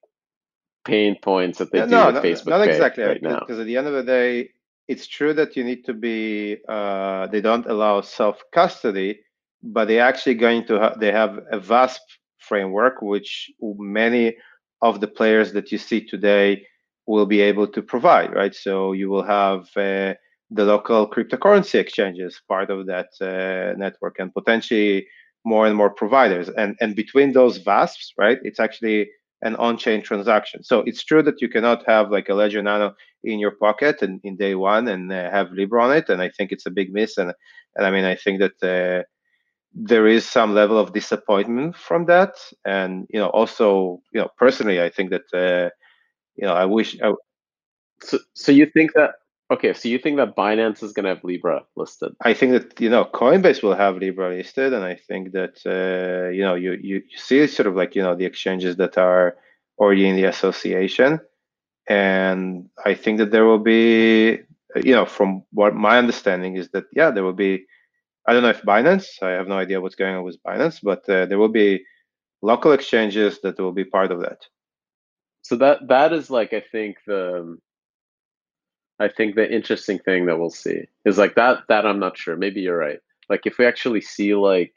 pain 0.85 1.17
points 1.23 1.59
that 1.59 1.73
they 1.73 1.79
Yeah, 1.79 1.87
do 1.87 1.91
no, 1.91 2.07
with 2.07 2.15
no, 2.17 2.23
Facebook 2.23 2.47
not 2.51 2.65
Pay 2.65 2.73
exactly, 2.73 3.05
right 3.05 3.23
now. 3.23 3.41
because 3.41 3.59
at 3.61 3.67
the 3.67 3.77
end 3.77 3.87
of 3.87 3.95
the 3.95 4.03
day, 4.05 4.51
it's 4.89 5.07
true 5.07 5.35
that 5.35 5.57
you 5.57 5.65
need 5.65 5.85
to 5.87 5.95
be. 5.95 6.59
Uh, 6.69 7.27
they 7.29 7.41
don't 7.41 7.67
allow 7.67 8.01
self 8.01 8.43
custody, 8.53 9.21
but 9.63 9.87
they're 9.87 10.03
actually 10.05 10.35
going 10.35 10.67
to. 10.67 10.79
Ha- 10.81 10.95
they 10.99 11.13
have 11.13 11.39
a 11.53 11.61
VASP 11.61 12.01
framework, 12.39 13.03
which 13.03 13.51
many 13.61 14.37
of 14.83 15.01
the 15.01 15.09
players 15.09 15.53
that 15.53 15.73
you 15.73 15.79
see 15.79 16.05
today 16.05 16.65
will 17.07 17.27
be 17.27 17.41
able 17.41 17.67
to 17.67 17.83
provide, 17.83 18.35
right? 18.35 18.55
So 18.55 18.93
you 18.93 19.09
will 19.09 19.23
have 19.25 19.63
uh, 19.77 20.15
the 20.51 20.65
local 20.65 21.09
cryptocurrency 21.09 21.77
exchanges 21.77 22.41
part 22.49 22.71
of 22.71 22.87
that 22.87 23.09
uh, 23.21 23.77
network, 23.79 24.17
and 24.19 24.33
potentially 24.33 25.07
more 25.45 25.67
and 25.67 25.77
more 25.77 25.91
providers. 25.91 26.49
And 26.51 26.77
and 26.81 26.95
between 26.95 27.33
those 27.33 27.59
VASPs, 27.59 28.13
right, 28.19 28.39
it's 28.43 28.61
actually 28.61 29.11
an 29.43 29.55
on-chain 29.57 30.03
transaction. 30.03 30.65
So 30.65 30.81
it's 30.81 31.05
true 31.05 31.23
that 31.23 31.41
you 31.41 31.49
cannot 31.49 31.87
have 31.87 32.11
like 32.11 32.29
a 32.29 32.35
Ledger 32.35 32.63
Nano 32.63 32.95
in 33.23 33.39
your 33.39 33.53
pocket 33.53 34.03
and 34.03 34.21
in 34.25 34.37
day 34.37 34.55
one 34.55 34.89
and 34.89 35.13
uh, 35.13 35.31
have 35.31 35.53
Libra 35.53 35.85
on 35.85 35.97
it. 35.97 36.09
And 36.09 36.21
I 36.21 36.29
think 36.31 36.51
it's 36.51 36.67
a 36.67 36.71
big 36.71 36.93
miss. 36.93 37.19
And 37.19 37.33
and 37.77 37.87
I 37.87 37.91
mean 37.91 38.05
I 38.05 38.17
think 38.17 38.41
that 38.41 38.59
uh, 38.63 39.05
there 39.75 40.07
is 40.07 40.27
some 40.27 40.55
level 40.55 40.79
of 40.79 40.93
disappointment 40.93 41.77
from 41.77 42.07
that. 42.07 42.35
And 42.65 43.07
you 43.11 43.21
know 43.21 43.29
also 43.29 44.01
you 44.13 44.21
know 44.21 44.29
personally 44.39 44.81
I 44.83 44.91
think 44.91 45.11
that 45.11 45.29
uh, 45.35 45.71
you 46.37 46.47
know 46.47 46.55
I 46.55 46.65
wish 46.67 47.01
I, 47.03 47.13
So, 48.01 48.19
so 48.35 48.53
you 48.53 48.67
think 48.67 48.93
that 48.95 49.13
okay? 49.51 49.73
So 49.73 49.89
you 49.89 49.99
think 49.99 50.17
that 50.19 50.37
Binance 50.37 50.83
is 50.83 50.93
going 50.93 51.05
to 51.05 51.15
have 51.15 51.25
Libra 51.25 51.65
listed? 51.77 52.13
I 52.23 52.35
think 52.35 52.53
that 52.53 52.81
you 52.81 52.91
know 52.91 53.05
Coinbase 53.07 53.63
will 53.63 53.75
have 53.75 53.97
Libra 53.97 54.31
listed, 54.37 54.73
and 54.73 54.85
I 54.85 54.95
think 54.95 55.33
that 55.33 55.57
uh, 55.67 56.31
you 56.31 56.43
know 56.43 56.55
you, 56.55 56.73
you 56.73 57.03
you 57.11 57.19
see 57.19 57.47
sort 57.47 57.67
of 57.67 57.77
like 57.77 57.95
you 57.95 58.03
know 58.03 58.15
the 58.15 58.25
exchanges 58.27 58.77
that 58.77 58.99
are 58.99 59.37
already 59.79 60.09
in 60.09 60.17
the 60.17 60.25
association, 60.25 61.21
and 61.89 62.69
I 62.85 62.95
think 62.95 63.19
that 63.19 63.31
there 63.31 63.45
will 63.45 63.59
be 63.59 64.41
you 64.85 64.93
know 64.93 65.07
from 65.07 65.43
what 65.53 65.75
my 65.75 65.99
understanding 65.99 66.57
is 66.57 66.71
that 66.71 66.85
yeah 66.93 67.11
there 67.11 67.25
will 67.25 67.33
be 67.49 67.67
I 68.29 68.35
don't 68.35 68.43
know 68.43 68.51
if 68.51 68.61
Binance 68.61 69.23
I 69.23 69.31
have 69.31 69.49
no 69.49 69.57
idea 69.57 69.81
what's 69.81 69.95
going 69.95 70.15
on 70.15 70.23
with 70.23 70.43
Binance, 70.43 70.81
but 70.83 71.09
uh, 71.09 71.25
there 71.25 71.39
will 71.39 71.49
be 71.49 71.83
local 72.43 72.73
exchanges 72.73 73.41
that 73.41 73.59
will 73.59 73.73
be 73.73 73.85
part 73.85 74.13
of 74.13 74.21
that. 74.21 74.43
So 75.41 75.57
that 75.57 75.89
that 75.89 76.13
is 76.13 76.29
like 76.29 76.53
I 76.53 76.61
think 76.61 76.99
the 77.07 77.57
I 79.01 79.09
think 79.09 79.35
the 79.35 79.51
interesting 79.51 79.99
thing 79.99 80.27
that 80.27 80.39
we'll 80.39 80.51
see 80.51 80.83
is 81.07 81.17
like 81.17 81.37
that 81.37 81.61
that 81.69 81.87
I'm 81.87 82.01
not 82.01 82.19
sure. 82.19 82.37
Maybe 82.37 82.61
you're 82.61 82.77
right. 82.77 82.99
Like 83.31 83.47
if 83.47 83.57
we 83.57 83.65
actually 83.65 84.03
see 84.03 84.35
like 84.35 84.77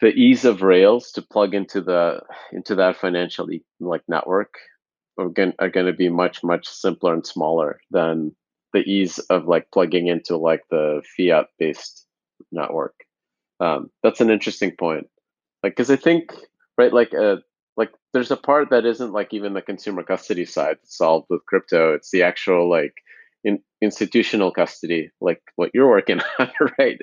the 0.00 0.10
ease 0.10 0.44
of 0.44 0.62
Rails 0.62 1.10
to 1.12 1.22
plug 1.22 1.54
into 1.56 1.80
the 1.80 2.20
into 2.52 2.76
that 2.76 2.98
financial 2.98 3.48
like 3.80 4.02
network 4.06 4.54
are 5.18 5.28
going 5.28 5.54
are 5.58 5.68
going 5.68 5.86
to 5.86 5.92
be 5.92 6.08
much 6.08 6.44
much 6.44 6.68
simpler 6.68 7.14
and 7.14 7.26
smaller 7.26 7.80
than 7.90 8.36
the 8.72 8.80
ease 8.80 9.18
of 9.30 9.46
like 9.46 9.70
plugging 9.72 10.06
into 10.06 10.36
like 10.36 10.62
the 10.70 11.02
fiat 11.16 11.46
based 11.58 12.06
network. 12.52 12.94
Um, 13.60 13.90
that's 14.02 14.20
an 14.20 14.30
interesting 14.30 14.72
point. 14.72 15.06
Like 15.62 15.72
because 15.76 15.90
I 15.90 15.96
think 15.96 16.32
right 16.78 16.92
like 16.92 17.12
uh 17.14 17.36
like 17.76 17.90
there's 18.12 18.30
a 18.30 18.36
part 18.36 18.70
that 18.70 18.86
isn't 18.86 19.12
like 19.12 19.32
even 19.32 19.54
the 19.54 19.62
consumer 19.62 20.02
custody 20.02 20.44
side 20.44 20.76
that's 20.82 20.96
solved 20.96 21.26
with 21.30 21.46
crypto. 21.46 21.94
It's 21.94 22.10
the 22.10 22.22
actual 22.22 22.68
like 22.68 22.94
in, 23.44 23.60
institutional 23.82 24.50
custody, 24.50 25.10
like 25.20 25.42
what 25.56 25.70
you're 25.74 25.88
working 25.88 26.20
on, 26.38 26.50
right? 26.78 26.98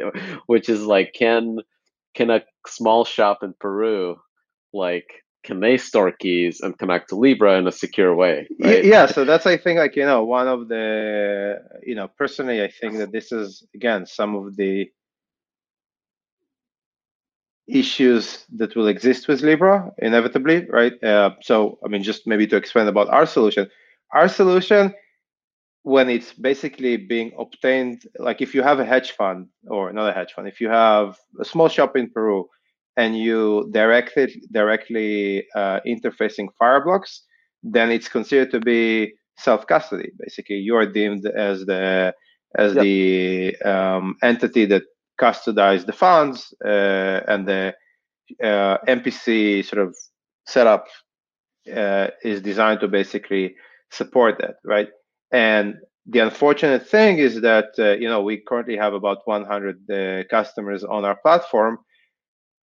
Which 0.47 0.69
is 0.69 0.83
like 0.83 1.13
can 1.13 1.59
can 2.15 2.29
a 2.29 2.43
small 2.65 3.05
shop 3.05 3.43
in 3.43 3.53
Peru 3.59 4.17
like 4.73 5.23
can 5.43 5.59
they 5.59 5.77
store 5.77 6.11
keys 6.11 6.59
and 6.61 6.77
connect 6.77 7.09
to 7.09 7.15
Libra 7.15 7.57
in 7.57 7.67
a 7.67 7.71
secure 7.71 8.13
way? 8.13 8.47
Right? 8.59 8.83
Yeah, 8.83 9.05
so 9.05 9.23
that's 9.23 9.45
I 9.45 9.57
think 9.57 9.79
like 9.79 9.95
you 9.95 10.05
know 10.05 10.23
one 10.23 10.47
of 10.47 10.67
the 10.67 11.57
you 11.85 11.95
know 11.95 12.07
personally 12.17 12.61
I 12.63 12.69
think 12.69 12.97
that 12.97 13.11
this 13.11 13.31
is 13.31 13.65
again 13.73 14.05
some 14.05 14.35
of 14.35 14.55
the 14.55 14.91
issues 17.67 18.45
that 18.55 18.75
will 18.75 18.87
exist 18.87 19.27
with 19.27 19.41
Libra 19.41 19.91
inevitably, 19.97 20.65
right? 20.69 21.01
Uh, 21.03 21.31
so 21.41 21.79
I 21.83 21.87
mean 21.87 22.03
just 22.03 22.27
maybe 22.27 22.47
to 22.47 22.55
explain 22.55 22.87
about 22.87 23.09
our 23.09 23.25
solution. 23.25 23.69
Our 24.13 24.29
solution 24.29 24.93
when 25.83 26.09
it's 26.09 26.33
basically 26.33 26.97
being 26.97 27.31
obtained 27.39 28.03
like 28.19 28.41
if 28.41 28.53
you 28.53 28.61
have 28.61 28.79
a 28.79 28.85
hedge 28.85 29.11
fund 29.11 29.47
or 29.67 29.89
another 29.89 30.11
hedge 30.11 30.33
fund 30.33 30.45
if 30.45 30.59
you 30.59 30.67
have 30.67 31.17
a 31.39 31.45
small 31.45 31.69
shop 31.69 31.95
in 31.95 32.09
peru 32.09 32.45
and 32.97 33.17
you 33.17 33.69
directly 33.71 34.41
directly 34.51 35.45
uh, 35.55 35.79
interfacing 35.87 36.47
fireblocks 36.61 37.19
then 37.63 37.91
it's 37.91 38.09
considered 38.09 38.51
to 38.51 38.59
be 38.59 39.13
self 39.37 39.65
custody 39.67 40.09
basically 40.19 40.57
you 40.57 40.75
are 40.75 40.85
deemed 40.85 41.25
as 41.27 41.65
the 41.65 42.13
as 42.57 42.73
Yep. 42.73 42.83
the 42.83 43.55
um, 43.65 44.15
entity 44.23 44.65
that 44.65 44.83
custodize 45.21 45.85
the 45.85 45.93
funds 45.93 46.53
uh, 46.65 47.21
and 47.27 47.47
the 47.47 47.73
uh, 48.43 48.77
mpc 48.87 49.63
sort 49.65 49.81
of 49.87 49.95
setup 50.45 50.85
uh, 51.75 52.07
is 52.23 52.41
designed 52.41 52.79
to 52.79 52.87
basically 52.87 53.55
support 53.91 54.37
that 54.39 54.55
right 54.63 54.89
and 55.31 55.75
the 56.09 56.19
unfortunate 56.19 56.87
thing 56.87 57.17
is 57.17 57.41
that 57.41 57.67
uh, 57.77 57.91
you 57.91 58.07
know 58.07 58.21
we 58.21 58.37
currently 58.47 58.77
have 58.77 58.93
about 58.93 59.19
100 59.25 59.91
uh, 59.91 60.23
customers 60.29 60.83
on 60.83 61.03
our 61.03 61.17
platform. 61.17 61.79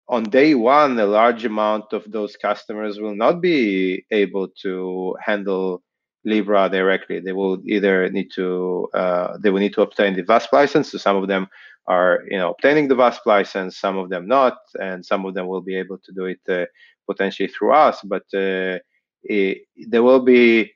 On 0.09 0.23
day 0.23 0.53
one, 0.53 0.99
a 0.99 1.05
large 1.05 1.45
amount 1.45 1.93
of 1.93 2.11
those 2.11 2.35
customers 2.35 2.99
will 2.99 3.15
not 3.15 3.41
be 3.41 4.05
able 4.11 4.49
to 4.61 5.15
handle 5.23 5.81
Libra 6.25 6.69
directly. 6.69 7.19
They 7.19 7.31
will 7.31 7.61
either 7.65 8.09
need 8.09 8.29
to 8.35 8.89
uh, 8.93 9.37
they 9.41 9.49
will 9.49 9.59
need 9.59 9.73
to 9.73 9.81
obtain 9.81 10.15
the 10.15 10.23
VASP 10.23 10.53
license. 10.53 10.91
So 10.91 10.97
some 10.97 11.17
of 11.17 11.27
them 11.27 11.47
are 11.87 12.23
you 12.29 12.37
know 12.37 12.51
obtaining 12.51 12.87
the 12.87 12.95
VASP 12.95 13.25
license, 13.25 13.77
some 13.77 13.97
of 13.97 14.09
them 14.09 14.27
not, 14.27 14.57
and 14.79 15.05
some 15.05 15.25
of 15.25 15.33
them 15.33 15.47
will 15.47 15.61
be 15.61 15.75
able 15.75 15.97
to 15.99 16.11
do 16.11 16.25
it 16.25 16.39
uh, 16.49 16.65
potentially 17.09 17.47
through 17.47 17.73
us. 17.73 17.99
But 18.03 18.23
uh, 18.33 18.79
it, 19.23 19.63
there 19.87 20.03
will 20.03 20.21
be 20.21 20.73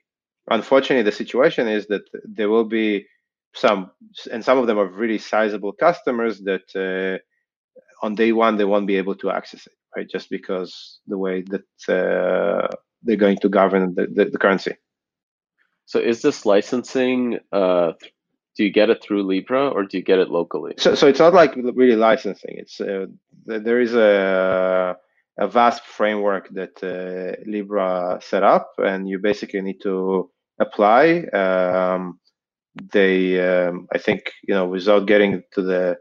unfortunately, 0.50 1.02
the 1.02 1.12
situation 1.12 1.68
is 1.68 1.86
that 1.86 2.02
there 2.24 2.48
will 2.48 2.64
be 2.64 3.06
some, 3.54 3.90
and 4.30 4.44
some 4.44 4.58
of 4.58 4.66
them 4.66 4.78
are 4.78 4.86
really 4.86 5.18
sizable 5.18 5.72
customers 5.72 6.40
that 6.40 6.66
uh, 6.76 7.22
on 8.02 8.14
day 8.14 8.32
one 8.32 8.56
they 8.56 8.64
won't 8.64 8.86
be 8.86 8.96
able 8.96 9.14
to 9.16 9.30
access 9.30 9.66
it, 9.66 9.72
right? 9.96 10.08
Just 10.08 10.30
because 10.30 11.00
the 11.06 11.18
way 11.18 11.42
that 11.42 11.64
uh, 11.88 12.74
they're 13.02 13.16
going 13.16 13.38
to 13.38 13.48
govern 13.48 13.94
the, 13.94 14.06
the, 14.06 14.24
the 14.26 14.38
currency. 14.38 14.74
So 15.86 15.98
is 15.98 16.22
this 16.22 16.44
licensing? 16.44 17.38
Uh, 17.50 17.92
do 18.56 18.64
you 18.64 18.72
get 18.72 18.90
it 18.90 19.02
through 19.02 19.22
Libra 19.22 19.68
or 19.68 19.84
do 19.84 19.96
you 19.96 20.02
get 20.02 20.18
it 20.18 20.30
locally? 20.30 20.74
So, 20.78 20.94
so 20.94 21.06
it's 21.06 21.20
not 21.20 21.32
like 21.32 21.54
really 21.56 21.96
licensing. 21.96 22.56
It's 22.58 22.80
uh, 22.80 23.06
there 23.46 23.80
is 23.80 23.94
a 23.94 24.96
a 25.38 25.46
VASP 25.46 25.84
framework 25.84 26.48
that 26.50 26.82
uh, 26.82 27.40
Libra 27.48 28.18
set 28.20 28.42
up, 28.42 28.72
and 28.78 29.08
you 29.08 29.20
basically 29.20 29.60
need 29.60 29.80
to 29.82 30.30
apply. 30.58 31.22
Um, 31.32 32.18
they, 32.92 33.38
um, 33.40 33.86
I 33.92 33.98
think, 33.98 34.32
you 34.42 34.54
know, 34.54 34.66
without 34.66 35.06
getting 35.06 35.42
to 35.52 35.62
the 35.62 35.98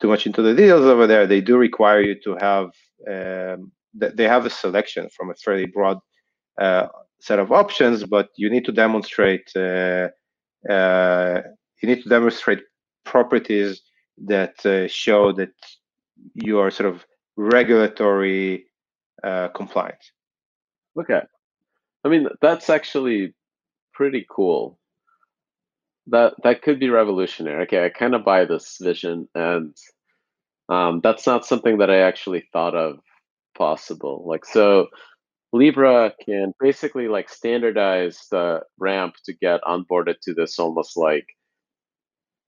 too 0.00 0.08
much 0.08 0.26
into 0.26 0.42
the 0.42 0.54
details 0.54 0.86
over 0.86 1.06
there, 1.06 1.26
they 1.26 1.40
do 1.40 1.56
require 1.56 2.00
you 2.00 2.14
to 2.24 2.36
have 2.36 2.70
um, 3.08 3.72
they 3.94 4.28
have 4.28 4.46
a 4.46 4.50
selection 4.50 5.08
from 5.10 5.30
a 5.30 5.34
fairly 5.34 5.66
broad 5.66 5.98
uh, 6.60 6.86
set 7.20 7.38
of 7.38 7.52
options, 7.52 8.04
but 8.04 8.28
you 8.36 8.48
need 8.48 8.64
to 8.64 8.72
demonstrate 8.72 9.50
uh, 9.56 10.08
uh, 10.68 11.42
you 11.82 11.88
need 11.88 12.02
to 12.02 12.08
demonstrate 12.08 12.60
properties 13.04 13.82
that 14.26 14.64
uh, 14.66 14.86
show 14.88 15.32
that 15.32 15.52
you 16.34 16.58
are 16.58 16.70
sort 16.70 16.88
of 16.88 17.04
regulatory 17.36 18.66
uh, 19.24 19.48
compliant. 19.48 20.02
Okay, 20.98 21.22
I 22.04 22.08
mean 22.08 22.28
that's 22.40 22.70
actually 22.70 23.34
pretty 23.92 24.26
cool. 24.30 24.78
That 26.08 26.34
that 26.42 26.62
could 26.62 26.80
be 26.80 26.90
revolutionary. 26.90 27.62
Okay, 27.64 27.84
I 27.84 27.88
kind 27.90 28.14
of 28.14 28.24
buy 28.24 28.44
this 28.44 28.78
vision, 28.80 29.28
and 29.34 29.76
um, 30.68 31.00
that's 31.02 31.26
not 31.26 31.46
something 31.46 31.78
that 31.78 31.90
I 31.90 31.98
actually 32.00 32.48
thought 32.52 32.74
of 32.74 32.98
possible. 33.56 34.24
Like 34.26 34.44
so, 34.44 34.88
Libra 35.52 36.12
can 36.24 36.52
basically 36.60 37.08
like 37.08 37.28
standardize 37.28 38.26
the 38.30 38.60
ramp 38.78 39.14
to 39.26 39.34
get 39.34 39.62
onboarded 39.62 40.16
to 40.22 40.34
this 40.34 40.58
almost 40.58 40.96
like 40.96 41.26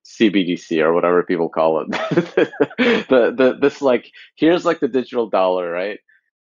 CBDC 0.04 0.82
or 0.82 0.92
whatever 0.92 1.22
people 1.22 1.48
call 1.48 1.80
it. 1.82 1.90
the 2.78 3.34
the 3.36 3.56
this 3.60 3.82
like 3.82 4.10
here's 4.36 4.64
like 4.64 4.80
the 4.80 4.88
digital 4.88 5.28
dollar, 5.28 5.70
right? 5.70 5.98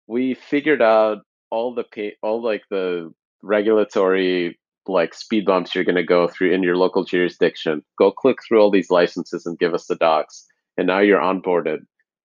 We 0.07 0.35
figured 0.35 0.83
out 0.83 1.19
all 1.51 1.75
the 1.75 1.85
pay, 1.85 2.17
all 2.23 2.43
like 2.43 2.63
the 2.71 3.13
regulatory 3.43 4.59
like 4.89 5.15
speed 5.15 5.45
bumps 5.45 5.75
you're 5.75 5.85
going 5.85 5.97
to 5.97 6.03
go 6.03 6.29
through 6.29 6.53
in 6.53 6.63
your 6.63 6.77
local 6.77 7.05
jurisdiction. 7.05 7.83
Go 7.99 8.11
click 8.11 8.39
through 8.43 8.61
all 8.61 8.71
these 8.71 8.91
licenses 8.91 9.47
and 9.47 9.59
give 9.59 9.75
us 9.75 9.87
the 9.87 9.97
docs, 9.97 10.47
and 10.77 10.87
now 10.87 11.01
you're 11.01 11.21
onboarded. 11.21 11.81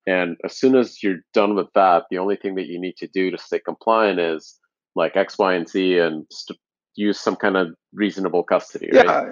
And 0.06 0.38
as 0.44 0.58
soon 0.58 0.76
as 0.76 1.02
you're 1.02 1.20
done 1.34 1.56
with 1.56 1.68
that, 1.76 2.04
the 2.10 2.18
only 2.18 2.36
thing 2.36 2.56
that 2.56 2.68
you 2.68 2.80
need 2.80 2.98
to 2.98 3.08
do 3.08 3.32
to 3.32 3.38
stay 3.38 3.60
compliant 3.60 4.20
is 4.20 4.60
like 4.96 5.16
X, 5.16 5.38
Y, 5.38 5.54
and 5.54 5.68
Z, 5.68 5.98
and 5.98 6.26
st- 6.30 6.60
use 6.96 7.20
some 7.20 7.36
kind 7.36 7.58
of 7.58 7.74
reasonable 7.94 8.44
custody, 8.44 8.90
right? 8.94 9.06
Yeah, 9.06 9.26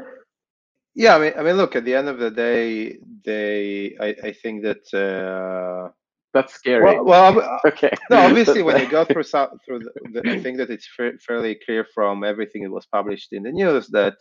yeah. 0.96 1.16
I 1.16 1.20
mean, 1.20 1.34
I 1.38 1.44
mean, 1.44 1.58
look. 1.58 1.76
At 1.76 1.86
the 1.86 1.96
end 1.96 2.10
of 2.10 2.20
the 2.20 2.32
day, 2.32 2.98
they. 3.26 3.96
I, 4.00 4.16
I 4.28 4.34
think 4.34 4.64
that. 4.64 4.94
Uh, 4.94 5.92
That's 6.34 6.54
scary. 6.54 6.84
well, 6.84 7.04
well, 7.04 7.60
okay. 7.66 7.92
no. 8.10 8.18
Obviously, 8.18 8.62
when 8.62 8.80
you 8.80 8.90
go 8.90 9.04
through 9.04 9.24
some, 9.24 9.50
through 9.66 9.80
the, 9.80 10.22
the, 10.22 10.32
I 10.32 10.40
think 10.40 10.58
that 10.58 10.70
it's 10.70 10.88
fa- 10.88 11.18
fairly 11.26 11.58
clear 11.66 11.86
from 11.94 12.24
everything 12.24 12.64
that 12.64 12.72
was 12.72 12.86
published 12.86 13.34
in 13.34 13.44
the 13.44 13.52
news 13.52 13.88
that 13.90 14.16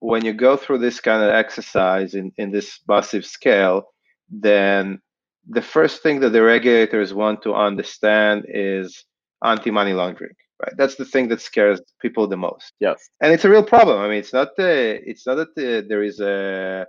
when 0.00 0.24
you 0.24 0.34
go 0.34 0.56
through 0.56 0.78
this 0.78 1.00
kind 1.00 1.22
of 1.22 1.30
exercise 1.30 2.14
in 2.14 2.32
in 2.36 2.50
this 2.50 2.80
massive 2.86 3.24
scale, 3.24 3.84
then 4.28 5.00
the 5.48 5.62
first 5.62 6.02
thing 6.02 6.20
that 6.20 6.30
the 6.30 6.42
regulators 6.42 7.14
want 7.14 7.42
to 7.42 7.54
understand 7.54 8.44
is 8.48 9.04
anti-money 9.42 9.92
laundering 9.92 10.34
right 10.62 10.74
that's 10.76 10.96
the 10.96 11.04
thing 11.04 11.28
that 11.28 11.40
scares 11.40 11.80
people 12.00 12.26
the 12.26 12.36
most 12.36 12.72
yes. 12.78 13.08
and 13.22 13.32
it's 13.32 13.44
a 13.44 13.50
real 13.50 13.64
problem 13.64 13.98
i 14.00 14.08
mean 14.08 14.18
it's 14.18 14.32
not 14.34 14.48
uh, 14.58 14.92
it's 15.10 15.26
not 15.26 15.36
that 15.36 15.48
uh, 15.56 15.86
there 15.88 16.02
is 16.02 16.20
a 16.20 16.86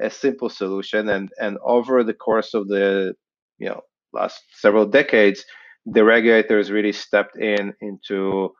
a 0.00 0.10
simple 0.10 0.48
solution 0.48 1.08
and 1.08 1.30
and 1.40 1.56
over 1.62 2.02
the 2.02 2.14
course 2.14 2.52
of 2.52 2.66
the 2.66 3.14
you 3.58 3.68
know 3.68 3.80
last 4.12 4.42
several 4.52 4.86
decades 4.86 5.44
the 5.86 6.04
regulators 6.04 6.70
really 6.70 6.92
stepped 6.92 7.36
in 7.36 7.74
into 7.80 8.50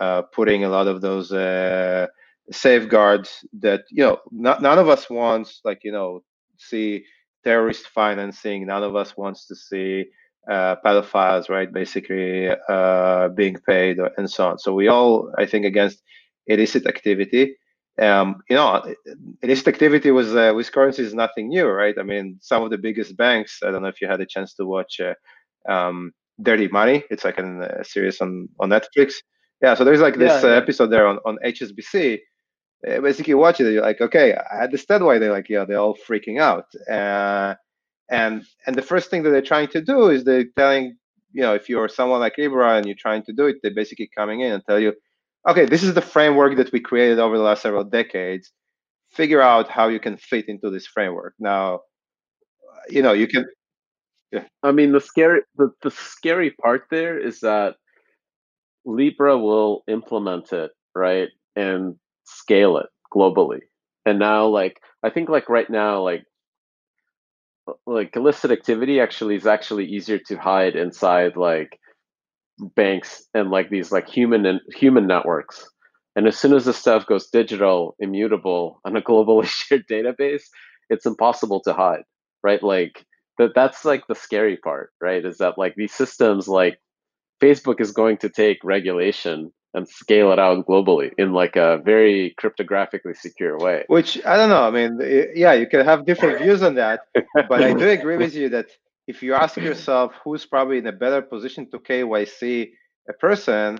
uh, 0.00 0.22
putting 0.34 0.64
a 0.64 0.68
lot 0.68 0.88
of 0.88 1.00
those 1.00 1.32
uh, 1.32 2.06
safeguards 2.50 3.44
that 3.52 3.82
you 3.90 4.02
know 4.04 4.18
not, 4.30 4.62
none 4.62 4.78
of 4.78 4.88
us 4.88 5.08
wants 5.08 5.60
like 5.64 5.80
you 5.84 5.92
know 5.92 6.22
see 6.58 7.04
terrorist 7.44 7.86
financing. 7.88 8.66
None 8.66 8.82
of 8.82 8.96
us 8.96 9.16
wants 9.16 9.46
to 9.46 9.54
see 9.56 10.06
uh, 10.50 10.76
pedophiles, 10.84 11.48
right? 11.48 11.72
Basically 11.72 12.48
uh, 12.68 13.28
being 13.28 13.56
paid 13.66 13.98
or, 13.98 14.10
and 14.16 14.30
so 14.30 14.48
on. 14.48 14.58
So 14.58 14.72
we 14.72 14.88
all, 14.88 15.30
I 15.38 15.46
think, 15.46 15.64
against 15.64 16.02
illicit 16.46 16.86
activity. 16.86 17.56
Um, 18.00 18.42
you 18.48 18.56
know, 18.56 18.82
illicit 19.42 19.68
activity 19.68 20.10
was 20.10 20.34
uh, 20.34 20.52
with 20.54 20.72
currency 20.72 21.02
is 21.02 21.14
nothing 21.14 21.48
new, 21.48 21.66
right? 21.66 21.94
I 21.98 22.02
mean, 22.02 22.38
some 22.40 22.62
of 22.62 22.70
the 22.70 22.78
biggest 22.78 23.16
banks. 23.16 23.60
I 23.62 23.70
don't 23.70 23.82
know 23.82 23.88
if 23.88 24.00
you 24.00 24.08
had 24.08 24.20
a 24.20 24.26
chance 24.26 24.54
to 24.54 24.64
watch 24.64 25.00
uh, 25.00 25.14
um, 25.70 26.12
Dirty 26.42 26.68
Money. 26.68 27.04
It's 27.10 27.24
like 27.24 27.38
a, 27.38 27.78
a 27.80 27.84
series 27.84 28.20
on 28.20 28.48
on 28.60 28.70
Netflix. 28.70 29.14
Yeah, 29.62 29.74
so 29.74 29.84
there's 29.84 30.00
like 30.00 30.18
this 30.18 30.42
Yeah, 30.42 30.44
uh, 30.44 30.48
episode 30.48 30.88
there 30.88 31.06
on, 31.06 31.18
on 31.24 31.38
HSBC 31.44 32.18
uh, 32.86 33.00
basically 33.00 33.34
watch 33.34 33.60
it 33.60 33.72
you're 33.72 33.82
like 33.82 34.00
okay 34.00 34.34
i 34.34 34.64
understand 34.64 35.04
why 35.04 35.18
they're 35.18 35.32
like 35.32 35.48
yeah 35.48 35.64
they're 35.64 35.78
all 35.78 35.96
freaking 35.96 36.40
out 36.40 36.66
uh, 36.90 37.54
and 38.10 38.44
and 38.66 38.76
the 38.76 38.82
first 38.82 39.10
thing 39.10 39.22
that 39.22 39.30
they're 39.30 39.40
trying 39.52 39.68
to 39.68 39.80
do 39.80 40.08
is 40.08 40.24
they're 40.24 40.46
telling 40.56 40.96
you 41.32 41.42
know 41.42 41.54
if 41.54 41.68
you're 41.68 41.88
someone 41.88 42.20
like 42.20 42.36
libra 42.38 42.76
and 42.76 42.86
you're 42.86 42.96
trying 42.98 43.22
to 43.22 43.32
do 43.32 43.46
it 43.46 43.56
they're 43.62 43.74
basically 43.74 44.10
coming 44.16 44.40
in 44.40 44.52
and 44.52 44.62
tell 44.66 44.80
you 44.80 44.92
okay 45.48 45.66
this 45.66 45.82
is 45.82 45.94
the 45.94 46.00
framework 46.00 46.56
that 46.56 46.72
we 46.72 46.80
created 46.80 47.18
over 47.18 47.36
the 47.36 47.42
last 47.44 47.62
several 47.62 47.84
decades 47.84 48.52
figure 49.12 49.42
out 49.42 49.68
how 49.68 49.88
you 49.88 50.00
can 50.00 50.16
fit 50.16 50.48
into 50.48 50.70
this 50.70 50.86
framework 50.86 51.34
now 51.38 51.80
you 52.88 53.02
know 53.02 53.12
you 53.12 53.26
can 53.28 53.44
Yeah. 54.32 54.44
I 54.62 54.72
mean, 54.72 54.92
the 54.92 55.00
scary 55.00 55.42
the, 55.56 55.70
the 55.82 55.90
scary 55.90 56.50
part 56.62 56.82
there 56.90 57.18
is 57.18 57.40
that 57.40 57.76
Libra 58.84 59.36
will 59.38 59.82
implement 59.88 60.52
it, 60.52 60.70
right, 60.94 61.28
and 61.56 61.96
scale 62.24 62.76
it 62.78 62.86
globally. 63.12 63.60
And 64.06 64.18
now, 64.18 64.46
like, 64.46 64.80
I 65.02 65.10
think, 65.10 65.28
like 65.28 65.48
right 65.48 65.68
now, 65.70 66.02
like, 66.02 66.24
like 67.86 68.14
illicit 68.16 68.50
activity 68.50 69.00
actually 69.00 69.36
is 69.36 69.46
actually 69.46 69.86
easier 69.86 70.18
to 70.18 70.36
hide 70.36 70.74
inside 70.76 71.36
like 71.36 71.78
banks 72.58 73.24
and 73.34 73.50
like 73.50 73.70
these 73.70 73.92
like 73.92 74.08
human 74.08 74.46
and 74.46 74.60
human 74.74 75.06
networks. 75.06 75.68
And 76.14 76.26
as 76.26 76.38
soon 76.38 76.52
as 76.52 76.66
this 76.66 76.76
stuff 76.76 77.06
goes 77.06 77.28
digital, 77.28 77.96
immutable 77.98 78.80
on 78.84 78.96
a 78.96 79.02
globally 79.02 79.46
shared 79.46 79.86
database, 79.88 80.44
it's 80.90 81.06
impossible 81.06 81.60
to 81.62 81.72
hide, 81.72 82.04
right? 82.42 82.62
Like 82.62 83.04
that 83.38 83.52
that's 83.54 83.84
like 83.84 84.06
the 84.08 84.14
scary 84.14 84.56
part, 84.56 84.90
right? 85.00 85.24
Is 85.24 85.38
that 85.38 85.58
like 85.58 85.74
these 85.76 85.94
systems 85.94 86.48
like 86.48 86.78
Facebook 87.42 87.80
is 87.80 87.92
going 87.92 88.18
to 88.18 88.28
take 88.28 88.58
regulation 88.62 89.52
and 89.74 89.88
scale 89.88 90.32
it 90.32 90.38
out 90.38 90.66
globally 90.66 91.10
in 91.18 91.32
like 91.32 91.56
a 91.56 91.78
very 91.84 92.34
cryptographically 92.40 93.16
secure 93.16 93.56
way. 93.58 93.84
which 93.86 94.22
i 94.26 94.36
don't 94.36 94.50
know 94.50 94.62
i 94.62 94.70
mean 94.70 94.98
yeah 95.34 95.52
you 95.52 95.66
can 95.66 95.84
have 95.84 96.04
different 96.04 96.38
views 96.38 96.62
on 96.62 96.74
that 96.74 97.00
but 97.48 97.62
I 97.62 97.72
do 97.72 97.88
agree 97.88 98.16
with 98.16 98.34
you 98.34 98.48
that 98.50 98.66
if 99.06 99.22
you 99.22 99.34
ask 99.34 99.60
yourself 99.60 100.12
who's 100.24 100.46
probably 100.46 100.78
in 100.78 100.86
a 100.86 100.92
better 100.92 101.22
position 101.22 101.68
to 101.70 101.78
KYC 101.78 102.72
a 103.08 103.12
person, 103.14 103.78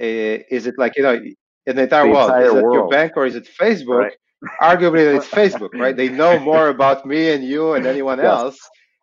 eh, 0.00 0.38
is 0.50 0.66
it 0.66 0.74
like 0.78 0.96
you 0.96 1.02
know 1.02 1.14
in 1.66 1.76
the 1.76 1.82
entire 1.82 2.06
The 2.06 2.08
world? 2.08 2.38
entire 2.38 2.52
is 2.52 2.54
it 2.54 2.66
your 2.72 2.82
bank 2.82 3.12
or 3.16 3.26
is 3.26 3.34
it 3.36 3.48
Facebook? 3.60 4.06
Right. 4.06 4.16
Arguably, 4.60 5.14
it's 5.14 5.28
Facebook, 5.28 5.70
right? 5.78 5.96
They 5.96 6.08
know 6.08 6.38
more 6.38 6.68
about 6.68 7.06
me 7.06 7.30
and 7.32 7.44
you 7.44 7.72
and 7.74 7.86
anyone 7.86 8.20
Yes. 8.20 8.42
else 8.42 8.58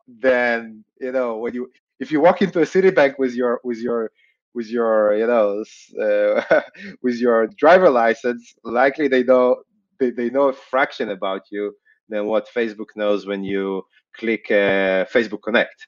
than 0.07 0.83
you 0.99 1.11
know 1.11 1.37
when 1.37 1.53
you 1.53 1.69
if 1.99 2.11
you 2.11 2.19
walk 2.21 2.41
into 2.41 2.59
a 2.59 2.63
Citibank 2.63 3.13
with 3.17 3.33
your 3.33 3.59
with 3.63 3.77
your 3.79 4.11
with 4.53 4.67
your 4.69 5.15
you 5.15 5.27
know 5.27 5.63
uh, 6.01 6.61
with 7.03 7.17
your 7.19 7.47
driver 7.57 7.89
license, 7.89 8.53
likely 8.63 9.07
they 9.07 9.23
know 9.23 9.57
they, 9.99 10.11
they 10.11 10.29
know 10.29 10.49
a 10.49 10.53
fraction 10.53 11.09
about 11.09 11.41
you 11.51 11.73
than 12.09 12.25
what 12.25 12.47
Facebook 12.55 12.89
knows 12.95 13.25
when 13.25 13.43
you 13.43 13.83
click 14.17 14.45
uh, 14.51 15.05
Facebook 15.13 15.43
Connect. 15.43 15.87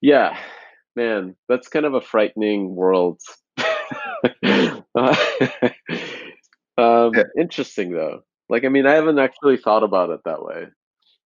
Yeah, 0.00 0.36
man, 0.96 1.36
that's 1.48 1.68
kind 1.68 1.86
of 1.86 1.94
a 1.94 2.00
frightening 2.00 2.74
world. 2.74 3.20
Uh, 4.94 5.16
um, 6.78 7.12
Yeah. 7.14 7.24
interesting 7.38 7.92
though. 7.92 8.22
Like, 8.48 8.64
I 8.64 8.68
mean, 8.68 8.86
I 8.86 8.92
haven't 8.94 9.18
actually 9.18 9.56
thought 9.56 9.82
about 9.82 10.10
it 10.10 10.20
that 10.24 10.42
way. 10.42 10.66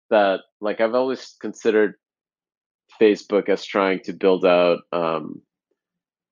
That, 0.10 0.42
like, 0.62 0.82
I've 0.82 0.96
always 0.96 1.36
considered 1.42 1.96
Facebook 3.02 3.50
as 3.50 3.66
trying 3.66 4.00
to 4.02 4.14
build 4.14 4.46
out, 4.46 4.80
um, 4.92 5.42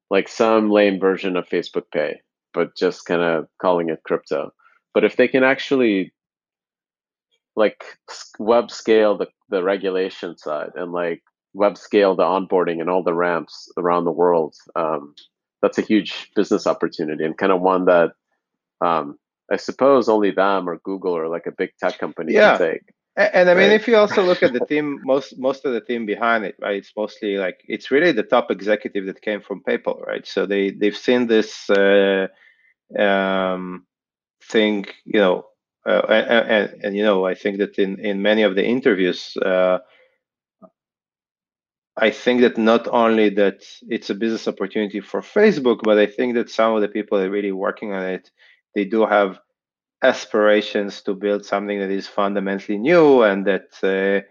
like 0.09 0.28
some 0.30 0.70
lame 0.72 0.99
version 0.99 1.36
of 1.36 1.47
Facebook 1.49 1.86
Pay, 1.93 2.22
but 2.53 2.76
just 2.78 3.05
kind 3.05 3.22
of 3.22 3.47
calling 3.61 3.89
it 3.89 4.01
crypto. 4.05 4.51
But 4.93 5.03
if 5.03 5.15
they 5.18 5.28
can 5.28 5.43
actually 5.43 6.13
like 7.58 7.84
web 8.39 8.72
scale 8.72 9.18
the, 9.18 9.28
the 9.49 9.64
regulation 9.64 10.38
side 10.38 10.72
and 10.76 10.93
like 10.93 11.24
web 11.53 11.78
scale 11.78 12.16
the 12.16 12.24
onboarding 12.24 12.82
and 12.82 12.89
all 12.89 13.03
the 13.03 13.14
ramps 13.14 13.72
around 13.78 14.05
the 14.05 14.12
world 14.12 14.55
um, 14.76 15.16
that's 15.62 15.80
a 15.80 15.84
huge 15.84 16.32
business 16.36 16.68
opportunity 16.68 17.26
and 17.26 17.38
kind 17.38 17.51
of 17.51 17.62
one 17.62 17.86
that 17.86 18.12
um, 18.82 19.18
i 19.51 19.58
suppose 19.58 20.10
only 20.10 20.32
them 20.32 20.70
or 20.70 20.80
google 20.86 21.14
or 21.18 21.28
like 21.30 21.47
a 21.47 21.51
big 21.51 21.72
tech 21.80 21.99
company 21.99 22.34
Yeah. 22.34 22.58
can 22.58 22.70
take 22.70 22.84
And, 23.18 23.34
and 23.34 23.49
I 23.49 23.55
mean, 23.55 23.72
if 23.72 23.88
you 23.88 23.97
also 23.97 24.24
look 24.24 24.43
at 24.43 24.53
the 24.53 24.62
team, 24.62 25.01
most 25.03 25.38
most 25.39 25.66
of 25.66 25.74
the 25.74 25.82
team 25.82 26.05
behind 26.05 26.45
it, 26.45 26.55
right? 26.62 26.78
It's 26.78 26.93
mostly 26.95 27.38
like 27.38 27.60
it's 27.68 27.91
really 27.91 28.12
the 28.14 28.24
top 28.24 28.51
executive 28.51 29.08
that 29.08 29.22
came 29.22 29.41
from 29.41 29.64
PayPal, 29.68 30.05
right? 30.05 30.26
So 30.28 30.45
they 30.45 30.72
they've 30.72 30.95
seen 30.95 31.28
this 31.28 31.70
uh, 31.70 32.28
um, 32.97 33.86
thing, 34.43 34.86
you 35.05 35.20
know, 35.20 35.47
uh, 35.88 36.02
and, 36.10 36.52
and, 36.52 36.84
and, 36.84 36.98
you 36.98 37.04
know, 37.04 37.26
I 37.26 37.36
think 37.36 37.60
that 37.60 37.80
in 37.80 38.00
in 38.00 38.22
many 38.22 38.44
of 38.44 38.56
the 38.56 38.66
interviews. 38.66 39.38
Uh, 39.38 39.80
I 41.98 42.12
think 42.12 42.42
that 42.42 42.60
not 42.60 42.88
only 42.88 43.30
that 43.32 43.64
it's 43.90 44.12
a 44.12 44.16
business 44.16 44.48
opportunity 44.48 45.00
for 45.02 45.22
Facebook, 45.22 45.80
but 45.84 45.98
I 45.98 46.06
think 46.06 46.36
that 46.36 46.50
some 46.50 46.76
of 46.76 46.82
the 46.82 46.88
people 46.88 47.18
that 47.18 47.28
are 47.28 47.32
really 47.32 47.52
working 47.52 47.92
on 47.94 48.04
it, 48.04 48.30
they 48.76 48.86
do 48.86 49.06
have 49.06 49.40
aspirations 50.04 51.02
to 51.04 51.16
build 51.16 51.46
something 51.46 51.80
that 51.80 51.90
is 51.90 52.08
fundamentally 52.08 52.78
new 52.78 53.24
and 53.24 53.48
that 53.48 53.70
uh, 53.84 54.26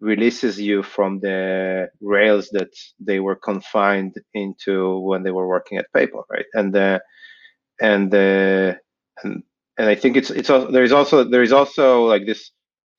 releases 0.00 0.60
you 0.60 0.82
from 0.82 1.20
the 1.20 1.88
rails 2.00 2.48
that 2.50 2.74
they 2.98 3.20
were 3.20 3.36
confined 3.36 4.16
into 4.34 4.98
when 4.98 5.22
they 5.22 5.30
were 5.30 5.46
working 5.46 5.78
at 5.78 5.92
PayPal, 5.94 6.24
right? 6.28 6.46
And 6.54 6.74
uh, 6.76 6.98
and 7.80 8.12
uh, 8.12 8.74
and 9.22 9.44
and 9.78 9.88
I 9.88 9.94
think 9.94 10.16
it's 10.16 10.30
it's 10.30 10.50
also, 10.50 10.70
there 10.70 10.82
is 10.84 10.92
also 10.92 11.24
there 11.24 11.42
is 11.42 11.52
also 11.52 12.04
like 12.04 12.26
this 12.26 12.50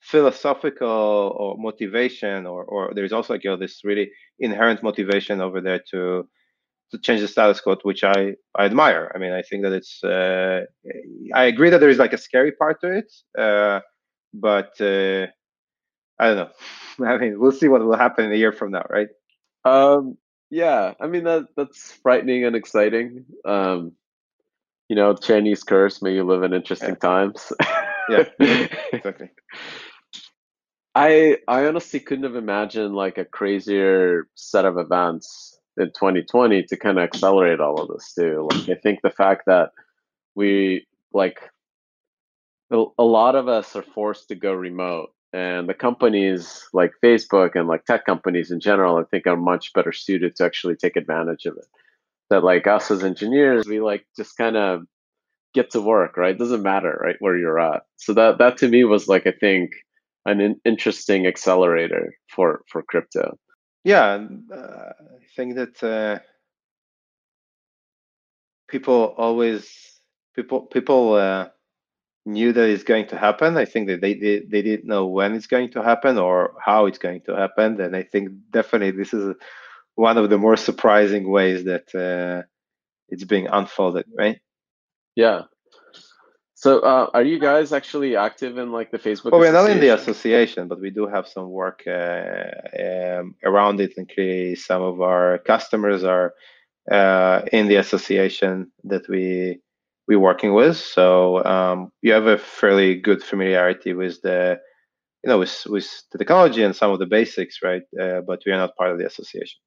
philosophical 0.01 1.35
or 1.39 1.55
motivation 1.57 2.45
or 2.45 2.63
or 2.65 2.93
there's 2.93 3.13
also 3.13 3.33
like 3.33 3.43
you 3.43 3.49
know 3.51 3.57
this 3.57 3.81
really 3.83 4.11
inherent 4.39 4.83
motivation 4.83 5.39
over 5.41 5.61
there 5.61 5.79
to 5.91 6.27
to 6.91 6.97
change 6.99 7.21
the 7.21 7.27
status 7.27 7.61
quo 7.61 7.75
which 7.83 8.03
i 8.03 8.33
i 8.55 8.65
admire. 8.65 9.11
I 9.15 9.17
mean 9.17 9.31
i 9.33 9.41
think 9.41 9.63
that 9.63 9.71
it's 9.73 10.03
uh, 10.03 10.61
i 11.33 11.45
agree 11.45 11.69
that 11.69 11.79
there 11.79 11.89
is 11.89 11.99
like 11.99 12.13
a 12.13 12.17
scary 12.17 12.51
part 12.51 12.81
to 12.81 12.91
it 12.91 13.11
uh, 13.37 13.79
but 14.33 14.71
uh, 14.81 15.27
i 16.19 16.27
don't 16.27 16.37
know. 16.37 16.51
I 17.05 17.17
mean 17.17 17.39
we'll 17.39 17.51
see 17.51 17.67
what 17.69 17.83
will 17.85 17.97
happen 17.97 18.25
in 18.25 18.33
a 18.33 18.35
year 18.35 18.51
from 18.51 18.71
now 18.71 18.85
right? 18.89 19.09
Um 19.65 20.17
yeah. 20.49 20.93
I 21.01 21.07
mean 21.07 21.23
that 21.23 21.45
that's 21.57 21.93
frightening 22.03 22.45
and 22.45 22.55
exciting. 22.55 23.25
Um 23.45 23.93
you 24.89 24.95
know 24.95 25.15
chinese 25.15 25.63
curse 25.63 26.01
may 26.01 26.13
you 26.13 26.23
live 26.23 26.43
in 26.43 26.53
interesting 26.53 26.89
yeah. 26.89 26.95
times 26.95 27.51
yeah 28.09 28.23
exactly 28.93 29.29
I 30.95 31.37
I 31.47 31.65
honestly 31.65 31.99
couldn't 31.99 32.25
have 32.25 32.35
imagined 32.35 32.95
like 32.95 33.17
a 33.17 33.25
crazier 33.25 34.27
set 34.35 34.65
of 34.65 34.77
events 34.77 35.57
in 35.77 35.87
2020 35.87 36.63
to 36.63 36.77
kind 36.77 36.97
of 36.97 37.03
accelerate 37.03 37.59
all 37.59 37.81
of 37.81 37.87
this 37.89 38.13
too. 38.13 38.47
Like 38.51 38.69
I 38.69 38.75
think 38.75 38.99
the 39.01 39.09
fact 39.09 39.43
that 39.47 39.71
we 40.35 40.85
like 41.11 41.39
a 42.71 43.03
lot 43.03 43.35
of 43.35 43.47
us 43.47 43.75
are 43.75 43.83
forced 43.83 44.29
to 44.29 44.35
go 44.35 44.51
remote 44.51 45.09
and 45.31 45.69
the 45.69 45.75
companies 45.75 46.67
like 46.73 46.91
Facebook 47.03 47.51
and 47.55 47.67
like 47.67 47.85
tech 47.85 48.03
companies 48.03 48.49
in 48.49 48.59
general 48.59 48.97
I 48.97 49.03
think 49.03 49.27
are 49.27 49.37
much 49.37 49.73
better 49.73 49.91
suited 49.91 50.35
to 50.37 50.45
actually 50.45 50.75
take 50.75 50.95
advantage 50.95 51.45
of 51.45 51.57
it. 51.57 51.65
That 52.33 52.43
like 52.43 52.65
us 52.65 52.89
as 52.89 53.03
engineers 53.03 53.67
we 53.67 53.79
like 53.79 54.07
just 54.17 54.35
kind 54.37 54.57
of 54.57 54.81
get 55.53 55.69
to 55.71 55.81
work, 55.81 56.17
right? 56.17 56.35
Doesn't 56.35 56.63
matter, 56.63 56.99
right, 56.99 57.15
where 57.19 57.37
you're 57.37 57.59
at. 57.59 57.83
So 57.97 58.13
that 58.15 58.39
that 58.39 58.57
to 58.57 58.67
me 58.67 58.83
was 58.85 59.07
like 59.07 59.27
I 59.27 59.33
think 59.39 59.69
an 60.25 60.41
in- 60.41 60.61
interesting 60.65 61.27
accelerator 61.27 62.15
for 62.33 62.63
for 62.71 62.81
crypto. 62.81 63.37
Yeah, 63.83 64.25
uh, 64.51 64.57
I 64.57 65.25
think 65.35 65.55
that 65.55 65.83
uh, 65.83 66.19
people 68.67 69.13
always 69.15 69.99
people 70.35 70.61
people 70.61 71.13
uh, 71.13 71.49
knew 72.25 72.51
that 72.53 72.69
it's 72.69 72.83
going 72.83 73.07
to 73.09 73.17
happen. 73.17 73.57
I 73.57 73.65
think 73.65 73.87
that 73.89 74.01
they 74.01 74.15
did 74.15 74.49
they 74.49 74.63
didn't 74.63 74.87
know 74.87 75.05
when 75.05 75.35
it's 75.35 75.47
going 75.47 75.69
to 75.73 75.83
happen 75.83 76.17
or 76.17 76.55
how 76.65 76.87
it's 76.87 76.97
going 76.97 77.21
to 77.27 77.35
happen. 77.35 77.79
And 77.79 77.95
I 77.95 78.01
think 78.01 78.31
definitely 78.49 78.91
this 78.91 79.13
is 79.13 79.35
one 79.95 80.17
of 80.17 80.29
the 80.29 80.37
more 80.37 80.57
surprising 80.57 81.29
ways 81.29 81.65
that 81.65 81.93
uh, 81.95 82.45
it's 83.09 83.23
being 83.23 83.47
unfolded, 83.47 84.05
right? 84.17 84.39
Yeah, 85.15 85.43
so, 86.63 86.79
uh, 86.79 87.09
are 87.13 87.23
you 87.23 87.39
guys 87.39 87.73
actually 87.73 88.15
active 88.15 88.57
in 88.57 88.71
like 88.71 88.89
the 88.89 88.97
Facebook? 88.97 89.33
Well, 89.33 89.41
we're 89.41 89.51
not 89.51 89.69
in 89.69 89.81
the 89.81 89.93
association, 89.93 90.69
but 90.69 90.79
we 90.79 90.91
do 90.91 91.07
have 91.07 91.27
some 91.27 91.49
work 91.49 91.83
uh, 91.85 92.51
um, 92.85 93.35
around 93.43 93.81
it, 93.81 93.91
and 93.97 94.07
clearly 94.07 94.55
some 94.55 94.81
of 94.81 95.01
our 95.01 95.39
customers 95.39 96.05
are 96.05 96.33
uh, 96.89 97.41
in 97.51 97.67
the 97.67 97.75
association 97.75 98.71
that 98.85 99.09
we 99.09 99.59
we're 100.07 100.27
working 100.31 100.53
with. 100.53 100.77
So 100.77 101.43
um, 101.43 101.91
you 102.01 102.13
have 102.13 102.27
a 102.27 102.37
fairly 102.37 102.95
good 102.95 103.21
familiarity 103.21 103.93
with 103.93 104.21
the 104.21 104.57
you 105.21 105.29
know 105.29 105.39
with 105.39 105.63
with 105.65 105.89
the 106.13 106.17
technology 106.17 106.63
and 106.63 106.73
some 106.73 106.91
of 106.91 106.99
the 106.99 107.13
basics, 107.17 107.59
right? 107.61 107.83
Uh, 108.01 108.21
but 108.21 108.41
we 108.45 108.53
are 108.53 108.57
not 108.57 108.77
part 108.77 108.91
of 108.91 108.99
the 108.99 109.05
association. 109.05 109.59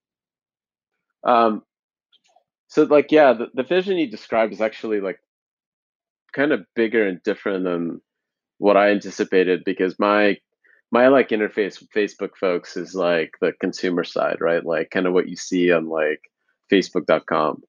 Um, 1.27 1.62
so 2.68 2.85
like 2.85 3.12
yeah, 3.12 3.35
the, 3.35 3.49
the 3.55 3.62
vision 3.62 3.99
you 3.99 4.11
described 4.11 4.53
is 4.53 4.61
actually 4.61 5.01
like 5.01 5.18
kind 6.33 6.53
of 6.53 6.64
bigger 6.74 7.07
and 7.07 7.22
different 7.22 7.64
than 7.64 8.01
what 8.59 8.77
I 8.77 8.91
anticipated 8.91 9.62
because 9.64 9.99
my 9.99 10.39
my 10.93 11.09
like 11.09 11.31
interface 11.31 11.81
with 11.81 11.91
Facebook 11.91 12.37
folks 12.39 12.77
is 12.77 12.95
like 12.95 13.33
the 13.41 13.53
consumer 13.61 14.05
side, 14.05 14.41
right? 14.41 14.64
Like 14.64 14.91
kind 14.91 15.07
of 15.07 15.12
what 15.12 15.29
you 15.29 15.37
see 15.37 15.72
on 15.72 15.89
like 15.89 16.20
facebook.com. 16.72 17.62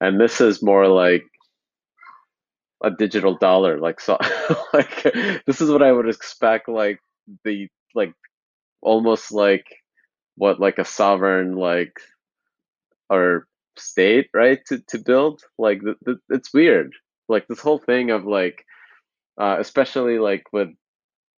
And 0.00 0.20
this 0.20 0.40
is 0.40 0.62
more 0.62 0.86
like 0.86 1.24
a 2.82 2.90
digital 2.90 3.36
dollar 3.36 3.80
like 3.80 4.00
so 4.00 4.16
like 4.72 5.02
this 5.46 5.60
is 5.60 5.70
what 5.70 5.82
I 5.82 5.90
would 5.90 6.08
expect 6.08 6.68
like 6.68 7.00
the 7.44 7.68
like 7.94 8.12
almost 8.80 9.32
like 9.32 9.66
what 10.36 10.60
like 10.60 10.78
a 10.78 10.84
sovereign 10.84 11.56
like 11.56 11.98
or 13.10 13.46
state 13.76 14.28
right 14.34 14.60
to, 14.66 14.78
to 14.88 14.98
build 14.98 15.42
like 15.58 15.80
the, 15.82 15.94
the, 16.02 16.18
it's 16.30 16.52
weird. 16.52 16.92
Like 17.28 17.46
this 17.46 17.60
whole 17.60 17.78
thing 17.78 18.10
of 18.10 18.24
like 18.24 18.64
uh, 19.40 19.56
especially 19.58 20.18
like 20.18 20.44
with 20.52 20.68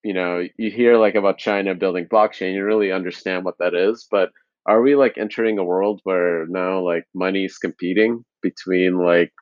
you 0.02 0.14
know 0.14 0.46
you 0.56 0.70
hear 0.70 0.96
like 0.96 1.14
about 1.14 1.36
china 1.36 1.74
building 1.74 2.06
blockchain 2.06 2.54
you 2.54 2.64
really 2.64 2.90
understand 2.90 3.44
what 3.44 3.58
that 3.58 3.74
is 3.74 4.06
but 4.10 4.30
are 4.66 4.80
we 4.80 4.94
like 4.96 5.18
entering 5.18 5.58
a 5.58 5.64
world 5.64 6.00
where 6.04 6.46
now 6.46 6.80
like 6.80 7.04
money 7.14 7.44
is 7.44 7.58
competing 7.58 8.24
between 8.42 8.96
like 8.96 9.32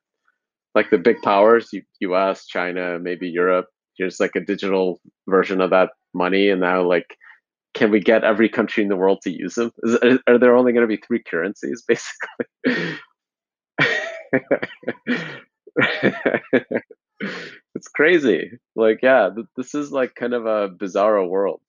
like 0.74 0.90
the 0.90 0.98
big 0.98 1.20
powers 1.22 1.70
us 2.00 2.46
china 2.46 2.98
maybe 2.98 3.28
europe? 3.28 3.66
Here's 3.96 4.20
like 4.20 4.36
a 4.36 4.40
digital 4.40 5.00
version 5.28 5.60
of 5.60 5.70
that 5.70 5.90
money 6.14 6.48
and 6.50 6.60
now 6.60 6.82
like 6.82 7.16
can 7.74 7.90
we 7.90 8.00
get 8.00 8.24
every 8.24 8.48
country 8.48 8.82
in 8.82 8.88
the 8.88 8.96
world 8.96 9.20
to 9.22 9.30
use 9.30 9.54
them 9.54 9.70
is, 9.82 10.18
are 10.26 10.38
there 10.38 10.56
only 10.56 10.72
going 10.72 10.82
to 10.82 10.96
be 10.96 11.02
three 11.06 11.22
currencies 11.22 11.82
basically 11.88 12.98
it's 17.74 17.88
crazy. 17.88 18.50
Like, 18.76 19.00
yeah, 19.02 19.30
th- 19.34 19.46
this 19.56 19.74
is 19.74 19.92
like 19.92 20.14
kind 20.14 20.34
of 20.34 20.46
a 20.46 20.68
bizarre 20.68 21.24
world. 21.24 21.60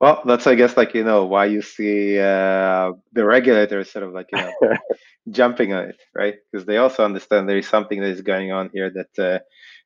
Well, 0.00 0.22
that's 0.24 0.46
I 0.46 0.54
guess 0.54 0.76
like 0.76 0.94
you 0.94 1.02
know 1.02 1.24
why 1.26 1.46
you 1.46 1.60
see 1.60 2.18
uh, 2.20 2.92
the 3.12 3.24
regulators 3.24 3.90
sort 3.90 4.04
of 4.04 4.12
like 4.12 4.28
you 4.32 4.38
know 4.38 4.76
jumping 5.30 5.72
on 5.72 5.86
it, 5.86 6.00
right? 6.14 6.34
Because 6.52 6.66
they 6.66 6.76
also 6.76 7.04
understand 7.04 7.48
there 7.48 7.58
is 7.58 7.68
something 7.68 8.00
that 8.00 8.10
is 8.10 8.20
going 8.20 8.52
on 8.52 8.70
here 8.72 8.92
that 8.94 9.18
uh, 9.18 9.38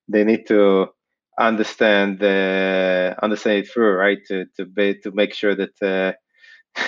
they 0.09 0.25
need 0.25 0.47
to 0.49 0.89
understand 1.39 2.23
uh, 2.23 3.15
understand 3.23 3.59
it 3.61 3.71
through, 3.71 3.95
right? 3.97 4.19
To 4.29 4.47
to 4.57 4.65
be, 4.67 4.95
to 5.01 5.11
make 5.13 5.35
sure 5.35 5.55
that 5.55 5.83
uh, 5.83 6.13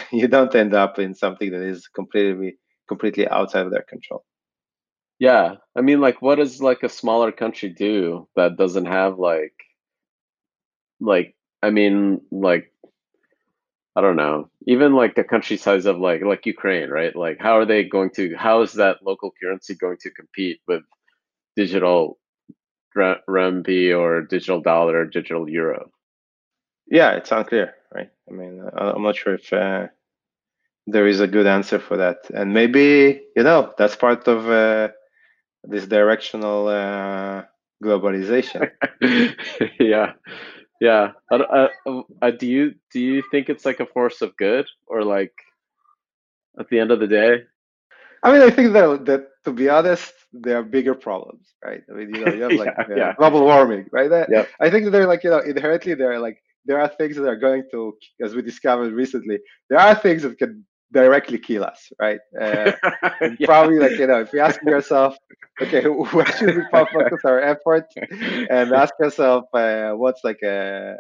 you 0.13 0.29
don't 0.29 0.55
end 0.55 0.75
up 0.75 0.99
in 0.99 1.15
something 1.15 1.51
that 1.51 1.63
is 1.63 1.89
completely 1.89 2.59
completely 2.89 3.29
outside 3.29 3.67
of 3.67 3.73
their 3.73 3.85
control. 3.89 4.25
Yeah, 5.19 5.57
I 5.77 5.81
mean, 5.81 6.01
like, 6.01 6.21
what 6.23 6.37
does 6.37 6.61
like 6.61 6.83
a 6.83 6.89
smaller 6.89 7.33
country 7.33 7.69
do 7.71 8.29
that 8.37 8.57
doesn't 8.57 8.87
have 8.87 9.19
like, 9.19 9.55
like, 11.01 11.37
I 11.63 11.71
mean, 11.71 12.21
like, 12.31 12.73
I 13.97 14.01
don't 14.01 14.17
know, 14.17 14.51
even 14.67 14.95
like 14.95 15.15
the 15.15 15.23
country 15.25 15.57
size 15.57 15.87
of 15.87 15.99
like 15.99 16.23
like 16.23 16.47
Ukraine, 16.47 16.91
right? 16.91 17.15
Like, 17.15 17.39
how 17.41 17.57
are 17.59 17.65
they 17.65 17.85
going 17.85 18.11
to? 18.17 18.35
How 18.37 18.63
is 18.63 18.73
that 18.75 19.03
local 19.05 19.33
currency 19.41 19.75
going 19.77 19.99
to 20.01 20.11
compete 20.11 20.61
with 20.67 20.83
digital 21.57 22.19
RMB 22.97 23.99
or 23.99 24.23
digital 24.23 24.61
dollar 24.61 25.01
or 25.01 25.07
digital 25.07 25.49
euro? 25.49 25.91
Yeah, 26.87 27.13
it's 27.13 27.33
unclear, 27.33 27.75
right? 27.95 28.11
I 28.29 28.33
mean, 28.33 28.63
I'm 28.77 29.03
not 29.03 29.17
sure 29.17 29.35
if 29.35 29.53
uh, 29.53 29.89
there 30.87 31.07
is 31.07 31.21
a 31.21 31.27
good 31.27 31.47
answer 31.47 31.79
for 31.79 31.97
that, 31.97 32.31
and 32.33 32.53
maybe 32.53 33.23
you 33.37 33.43
know 33.43 33.73
that's 33.79 33.97
part 33.97 34.29
of. 34.29 34.49
Uh, 34.49 34.89
this 35.67 35.87
directional 35.87 36.69
uh, 36.69 37.43
globalization. 37.83 38.71
yeah, 39.81 40.13
yeah. 40.81 41.13
Uh, 41.31 41.69
uh, 42.23 42.31
do 42.31 42.47
you 42.47 42.75
do 42.93 43.01
you 43.01 43.23
think 43.31 43.49
it's 43.49 43.65
like 43.65 43.81
a 43.81 43.87
force 43.87 44.23
of 44.23 44.37
good, 44.37 44.67
or 44.87 45.05
like 45.05 45.33
at 46.59 46.69
the 46.69 46.79
end 46.79 46.91
of 46.91 47.01
the 47.01 47.07
day? 47.07 47.45
I 48.25 48.33
mean, 48.33 48.43
I 48.43 48.51
think 48.51 48.73
that 48.73 49.05
that 49.07 49.29
to 49.45 49.53
be 49.53 49.69
honest, 49.69 50.13
there 50.33 50.59
are 50.59 50.63
bigger 50.63 50.95
problems, 50.95 51.55
right? 51.65 51.83
I 51.91 51.93
mean, 51.95 52.15
you 52.15 52.25
know, 52.25 52.33
you 52.33 52.43
have 52.43 52.53
like 52.65 52.75
yeah, 52.89 52.95
uh, 52.95 52.97
yeah. 52.97 53.15
global 53.19 53.43
warming, 53.45 53.87
right? 53.93 54.11
yeah. 54.31 54.47
I 54.61 54.71
think 54.71 54.91
they're 54.91 55.07
like 55.07 55.25
you 55.25 55.31
know 55.31 55.41
inherently 55.41 55.95
they're 55.95 56.19
like 56.21 56.39
there 56.67 56.81
are 56.81 56.89
things 56.89 57.17
that 57.17 57.27
are 57.27 57.37
going 57.37 57.65
to, 57.73 57.95
as 58.23 58.35
we 58.35 58.43
discovered 58.43 58.93
recently, 58.93 59.39
there 59.69 59.79
are 59.79 59.95
things 59.95 60.23
that 60.23 60.39
can 60.39 60.65
directly 60.93 61.39
kill 61.39 61.65
us, 61.65 61.93
right? 62.01 62.21
Uh, 62.41 62.73
yeah. 63.39 63.47
Probably 63.47 63.79
like 63.79 63.99
you 63.99 64.07
know, 64.07 64.21
if 64.21 64.33
you 64.33 64.41
ask 64.41 64.63
yourself, 64.63 65.17
okay, 65.61 65.85
where 65.85 66.27
should 66.27 66.57
we 66.57 66.63
focus 66.71 67.21
our 67.25 67.41
effort, 67.41 67.87
and 68.51 68.73
ask 68.73 68.95
yourself 69.01 69.45
uh, 69.55 69.93
what's 69.93 70.25
like 70.25 70.43
a 70.43 70.97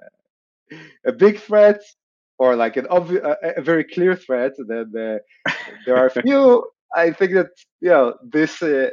a 1.07 1.13
big 1.13 1.39
threat 1.39 1.81
or 2.39 2.57
like 2.57 2.77
an 2.77 2.87
obvious, 2.89 3.23
a, 3.25 3.55
a 3.59 3.63
very 3.63 3.85
clear 3.85 4.17
threat, 4.17 4.53
then 4.69 4.93
uh, 4.97 5.51
there 5.87 5.97
are 5.97 6.07
a 6.07 6.23
few. 6.23 6.65
I 6.95 7.11
think 7.13 7.33
that 7.35 7.51
you 7.81 7.91
know 7.91 8.15
this 8.23 8.63
uh, 8.63 8.91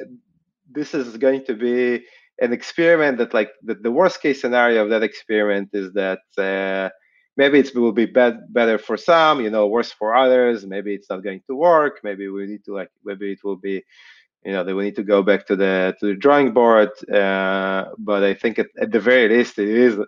this 0.71 0.93
is 0.93 1.17
going 1.17 1.45
to 1.45 1.55
be 1.55 2.03
an 2.39 2.53
experiment 2.53 3.17
that 3.19 3.33
like 3.33 3.51
the, 3.63 3.75
the 3.75 3.91
worst 3.91 4.21
case 4.21 4.41
scenario 4.41 4.83
of 4.83 4.89
that 4.89 5.03
experiment 5.03 5.69
is 5.73 5.93
that 5.93 6.19
uh, 6.37 6.89
maybe 7.37 7.59
it 7.59 7.75
will 7.75 7.91
be 7.91 8.05
bad, 8.05 8.51
better 8.53 8.77
for 8.77 8.97
some, 8.97 9.41
you 9.41 9.49
know, 9.49 9.67
worse 9.67 9.91
for 9.91 10.15
others. 10.15 10.65
Maybe 10.65 10.93
it's 10.93 11.09
not 11.09 11.23
going 11.23 11.41
to 11.47 11.55
work. 11.55 11.99
Maybe 12.03 12.27
we 12.27 12.47
need 12.47 12.63
to 12.65 12.73
like, 12.73 12.89
maybe 13.05 13.31
it 13.31 13.43
will 13.43 13.57
be, 13.57 13.83
you 14.43 14.51
know, 14.51 14.63
that 14.63 14.75
we 14.75 14.83
need 14.83 14.95
to 14.95 15.03
go 15.03 15.21
back 15.21 15.45
to 15.47 15.55
the 15.55 15.95
to 15.99 16.07
the 16.07 16.15
drawing 16.15 16.51
board. 16.51 16.89
Uh, 17.09 17.85
but 17.97 18.23
I 18.23 18.33
think 18.33 18.57
at, 18.59 18.67
at 18.79 18.91
the 18.91 18.99
very 18.99 19.29
least, 19.29 19.59
it 19.59 19.69
is 19.69 19.99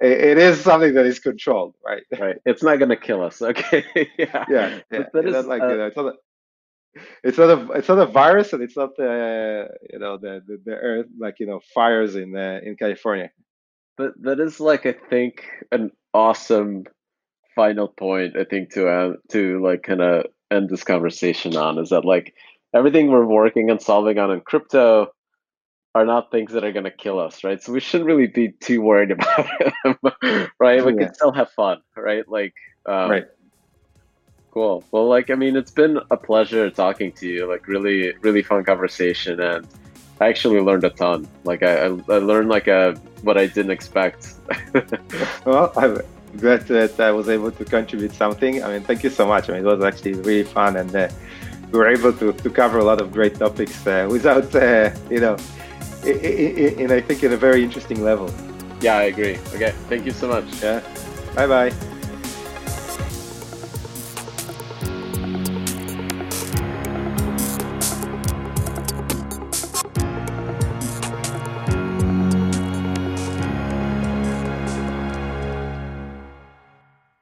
it 0.00 0.38
is 0.38 0.60
something 0.60 0.92
that 0.94 1.06
is 1.06 1.18
controlled, 1.18 1.74
right? 1.84 2.02
Right. 2.18 2.36
It's 2.44 2.62
not 2.62 2.78
going 2.78 2.90
to 2.90 2.96
kill 2.96 3.22
us. 3.22 3.40
Okay. 3.52 3.84
yeah. 4.18 4.44
Yeah. 4.48 4.80
yeah. 4.90 5.04
Is, 5.14 5.46
like 5.46 5.62
uh, 5.62 5.68
you 5.68 5.76
know, 5.78 6.12
it's 7.22 7.38
not. 7.38 7.50
A, 7.50 7.52
it's 7.52 7.68
not 7.68 7.74
a 7.74 7.78
it's 7.78 7.88
not 7.88 7.98
a 7.98 8.06
virus, 8.06 8.52
and 8.52 8.62
it's 8.62 8.76
not 8.76 8.90
uh, 8.98 9.68
you 9.92 9.98
know 9.98 10.16
the, 10.16 10.42
the, 10.46 10.60
the 10.64 10.74
earth 10.74 11.06
like 11.18 11.40
you 11.40 11.46
know 11.46 11.60
fires 11.74 12.16
in 12.16 12.36
uh, 12.36 12.60
in 12.62 12.76
California. 12.76 13.30
But 13.96 14.12
that 14.22 14.40
is 14.40 14.60
like 14.60 14.86
I 14.86 14.92
think 14.92 15.44
an 15.70 15.90
awesome 16.12 16.84
final 17.54 17.88
point. 17.88 18.36
I 18.36 18.44
think 18.44 18.72
to 18.74 18.88
uh, 18.88 19.12
to 19.30 19.62
like 19.62 19.82
kind 19.82 20.00
of 20.00 20.26
end 20.50 20.68
this 20.68 20.84
conversation 20.84 21.56
on 21.56 21.78
is 21.78 21.90
that 21.90 22.04
like 22.04 22.34
everything 22.74 23.10
we're 23.10 23.26
working 23.26 23.70
and 23.70 23.80
solving 23.80 24.18
on 24.18 24.30
in 24.30 24.40
crypto 24.40 25.08
are 25.94 26.04
not 26.04 26.30
things 26.30 26.52
that 26.52 26.64
are 26.64 26.72
going 26.72 26.84
to 26.84 26.90
kill 26.90 27.20
us, 27.20 27.44
right? 27.44 27.62
So 27.62 27.72
we 27.72 27.80
shouldn't 27.80 28.08
really 28.08 28.26
be 28.26 28.48
too 28.48 28.82
worried 28.82 29.10
about 29.12 29.46
them, 29.84 29.96
right? 30.58 30.84
We 30.84 30.92
yeah. 30.94 31.06
can 31.06 31.14
still 31.14 31.32
have 31.32 31.50
fun, 31.50 31.78
right? 31.96 32.28
Like, 32.28 32.54
um, 32.84 33.10
right. 33.10 33.24
Cool. 34.54 34.84
Well, 34.92 35.08
like, 35.08 35.30
I 35.30 35.34
mean, 35.34 35.56
it's 35.56 35.72
been 35.72 35.98
a 36.12 36.16
pleasure 36.16 36.70
talking 36.70 37.10
to 37.14 37.26
you. 37.26 37.44
Like, 37.50 37.66
really, 37.66 38.14
really 38.20 38.40
fun 38.40 38.62
conversation, 38.62 39.40
and 39.40 39.66
I 40.20 40.28
actually 40.28 40.60
learned 40.60 40.84
a 40.84 40.90
ton. 40.90 41.26
Like, 41.42 41.64
I, 41.64 41.86
I, 41.86 41.88
learned 41.88 42.50
like 42.50 42.68
a 42.68 42.92
what 43.22 43.36
I 43.36 43.46
didn't 43.46 43.72
expect. 43.72 44.34
well, 45.44 45.72
I'm 45.76 45.98
glad 46.36 46.68
that 46.68 47.00
I 47.00 47.10
was 47.10 47.28
able 47.28 47.50
to 47.50 47.64
contribute 47.64 48.12
something. 48.12 48.62
I 48.62 48.68
mean, 48.68 48.82
thank 48.84 49.02
you 49.02 49.10
so 49.10 49.26
much. 49.26 49.50
I 49.50 49.54
mean, 49.54 49.66
it 49.66 49.76
was 49.76 49.82
actually 49.82 50.14
really 50.14 50.44
fun, 50.44 50.76
and 50.76 50.94
uh, 50.94 51.08
we 51.72 51.78
were 51.80 51.88
able 51.88 52.12
to, 52.12 52.32
to 52.32 52.48
cover 52.48 52.78
a 52.78 52.84
lot 52.84 53.00
of 53.00 53.12
great 53.12 53.34
topics 53.34 53.84
uh, 53.88 54.06
without, 54.08 54.54
uh, 54.54 54.92
you 55.10 55.18
know, 55.18 55.36
and 56.04 56.92
I 56.92 57.00
think 57.00 57.24
in 57.24 57.32
a 57.32 57.36
very 57.36 57.64
interesting 57.64 58.04
level. 58.04 58.32
Yeah, 58.80 58.98
I 58.98 59.04
agree. 59.14 59.36
Okay, 59.52 59.74
thank 59.88 60.06
you 60.06 60.12
so 60.12 60.28
much. 60.28 60.44
Yeah. 60.62 60.80
Bye 61.34 61.48
bye. 61.48 61.93